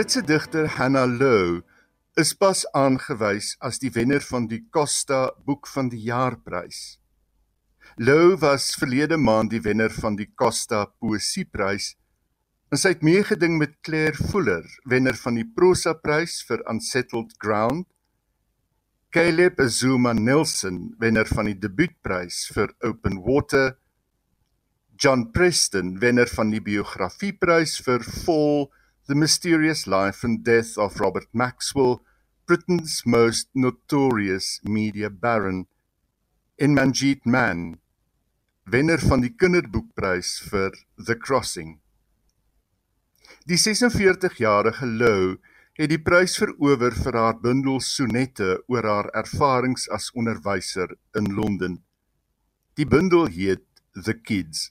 Britse 0.03 0.23
digter 0.27 0.67
Hannah 0.67 1.07
Lowe 1.07 1.63
is 2.19 2.35
pas 2.35 2.65
aangewys 2.75 3.53
as 3.63 3.77
die 3.79 3.91
wenner 3.95 4.19
van 4.27 4.49
die 4.51 4.65
Costa 4.75 5.31
Boek 5.47 5.69
van 5.71 5.93
die 5.93 6.01
Jaarprys. 6.09 6.99
Lowe 8.03 8.35
was 8.43 8.73
verlede 8.75 9.15
maand 9.15 9.53
die 9.55 9.61
wenner 9.63 9.95
van 9.95 10.19
die 10.19 10.27
Costa 10.35 10.81
Poesieprys 10.99 11.93
En 12.73 12.83
sy 12.83 12.97
het 12.97 13.07
meegeding 13.07 13.61
met 13.63 13.79
Claire 13.87 14.19
Fuller, 14.33 14.67
wenner 14.91 15.15
van 15.23 15.39
die 15.39 15.47
Prosa 15.47 15.95
Prys 15.95 16.41
vir 16.51 16.67
Unsettled 16.67 17.39
Ground. 17.39 17.87
Caleb 19.15 19.63
Zuma 19.71 20.19
Nelson, 20.19 20.97
wenner 20.99 21.31
van 21.31 21.53
die 21.53 21.59
Debuutprys 21.63 22.49
vir 22.59 22.75
Open 22.83 23.23
Water. 23.23 23.77
John 24.99 25.29
Preston, 25.31 26.01
wenner 26.03 26.27
van 26.27 26.51
die 26.51 26.65
Biografieprys 26.73 27.79
vir 27.87 28.03
Fall: 28.03 28.73
The 29.09 29.17
Mysterious 29.17 29.89
Life 29.89 30.23
and 30.23 30.45
Death 30.45 30.79
of 30.79 31.01
Robert 31.01 31.27
Maxwell, 31.33 32.03
Britain's 32.47 33.03
most 33.05 33.49
notorious 33.53 34.61
media 34.63 35.11
baron. 35.11 35.67
En 36.57 36.75
Manjeet 36.75 37.27
Mann, 37.27 37.81
wenner 38.65 39.01
van 39.03 39.25
die 39.25 39.33
Kinderboekprys 39.35 40.37
vir 40.47 40.71
The 40.95 41.17
Crossing. 41.19 41.81
Die 43.51 43.59
46-jarige 43.59 44.87
Lou 44.87 45.41
het 45.75 45.91
die 45.91 45.99
prys 45.99 46.37
verower 46.39 46.95
vir 46.95 47.19
haar 47.19 47.41
bundel 47.43 47.81
sonette 47.83 48.61
oor 48.71 48.87
haar 48.87 49.11
ervarings 49.19 49.89
as 49.91 50.13
onderwyser 50.15 50.95
in 51.19 51.33
Londen. 51.35 51.81
Die 52.79 52.87
bundel 52.87 53.27
heet 53.35 53.67
The 53.99 54.15
Kids. 54.15 54.71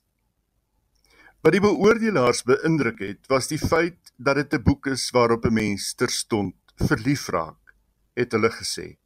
Wat 1.44 1.52
die 1.58 1.64
beoordelaars 1.64 2.46
beïndruk 2.48 3.02
het, 3.04 3.26
was 3.28 3.52
die 3.52 3.60
feit 3.60 4.01
dat 4.24 4.36
dit 4.36 4.54
'n 4.54 4.64
boek 4.64 4.86
is 4.86 5.10
waarop 5.10 5.46
'n 5.46 5.54
mens 5.54 5.94
terstond 5.94 6.56
verlief 6.76 7.28
raak, 7.28 7.74
het 8.14 8.32
hulle 8.32 8.52
gesê. 8.52 8.98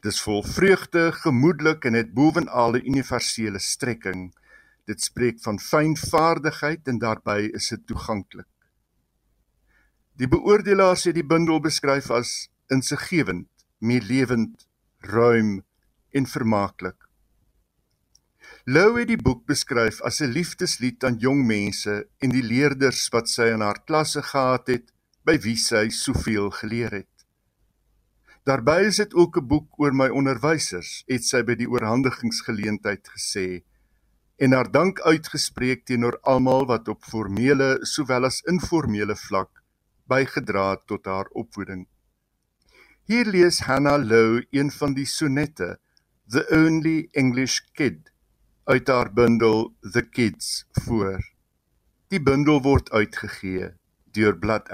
Dis 0.00 0.22
vol 0.22 0.42
vreugde, 0.42 1.12
gemoedelik 1.12 1.84
en 1.84 1.92
het 1.92 2.14
bovenal 2.14 2.72
'n 2.72 2.86
universele 2.86 3.58
strekking. 3.58 4.34
Dit 4.84 5.02
spreek 5.02 5.40
van 5.40 5.58
fynvaardigheid 5.58 6.88
en 6.88 6.98
daarbey 6.98 7.44
is 7.44 7.68
dit 7.68 7.86
toeganklik. 7.86 8.46
Die 10.14 10.28
beoordelaars 10.28 11.04
het 11.04 11.14
die 11.14 11.26
bundel 11.26 11.60
beskryf 11.60 12.10
as 12.10 12.50
insiggewend, 12.66 13.48
meelewend, 13.78 14.68
ruim 14.98 15.64
en 16.10 16.26
vermaaklik. 16.26 17.09
Lou 18.66 18.98
het 18.98 19.08
die 19.08 19.16
boek 19.16 19.46
beskryf 19.48 20.02
as 20.04 20.20
'n 20.20 20.32
liefdeslied 20.32 21.04
aan 21.04 21.16
jong 21.18 21.46
mense 21.46 22.08
en 22.20 22.30
die 22.30 22.42
leerders 22.42 23.08
wat 23.08 23.28
sy 23.28 23.48
in 23.54 23.60
haar 23.60 23.84
klasse 23.84 24.22
gehad 24.22 24.68
het, 24.68 24.92
by 25.24 25.38
wie 25.38 25.56
sy 25.56 25.88
soveel 25.88 26.50
geleer 26.50 26.92
het. 26.92 27.24
Daarby 28.44 28.84
is 28.88 28.96
dit 28.96 29.14
ook 29.14 29.36
'n 29.36 29.46
boek 29.46 29.78
oor 29.78 29.92
my 29.92 30.08
onderwysers, 30.08 31.04
het 31.06 31.24
sy 31.24 31.42
by 31.42 31.54
die 31.54 31.68
oorhandigingsgeleentheid 31.68 33.08
gesê 33.08 33.62
en 34.36 34.52
haar 34.52 34.70
dank 34.72 35.00
uitgespreek 35.00 35.84
teenoor 35.84 36.18
almal 36.22 36.66
wat 36.66 36.88
op 36.88 37.04
formele 37.04 37.78
sowel 37.82 38.24
as 38.24 38.40
informele 38.48 39.16
vlak 39.16 39.62
bygedra 40.08 40.76
tot 40.86 41.04
haar 41.04 41.28
opvoeding. 41.32 41.86
Hier 43.04 43.24
lees 43.24 43.60
Hannah 43.60 44.04
Lowe 44.04 44.46
een 44.50 44.70
van 44.70 44.94
die 44.94 45.06
sonette, 45.06 45.78
The 46.28 46.46
Only 46.50 47.08
English 47.12 47.60
Kid, 47.72 48.09
uit 48.70 48.86
haar 48.86 49.12
bundel 49.12 49.72
The 49.80 50.08
Kids 50.08 50.64
voor. 50.70 51.32
Die 52.08 52.22
bundel 52.22 52.60
word 52.62 52.90
uitgegee 52.90 53.72
deur 54.12 54.36
Blood 54.38 54.70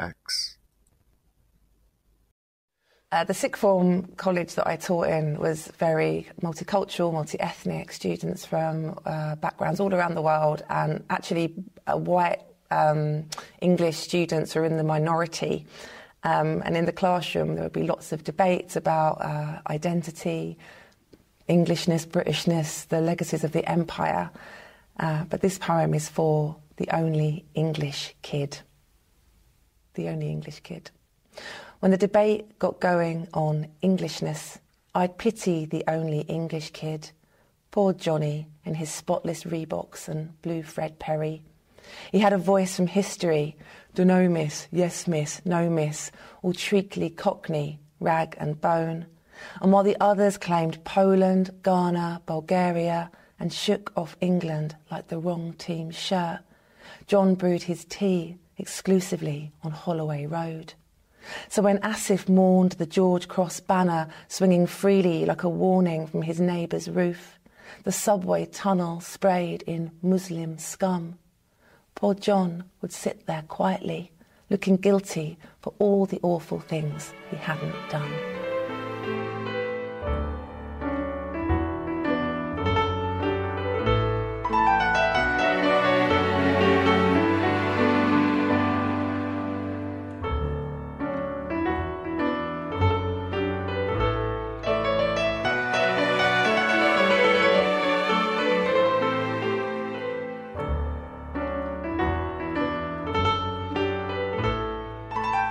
Uh, 3.12 3.24
the 3.24 3.32
sixth 3.32 3.60
form 3.60 4.14
college 4.16 4.54
that 4.54 4.66
I 4.66 4.76
taught 4.76 5.08
in 5.08 5.38
was 5.38 5.70
very 5.78 6.26
multicultural, 6.42 7.12
multi 7.12 7.38
ethnic, 7.38 7.92
students 7.92 8.44
from 8.44 8.98
uh, 9.06 9.34
backgrounds 9.36 9.80
all 9.80 9.94
around 9.94 10.14
the 10.14 10.22
world, 10.22 10.62
and 10.68 11.02
actually, 11.08 11.54
a 11.86 11.96
white 11.96 12.42
um, 12.70 13.24
English 13.60 13.96
students 13.96 14.56
are 14.56 14.66
in 14.66 14.76
the 14.76 14.84
minority. 14.84 15.64
Um, 16.24 16.62
and 16.64 16.76
in 16.76 16.84
the 16.84 16.92
classroom, 16.92 17.54
there 17.54 17.62
would 17.62 17.80
be 17.80 17.86
lots 17.86 18.12
of 18.12 18.24
debates 18.24 18.76
about 18.76 19.22
uh, 19.22 19.60
identity, 19.72 20.58
Englishness, 21.48 22.06
Britishness, 22.06 22.88
the 22.88 23.00
legacies 23.00 23.44
of 23.44 23.52
the 23.52 23.68
empire. 23.68 24.30
Uh, 24.98 25.24
but 25.24 25.40
this 25.40 25.58
poem 25.58 25.94
is 25.94 26.08
for 26.08 26.56
the 26.76 26.88
only 26.94 27.44
English 27.54 28.14
kid. 28.22 28.58
The 29.94 30.08
only 30.08 30.30
English 30.30 30.60
kid. 30.60 30.90
When 31.80 31.90
the 31.90 31.96
debate 31.96 32.58
got 32.58 32.80
going 32.80 33.28
on 33.34 33.68
Englishness, 33.82 34.58
I'd 34.94 35.18
pity 35.18 35.66
the 35.66 35.84
only 35.88 36.20
English 36.20 36.70
kid. 36.70 37.10
Poor 37.70 37.92
Johnny 37.92 38.46
in 38.64 38.74
his 38.74 38.90
spotless 38.90 39.44
Reeboks 39.44 40.08
and 40.08 40.40
blue 40.42 40.62
Fred 40.62 40.98
Perry 40.98 41.42
he 42.10 42.18
had 42.18 42.32
a 42.32 42.38
voice 42.38 42.76
from 42.76 42.86
history 42.86 43.56
Dunno, 43.94 44.28
miss, 44.28 44.68
yes, 44.70 45.06
miss, 45.08 45.40
no, 45.46 45.70
miss, 45.70 46.10
all 46.42 46.52
treacly 46.52 47.08
cockney, 47.08 47.80
rag 47.98 48.36
and 48.38 48.60
bone. 48.60 49.06
And 49.60 49.72
while 49.72 49.82
the 49.82 49.96
others 50.00 50.38
claimed 50.38 50.84
Poland, 50.84 51.50
Ghana, 51.62 52.22
Bulgaria, 52.26 53.10
and 53.38 53.52
shook 53.52 53.92
off 53.96 54.16
England 54.20 54.76
like 54.90 55.08
the 55.08 55.18
wrong 55.18 55.52
team's 55.54 55.96
shirt, 55.96 56.40
John 57.06 57.34
brewed 57.34 57.64
his 57.64 57.84
tea 57.84 58.38
exclusively 58.58 59.52
on 59.62 59.72
Holloway 59.72 60.26
Road. 60.26 60.74
So 61.48 61.62
when 61.62 61.78
Asif 61.78 62.28
mourned 62.28 62.72
the 62.72 62.86
George 62.86 63.28
Cross 63.28 63.60
banner 63.60 64.08
swinging 64.28 64.66
freely 64.66 65.24
like 65.24 65.42
a 65.42 65.48
warning 65.48 66.06
from 66.06 66.22
his 66.22 66.40
neighbour's 66.40 66.88
roof, 66.88 67.38
the 67.84 67.92
subway 67.92 68.46
tunnel 68.46 69.00
sprayed 69.00 69.62
in 69.62 69.90
Muslim 70.02 70.58
scum, 70.58 71.18
Poor 71.96 72.14
John 72.14 72.64
would 72.82 72.92
sit 72.92 73.26
there 73.26 73.42
quietly, 73.48 74.12
looking 74.50 74.76
guilty 74.76 75.38
for 75.60 75.72
all 75.78 76.04
the 76.04 76.20
awful 76.22 76.60
things 76.60 77.14
he 77.30 77.36
hadn't 77.36 77.74
done. 77.88 78.12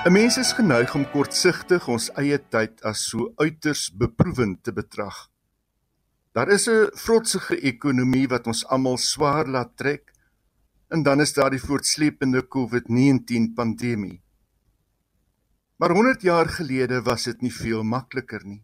'n 0.06 0.12
Mens 0.12 0.36
is 0.38 0.52
geneig 0.54 0.92
om 0.94 1.04
kortsigtig 1.10 1.88
ons 1.90 2.12
eie 2.22 2.38
tyd 2.54 2.84
as 2.86 3.08
so 3.10 3.32
uiters 3.42 3.88
beproewend 3.90 4.60
te 4.62 4.74
betrag. 4.80 5.16
Daar 6.38 6.52
is 6.54 6.68
'n 6.70 6.92
vrotsige 6.94 7.58
ekonomie 7.72 8.28
wat 8.28 8.46
ons 8.48 8.62
almal 8.66 8.98
swaar 8.98 9.48
laat 9.48 9.72
trek 9.78 10.14
en 10.94 11.04
dan 11.04 11.22
is 11.22 11.34
daar 11.34 11.50
die 11.50 11.66
voortsleepende 11.68 12.46
COVID-19 12.48 13.54
pandemie. 13.56 14.22
Maar 15.78 15.92
100 15.92 16.22
jaar 16.22 16.50
gelede 16.50 17.02
was 17.02 17.24
dit 17.24 17.42
nie 17.42 17.54
veel 17.54 17.84
makliker 17.84 18.46
nie. 18.46 18.64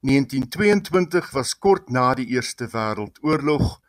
1922 0.00 1.30
was 1.30 1.58
kort 1.58 1.90
na 1.90 2.14
die 2.14 2.26
Eerste 2.26 2.66
Wêreldoorlog 2.66 3.80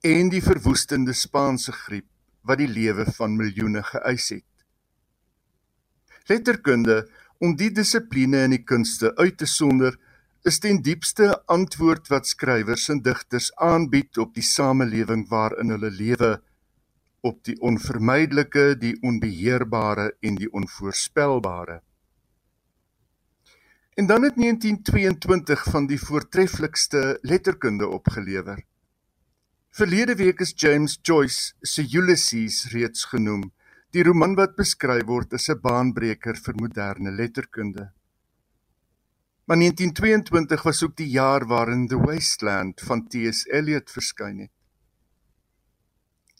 en 0.00 0.28
die 0.28 0.42
verwoestende 0.42 1.12
Spaanse 1.12 1.72
griep 1.72 2.08
wat 2.40 2.58
die 2.58 2.68
lewe 2.68 3.04
van 3.04 3.36
miljoene 3.36 3.82
geëis 3.82 4.28
het. 4.28 4.57
Letterkunde 6.28 7.06
om 7.40 7.54
die 7.56 7.70
dissipline 7.72 8.42
in 8.44 8.52
die 8.56 8.64
kunste 8.66 9.14
uit 9.16 9.38
te 9.40 9.46
sonder 9.48 9.96
is 10.48 10.60
ten 10.60 10.82
diepste 10.84 11.30
antwoord 11.50 12.10
wat 12.12 12.28
skrywers 12.28 12.88
en 12.92 13.00
digters 13.02 13.48
aanbied 13.56 14.18
op 14.18 14.34
die 14.36 14.44
samelewing 14.44 15.26
waarin 15.30 15.72
hulle 15.74 15.90
lewe 15.90 16.36
op 17.26 17.40
die 17.44 17.56
onvermydelike, 17.60 18.76
die 18.78 18.94
onbeheerbare 19.02 20.12
en 20.20 20.38
die 20.38 20.50
onvoorspelbare. 20.52 21.80
En 23.98 24.06
dan 24.06 24.22
het 24.22 24.36
1922 24.36 25.64
van 25.64 25.86
die 25.86 25.98
voortreffelikste 25.98 27.18
letterkunde 27.22 27.88
opgelewer. 27.88 28.62
Verlede 29.70 30.14
week 30.14 30.40
is 30.40 30.52
James 30.56 30.98
Joyce 31.02 31.54
se 31.60 31.82
Ulysses 31.90 32.68
reeds 32.70 33.04
genoem 33.04 33.50
die 33.96 34.02
roman 34.04 34.34
wat 34.36 34.56
beskryf 34.56 35.06
word 35.08 35.32
as 35.32 35.48
'n 35.48 35.60
baanbreker 35.60 36.36
vir 36.36 36.54
moderne 36.60 37.10
letterkunde. 37.10 37.92
Maar 39.46 39.56
1922 39.56 40.62
was 40.62 40.82
ook 40.82 40.96
die 40.96 41.08
jaar 41.08 41.46
waarin 41.46 41.88
The 41.88 41.96
Wasteland 41.96 42.80
van 42.80 43.08
T.S. 43.08 43.46
Eliot 43.46 43.90
verskyn 43.90 44.38
het. 44.38 44.52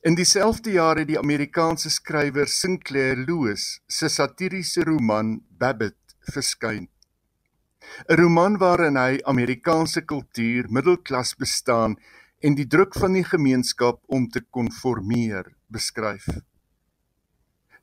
In 0.03 0.15
dieselfde 0.15 0.71
jaar 0.71 0.97
het 0.97 1.09
die 1.09 1.19
Amerikaanse 1.19 1.91
skrywer 1.91 2.47
Sinclair 2.47 3.17
Lewis 3.17 3.81
se 3.87 4.09
satiriese 4.09 4.85
roman 4.85 5.41
Babbitt 5.49 6.17
verskyn. 6.21 6.89
'n 8.09 8.17
Roman 8.21 8.59
waarin 8.59 8.97
hy 8.97 9.19
Amerikaanse 9.25 10.05
kultuur, 10.05 10.69
middelklas 10.69 11.35
bestaan 11.35 11.97
en 12.41 12.55
die 12.55 12.67
druk 12.67 12.95
van 12.95 13.13
die 13.13 13.25
gemeenskap 13.25 14.03
om 14.07 14.29
te 14.29 14.45
konformeer 14.51 15.57
beskryf. 15.67 16.29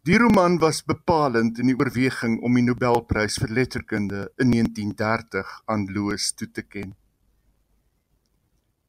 Die 0.06 0.18
roman 0.22 0.60
was 0.62 0.84
bepalend 0.86 1.58
in 1.58 1.72
die 1.72 1.74
oorweging 1.74 2.36
om 2.46 2.54
die 2.54 2.62
Nobelprys 2.62 3.40
vir 3.42 3.50
letterkunde 3.58 4.20
in 4.38 4.52
1930 4.54 5.54
aan 5.74 5.88
Lewis 5.90 6.28
toe 6.38 6.46
te 6.54 6.62
ken. 6.62 6.92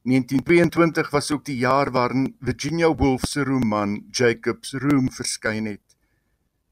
1922 0.05 1.09
was 1.15 1.31
ook 1.33 1.41
die 1.47 1.57
jaar 1.57 1.89
waarin 1.95 2.35
Virginia 2.37 2.91
Woolf 2.93 3.25
se 3.25 3.41
roman 3.49 3.95
Jacob's 4.13 4.75
Room 4.77 5.09
verskyn 5.09 5.65
het. 5.71 5.97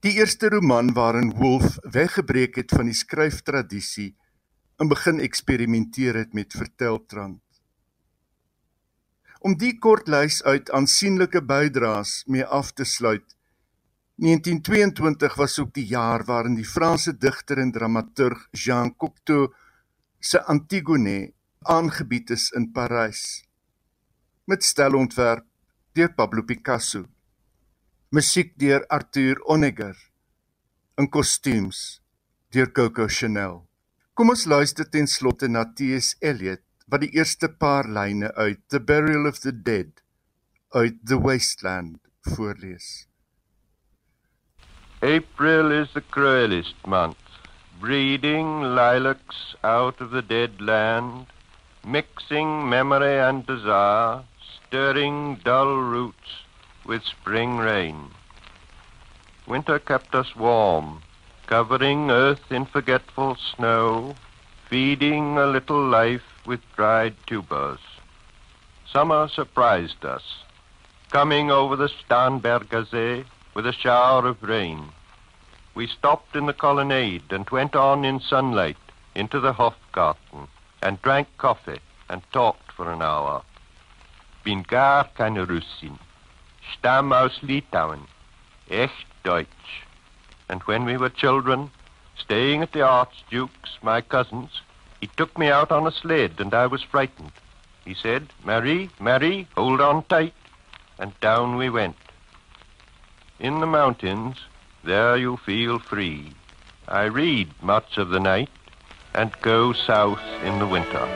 Die 0.05 0.13
eerste 0.21 0.53
roman 0.53 0.93
waarin 0.93 1.33
Woolf 1.39 1.79
weggebreek 1.97 2.61
het 2.61 2.75
van 2.77 2.85
die 2.85 2.99
skryftradisie 3.01 4.11
en 4.77 4.93
begin 4.93 5.23
eksperimenteer 5.25 6.21
het 6.21 6.37
met 6.37 6.53
verteltrand. 6.53 7.41
Om 9.41 9.57
die 9.57 9.73
kort 9.81 10.05
lys 10.05 10.43
uit 10.45 10.69
aansienlike 10.69 11.41
bydraes 11.41 12.19
mee 12.29 12.45
af 12.45 12.75
te 12.77 12.85
sluit, 12.85 13.34
1922 14.16 15.36
was 15.36 15.59
ook 15.59 15.74
die 15.76 15.86
jaar 15.86 16.24
waarin 16.24 16.53
die 16.55 16.66
Franse 16.66 17.11
digter 17.20 17.59
en 17.59 17.72
dramaturg 17.76 18.45
Jean 18.51 18.93
Cocteau 18.95 19.49
se 20.20 20.39
Antigone 20.43 21.34
aangebied 21.68 22.30
is 22.32 22.45
in 22.55 22.70
Parys 22.72 23.43
met 24.47 24.63
stelontwerp 24.63 25.43
deur 25.99 26.13
Pablo 26.16 26.45
Picasso 26.47 27.01
musiek 28.16 28.53
deur 28.55 28.86
Arthur 28.88 29.41
Honegger 29.49 29.97
in 30.95 31.09
kostuums 31.11 31.82
deur 32.55 32.72
Coco 32.72 33.07
Chanel 33.11 33.57
kom 34.13 34.32
ons 34.32 34.45
luister 34.47 34.88
ten 34.88 35.11
slotte 35.11 35.49
na 35.51 35.66
T.S. 35.76 36.13
Eliot 36.24 36.63
wat 36.88 37.03
die 37.03 37.11
eerste 37.20 37.49
paar 37.51 37.91
lyne 37.91 38.32
uit 38.39 38.63
The 38.72 38.80
Burial 38.80 39.28
of 39.28 39.43
the 39.43 39.51
Dead 39.51 39.91
uit 40.72 41.03
The 41.03 41.20
Wasteland 41.20 41.99
voorlees 42.32 43.09
April 45.06 45.72
is 45.72 45.88
the 45.93 46.01
cruelest 46.01 46.74
month, 46.88 47.20
breeding 47.80 48.74
lilacs 48.74 49.53
out 49.64 50.01
of 50.01 50.10
the 50.10 50.24
dead 50.24 50.60
land, 50.60 51.28
mixing 51.86 52.68
memory 52.68 53.20
and 53.20 53.45
desire, 53.45 54.24
stirring 54.56 55.36
dull 55.43 55.78
roots 55.78 56.32
with 56.88 57.03
spring 57.03 57.58
rain. 57.60 58.10
Winter 59.45 59.78
kept 59.78 60.16
us 60.16 60.36
warm, 60.36 61.03
covering 61.45 62.10
earth 62.10 62.51
in 62.51 62.66
forgetful 62.66 63.38
snow, 63.56 64.16
feeding 64.68 65.38
a 65.38 65.45
little 65.45 65.88
life 65.88 66.47
with 66.47 66.62
dried 66.76 67.16
tubers. 67.28 67.84
Summer 68.91 69.28
surprised 69.28 70.03
us, 70.03 70.24
coming 71.12 71.51
over 71.51 71.76
the 71.76 71.89
Starnberger 71.89 72.89
See 72.89 73.24
with 73.53 73.66
a 73.66 73.72
shower 73.72 74.28
of 74.28 74.41
rain. 74.41 74.91
We 75.76 75.88
stopped 75.88 76.38
in 76.38 76.45
the 76.45 76.53
colonnade 76.53 77.32
and 77.32 77.49
went 77.49 77.76
on 77.76 78.05
in 78.05 78.21
sunlight 78.21 78.78
into 79.13 79.41
the 79.41 79.51
Hofgarten 79.51 80.47
and 80.82 81.01
drank 81.01 81.28
coffee 81.38 81.82
and 82.09 82.21
talked 82.32 82.71
for 82.71 82.91
an 82.91 83.01
hour. 83.01 83.43
Bin 84.45 84.63
gar 84.63 85.09
keine 85.15 85.45
Russin. 85.45 85.99
Stamm 86.73 87.11
aus 87.11 87.38
Litauen. 87.41 88.07
Echt 88.69 89.05
Deutsch. 89.23 89.84
And 90.47 90.61
when 90.63 90.86
we 90.86 90.95
were 90.95 91.09
children, 91.09 91.71
staying 92.17 92.61
at 92.61 92.71
the 92.71 92.82
Archduke's, 92.82 93.78
my 93.82 93.99
cousin's, 93.99 94.61
he 95.01 95.07
took 95.07 95.38
me 95.38 95.49
out 95.49 95.71
on 95.71 95.86
a 95.86 95.91
sled 95.91 96.39
and 96.39 96.53
I 96.53 96.67
was 96.67 96.84
frightened. 96.84 97.34
He 97.84 97.93
said, 97.93 98.32
Marie, 98.43 98.89
Marie, 98.99 99.47
hold 99.55 99.82
on 99.82 100.03
tight. 100.05 100.34
And 100.97 101.19
down 101.19 101.57
we 101.57 101.69
went. 101.69 101.97
In 103.39 103.59
the 103.59 103.67
mountains, 103.67 104.38
there 104.86 105.17
you 105.17 105.38
feel 105.38 105.79
free. 105.79 106.31
I 106.88 107.05
read 107.05 107.49
much 107.61 107.97
of 107.97 108.09
the 108.09 108.19
night 108.19 108.49
and 109.13 109.31
go 109.41 109.73
south 109.73 110.21
in 110.43 110.59
the 110.59 110.67
winter. 110.67 111.07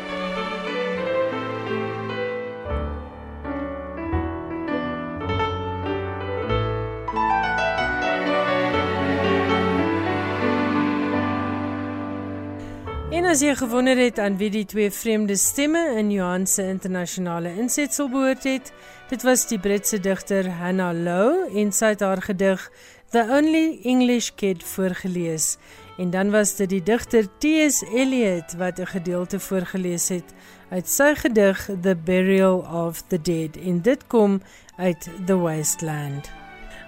En 13.09 13.25
as 13.25 13.41
jy 13.43 13.53
gewonder 13.55 13.97
het 13.97 14.19
aan 14.19 14.37
wie 14.37 14.49
die 14.49 14.65
twee 14.65 14.91
vreemde 14.91 15.35
stemme 15.35 15.81
in 15.97 16.11
Johan 16.11 16.47
se 16.47 16.63
internasionale 16.63 17.51
insetsel 17.57 18.09
behoort 18.09 18.43
het, 18.43 18.71
dit 19.09 19.23
was 19.23 19.47
die 19.47 19.59
Britse 19.59 19.99
digter 19.99 20.49
Hannah 20.49 20.93
Lowe 20.93 21.49
en 21.53 21.73
sy 21.75 21.93
het 21.93 22.05
haar 22.05 22.21
gedig 22.21 22.63
The 23.11 23.25
Only 23.25 23.79
English 23.83 24.29
Kid 24.35 24.63
voorgeles. 24.63 25.57
En 25.97 26.09
dan 26.09 26.29
was 26.31 26.55
dit 26.55 26.69
die 26.69 26.83
digter 26.83 27.25
T.S. 27.37 27.81
Eliot 27.81 28.53
wat 28.57 28.79
'n 28.79 28.85
gedeelte 28.85 29.39
voorgeles 29.39 30.09
het 30.09 30.33
uit 30.69 30.87
sy 30.89 31.15
gedig 31.15 31.69
The 31.81 31.95
Burial 31.95 32.59
of 32.59 33.01
the 33.07 33.21
Dead. 33.21 33.57
En 33.57 33.81
dit 33.81 34.07
kom 34.07 34.41
uit 34.77 35.09
The 35.25 35.37
Wasteland. 35.37 36.29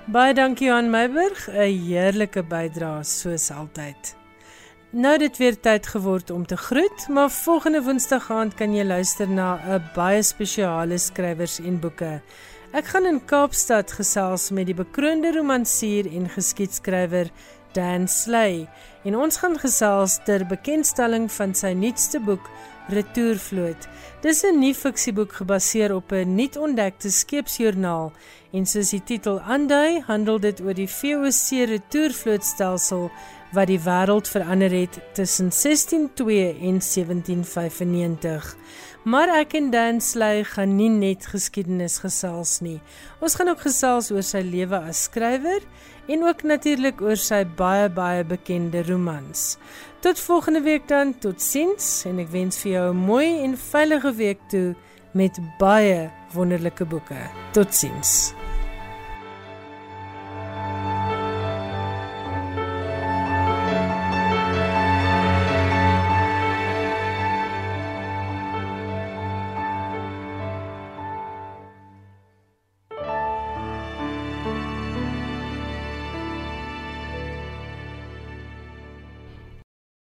Baie 0.06 0.34
dankie 0.34 0.72
aan 0.72 0.90
Meiburg, 0.90 1.50
'n 1.50 1.86
heerlike 1.86 2.44
bydrae 2.44 3.04
soos 3.04 3.52
altyd. 3.52 4.16
Nou 4.90 5.18
dit 5.18 5.38
weer 5.38 5.60
tyd 5.60 5.88
geword 5.88 6.30
om 6.30 6.46
te 6.46 6.58
groet, 6.58 7.08
maar 7.08 7.30
volgende 7.30 7.82
Woensdag 7.82 8.32
aand 8.32 8.54
kan 8.54 8.76
jy 8.76 8.84
luister 8.84 9.30
na 9.30 9.60
'n 9.68 9.84
baie 9.96 10.24
spesiale 10.24 10.98
skrywers 10.98 11.60
en 11.60 11.80
boeke. 11.80 12.22
Ek 12.72 12.88
gaan 12.88 13.04
in 13.04 13.18
Kaapstad 13.28 13.92
gesels 13.92 14.46
met 14.56 14.70
die 14.70 14.76
bekroonde 14.78 15.34
romansier 15.36 16.08
en 16.08 16.30
geskiedskrywer 16.32 17.28
Dan 17.76 18.06
Sley 18.08 18.62
en 19.04 19.18
ons 19.20 19.42
gaan 19.42 19.58
gesels 19.60 20.22
ter 20.24 20.46
bekendstelling 20.48 21.26
van 21.36 21.52
sy 21.52 21.74
nuutste 21.76 22.22
boek 22.24 22.48
Retourvloot. 22.88 23.90
Dis 24.24 24.44
'n 24.44 24.60
nuwe 24.60 24.76
fiksieboek 24.76 25.34
gebaseer 25.34 25.96
op 25.96 26.12
'n 26.12 26.36
nuut 26.36 26.56
ontdekte 26.58 27.12
skeepsjoernaal 27.12 28.14
en 28.54 28.66
soos 28.66 28.90
die 28.90 29.04
titel 29.04 29.40
aandui, 29.40 30.04
handel 30.08 30.40
dit 30.40 30.62
oor 30.62 30.74
die 30.74 30.90
VOC 30.90 31.68
retourvlootstelsel 31.68 33.12
wat 33.52 33.68
die 33.68 33.80
wêreld 33.80 34.28
verander 34.28 34.72
het 34.72 35.00
tussen 35.14 35.52
1602 35.52 36.56
en 36.62 36.80
1795. 36.80 38.56
Maar 39.04 39.32
ek 39.40 39.56
en 39.58 39.72
Dan 39.74 39.98
Sley 40.02 40.44
gaan 40.46 40.76
nie 40.78 40.90
net 40.94 41.26
geskiedenis 41.32 41.98
gesels 42.04 42.60
nie. 42.62 42.78
Ons 43.18 43.34
gaan 43.36 43.50
ook 43.50 43.64
gesels 43.66 44.12
oor 44.14 44.26
sy 44.26 44.44
lewe 44.46 44.78
as 44.78 45.08
skrywer 45.08 45.66
en 46.12 46.28
ook 46.28 46.44
natuurlik 46.46 47.02
oor 47.02 47.18
sy 47.18 47.42
baie 47.58 47.90
baie 47.90 48.22
bekende 48.28 48.84
romans. 48.86 49.58
Tot 50.06 50.22
volgende 50.22 50.62
week 50.62 50.86
dan, 50.90 51.16
totsiens 51.18 52.04
en 52.06 52.22
ek 52.22 52.30
wens 52.30 52.62
vir 52.62 52.72
jou 52.72 52.94
'n 52.94 52.98
mooi 52.98 53.42
en 53.42 53.58
veilige 53.58 54.14
week 54.14 54.40
toe 54.50 54.76
met 55.14 55.40
baie 55.58 56.12
wonderlike 56.34 56.86
boeke. 56.86 57.30
Totsiens. 57.54 58.34